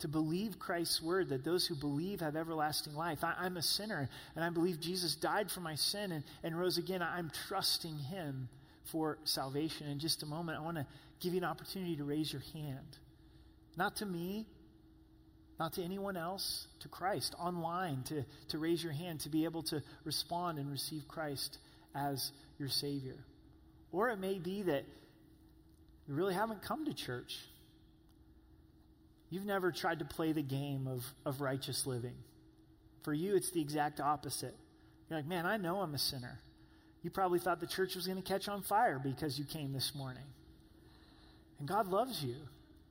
to 0.00 0.08
believe 0.08 0.58
Christ's 0.58 1.00
word 1.00 1.30
that 1.30 1.44
those 1.44 1.66
who 1.66 1.74
believe 1.74 2.20
have 2.20 2.36
everlasting 2.36 2.94
life. 2.94 3.24
I, 3.24 3.46
am 3.46 3.56
a 3.56 3.62
sinner, 3.62 4.08
and 4.34 4.44
I 4.44 4.50
believe 4.50 4.78
Jesus 4.78 5.14
died 5.14 5.50
for 5.50 5.60
my 5.60 5.74
sin 5.74 6.12
and, 6.12 6.24
and 6.42 6.58
rose 6.58 6.76
again. 6.76 7.00
I'm 7.02 7.30
trusting 7.48 7.96
him 7.96 8.48
for 8.84 9.18
salvation. 9.24 9.88
In 9.88 9.98
just 9.98 10.22
a 10.22 10.26
moment, 10.26 10.58
I 10.58 10.62
want 10.62 10.76
to 10.76 10.86
give 11.20 11.32
you 11.32 11.38
an 11.38 11.44
opportunity 11.44 11.96
to 11.96 12.04
raise 12.04 12.30
your 12.32 12.42
hand. 12.52 12.98
Not 13.76 13.96
to 13.96 14.06
me, 14.06 14.46
not 15.58 15.72
to 15.74 15.82
anyone 15.82 16.16
else, 16.16 16.66
to 16.80 16.88
Christ, 16.88 17.34
online, 17.38 18.02
to, 18.04 18.24
to 18.48 18.58
raise 18.58 18.82
your 18.84 18.92
hand, 18.92 19.20
to 19.20 19.30
be 19.30 19.44
able 19.44 19.62
to 19.64 19.82
respond 20.04 20.58
and 20.58 20.70
receive 20.70 21.08
Christ 21.08 21.58
as 21.94 22.32
your 22.58 22.68
Savior. 22.68 23.16
Or 23.92 24.10
it 24.10 24.18
may 24.18 24.38
be 24.38 24.62
that 24.62 24.84
you 26.08 26.14
really 26.14 26.34
haven't 26.34 26.62
come 26.62 26.84
to 26.84 26.94
church. 26.94 27.38
You've 29.30 29.44
never 29.44 29.72
tried 29.72 29.98
to 29.98 30.04
play 30.04 30.32
the 30.32 30.42
game 30.42 30.86
of, 30.86 31.04
of 31.24 31.40
righteous 31.40 31.86
living. 31.86 32.14
For 33.02 33.12
you, 33.12 33.34
it's 33.34 33.50
the 33.50 33.60
exact 33.60 34.00
opposite. 34.00 34.54
You're 35.08 35.18
like, 35.18 35.26
man, 35.26 35.46
I 35.46 35.56
know 35.56 35.80
I'm 35.80 35.94
a 35.94 35.98
sinner. 35.98 36.38
You 37.02 37.10
probably 37.10 37.38
thought 37.38 37.60
the 37.60 37.66
church 37.66 37.94
was 37.94 38.06
going 38.06 38.20
to 38.20 38.28
catch 38.28 38.48
on 38.48 38.62
fire 38.62 39.00
because 39.02 39.38
you 39.38 39.44
came 39.44 39.72
this 39.72 39.94
morning. 39.94 40.24
And 41.58 41.68
God 41.68 41.88
loves 41.88 42.22
you, 42.22 42.36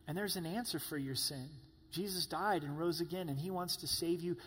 and 0.08 0.18
there's 0.18 0.36
an 0.36 0.46
answer 0.46 0.80
for 0.80 0.98
your 0.98 1.16
sin. 1.16 1.50
Jesus 1.92 2.26
died 2.26 2.64
and 2.64 2.78
rose 2.78 3.02
again, 3.02 3.30
and 3.30 3.38
He 3.38 3.52
wants 3.52 3.78
to 3.78 3.88
save 3.88 4.22
you 4.22 4.38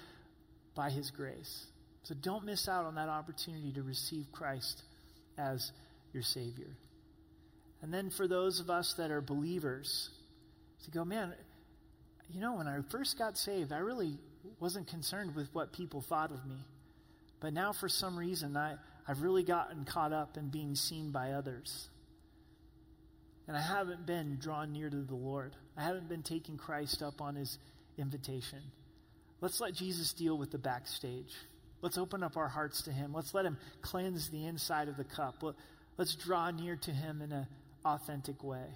by 0.74 0.90
His 0.90 1.10
grace. 1.10 1.66
So 2.02 2.14
don't 2.14 2.44
miss 2.44 2.68
out 2.68 2.84
on 2.84 2.94
that 2.96 3.08
opportunity 3.08 3.72
to 3.72 3.82
receive 3.82 4.26
Christ 4.32 4.82
as 5.36 5.72
your 6.12 6.22
Savior. 6.22 6.68
And 7.82 7.94
then 7.94 8.10
for 8.10 8.26
those 8.26 8.60
of 8.60 8.70
us 8.70 8.94
that 8.94 9.10
are 9.10 9.20
believers, 9.20 10.10
to 10.84 10.90
go, 10.90 11.04
man, 11.04 11.32
you 12.32 12.40
know, 12.40 12.54
when 12.56 12.66
I 12.66 12.80
first 12.90 13.18
got 13.18 13.36
saved, 13.38 13.72
I 13.72 13.78
really 13.78 14.18
wasn't 14.60 14.88
concerned 14.88 15.34
with 15.34 15.48
what 15.52 15.72
people 15.72 16.00
thought 16.00 16.30
of 16.30 16.44
me. 16.46 16.56
But 17.40 17.52
now, 17.52 17.72
for 17.72 17.88
some 17.88 18.18
reason, 18.18 18.56
I, 18.56 18.74
I've 19.06 19.22
really 19.22 19.44
gotten 19.44 19.84
caught 19.84 20.12
up 20.12 20.36
in 20.36 20.48
being 20.48 20.74
seen 20.74 21.10
by 21.10 21.32
others. 21.32 21.88
And 23.46 23.56
I 23.56 23.60
haven't 23.60 24.06
been 24.06 24.38
drawn 24.40 24.72
near 24.72 24.90
to 24.90 24.96
the 24.96 25.14
Lord. 25.14 25.54
I 25.76 25.82
haven't 25.82 26.08
been 26.08 26.22
taking 26.22 26.58
Christ 26.58 27.02
up 27.02 27.20
on 27.20 27.36
his 27.36 27.58
invitation. 27.96 28.58
Let's 29.40 29.60
let 29.60 29.74
Jesus 29.74 30.12
deal 30.12 30.36
with 30.36 30.50
the 30.50 30.58
backstage. 30.58 31.34
Let's 31.80 31.96
open 31.96 32.22
up 32.24 32.36
our 32.36 32.48
hearts 32.48 32.82
to 32.82 32.92
him. 32.92 33.12
Let's 33.14 33.34
let 33.34 33.46
him 33.46 33.56
cleanse 33.80 34.30
the 34.30 34.44
inside 34.44 34.88
of 34.88 34.96
the 34.96 35.04
cup. 35.04 35.42
Let's 35.96 36.16
draw 36.16 36.50
near 36.50 36.76
to 36.76 36.90
him 36.90 37.22
in 37.22 37.32
an 37.32 37.46
authentic 37.94 38.42
way. 38.42 38.66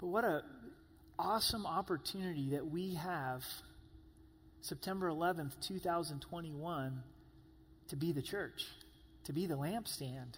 But 0.00 0.08
what 0.08 0.24
a 0.24 0.42
awesome 1.18 1.66
opportunity 1.66 2.50
that 2.50 2.66
we 2.66 2.94
have 2.94 3.44
September 4.60 5.08
11th, 5.08 5.52
2021 5.60 7.02
to 7.88 7.96
be 7.96 8.12
the 8.12 8.22
church, 8.22 8.64
to 9.24 9.32
be 9.32 9.46
the 9.46 9.56
lampstand, 9.56 10.34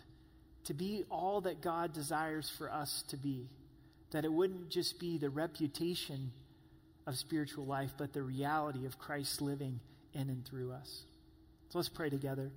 to 0.64 0.74
be 0.74 1.04
all 1.10 1.42
that 1.42 1.60
God 1.60 1.92
desires 1.92 2.50
for 2.58 2.70
us 2.70 3.04
to 3.08 3.16
be. 3.16 3.48
That 4.10 4.24
it 4.24 4.32
wouldn't 4.32 4.70
just 4.70 5.00
be 5.00 5.18
the 5.18 5.30
reputation 5.30 6.32
of 7.06 7.16
spiritual 7.16 7.66
life, 7.66 7.90
but 7.98 8.12
the 8.12 8.22
reality 8.22 8.86
of 8.86 8.98
Christ 8.98 9.42
living 9.42 9.80
in 10.12 10.28
and 10.28 10.44
through 10.46 10.72
us. 10.72 11.04
So 11.70 11.78
let's 11.78 11.88
pray 11.88 12.10
together. 12.10 12.50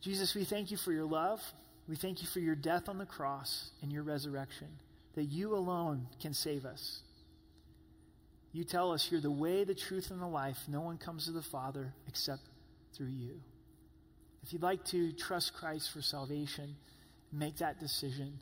Jesus, 0.00 0.34
we 0.34 0.44
thank 0.44 0.70
you 0.70 0.76
for 0.76 0.92
your 0.92 1.06
love. 1.06 1.40
We 1.88 1.96
thank 1.96 2.20
you 2.20 2.28
for 2.28 2.40
your 2.40 2.56
death 2.56 2.88
on 2.88 2.98
the 2.98 3.06
cross 3.06 3.70
and 3.82 3.92
your 3.92 4.02
resurrection, 4.02 4.68
that 5.14 5.24
you 5.24 5.54
alone 5.54 6.08
can 6.20 6.34
save 6.34 6.64
us. 6.64 7.02
You 8.52 8.64
tell 8.64 8.92
us 8.92 9.08
you're 9.10 9.20
the 9.20 9.30
way, 9.30 9.64
the 9.64 9.74
truth, 9.74 10.10
and 10.10 10.20
the 10.20 10.26
life. 10.26 10.58
No 10.66 10.80
one 10.80 10.98
comes 10.98 11.26
to 11.26 11.32
the 11.32 11.42
Father 11.42 11.92
except 12.08 12.42
through 12.94 13.08
you. 13.08 13.40
If 14.42 14.52
you'd 14.52 14.62
like 14.62 14.84
to 14.86 15.12
trust 15.12 15.54
Christ 15.54 15.92
for 15.92 16.00
salvation, 16.00 16.76
make 17.32 17.58
that 17.58 17.78
decision. 17.80 18.38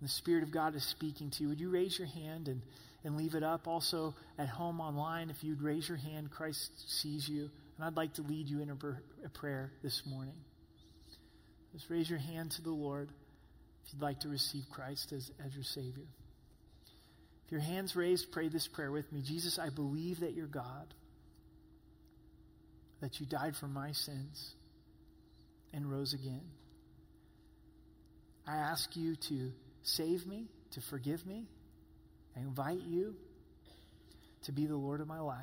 The 0.00 0.08
Spirit 0.08 0.42
of 0.42 0.50
God 0.50 0.74
is 0.74 0.84
speaking 0.84 1.30
to 1.30 1.42
you. 1.42 1.48
Would 1.50 1.60
you 1.60 1.70
raise 1.70 1.98
your 1.98 2.08
hand 2.08 2.48
and, 2.48 2.62
and 3.04 3.16
leave 3.16 3.34
it 3.34 3.42
up? 3.42 3.68
Also, 3.68 4.14
at 4.38 4.48
home 4.48 4.80
online, 4.80 5.30
if 5.30 5.44
you'd 5.44 5.62
raise 5.62 5.88
your 5.88 5.98
hand, 5.98 6.30
Christ 6.30 6.72
sees 6.90 7.28
you. 7.28 7.50
And 7.76 7.84
I'd 7.84 7.96
like 7.96 8.14
to 8.14 8.22
lead 8.22 8.48
you 8.48 8.60
in 8.60 8.70
a, 8.70 8.76
a 9.24 9.28
prayer 9.28 9.72
this 9.82 10.02
morning. 10.06 10.34
Just 11.74 11.90
raise 11.90 12.08
your 12.08 12.20
hand 12.20 12.52
to 12.52 12.62
the 12.62 12.70
Lord 12.70 13.08
if 13.84 13.92
you'd 13.92 14.02
like 14.02 14.20
to 14.20 14.28
receive 14.28 14.62
Christ 14.70 15.12
as, 15.12 15.30
as 15.44 15.52
your 15.54 15.64
Savior. 15.64 16.06
If 17.46 17.52
your 17.52 17.60
hand's 17.60 17.96
raised, 17.96 18.30
pray 18.30 18.48
this 18.48 18.68
prayer 18.68 18.92
with 18.92 19.12
me. 19.12 19.22
Jesus, 19.22 19.58
I 19.58 19.70
believe 19.70 20.20
that 20.20 20.34
you're 20.34 20.46
God, 20.46 20.94
that 23.00 23.18
you 23.18 23.26
died 23.26 23.56
for 23.56 23.66
my 23.66 23.90
sins 23.90 24.54
and 25.72 25.90
rose 25.90 26.14
again. 26.14 26.44
I 28.46 28.56
ask 28.56 28.94
you 28.94 29.16
to 29.16 29.50
save 29.82 30.26
me, 30.26 30.46
to 30.72 30.80
forgive 30.80 31.26
me. 31.26 31.48
I 32.36 32.40
invite 32.40 32.82
you 32.86 33.16
to 34.44 34.52
be 34.52 34.66
the 34.66 34.76
Lord 34.76 35.00
of 35.00 35.08
my 35.08 35.20
life. 35.20 35.38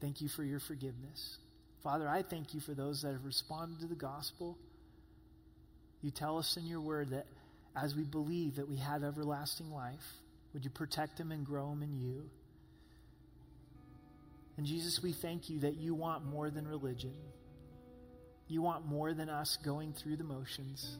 Thank 0.00 0.22
you 0.22 0.28
for 0.28 0.44
your 0.44 0.60
forgiveness. 0.60 1.36
Father, 1.82 2.08
I 2.08 2.22
thank 2.22 2.54
you 2.54 2.60
for 2.60 2.72
those 2.72 3.02
that 3.02 3.12
have 3.12 3.24
responded 3.24 3.80
to 3.80 3.86
the 3.86 3.94
gospel. 3.94 4.56
You 6.02 6.10
tell 6.10 6.38
us 6.38 6.56
in 6.56 6.66
your 6.66 6.80
word 6.80 7.10
that 7.10 7.26
as 7.76 7.94
we 7.94 8.04
believe 8.04 8.56
that 8.56 8.68
we 8.68 8.76
have 8.76 9.04
everlasting 9.04 9.70
life, 9.70 10.04
would 10.52 10.64
you 10.64 10.70
protect 10.70 11.18
them 11.18 11.32
and 11.32 11.44
grow 11.44 11.70
them 11.70 11.82
in 11.82 11.92
you? 11.98 12.30
And 14.56 14.66
Jesus, 14.66 15.00
we 15.02 15.12
thank 15.12 15.48
you 15.48 15.60
that 15.60 15.76
you 15.76 15.94
want 15.94 16.24
more 16.24 16.50
than 16.50 16.66
religion. 16.66 17.14
You 18.48 18.62
want 18.62 18.86
more 18.86 19.12
than 19.12 19.28
us 19.28 19.56
going 19.64 19.92
through 19.92 20.16
the 20.16 20.24
motions. 20.24 20.98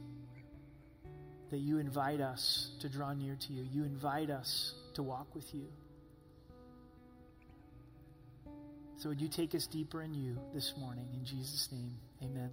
That 1.50 1.58
you 1.58 1.78
invite 1.78 2.20
us 2.20 2.70
to 2.80 2.88
draw 2.88 3.14
near 3.14 3.36
to 3.46 3.52
you. 3.52 3.66
You 3.72 3.84
invite 3.84 4.30
us 4.30 4.74
to 4.94 5.02
walk 5.02 5.34
with 5.34 5.52
you. 5.54 5.66
So 8.98 9.08
would 9.08 9.20
you 9.20 9.28
take 9.28 9.54
us 9.54 9.66
deeper 9.66 10.02
in 10.02 10.12
you 10.12 10.38
this 10.54 10.74
morning? 10.76 11.06
In 11.14 11.24
Jesus' 11.24 11.68
name, 11.72 11.96
amen. 12.22 12.50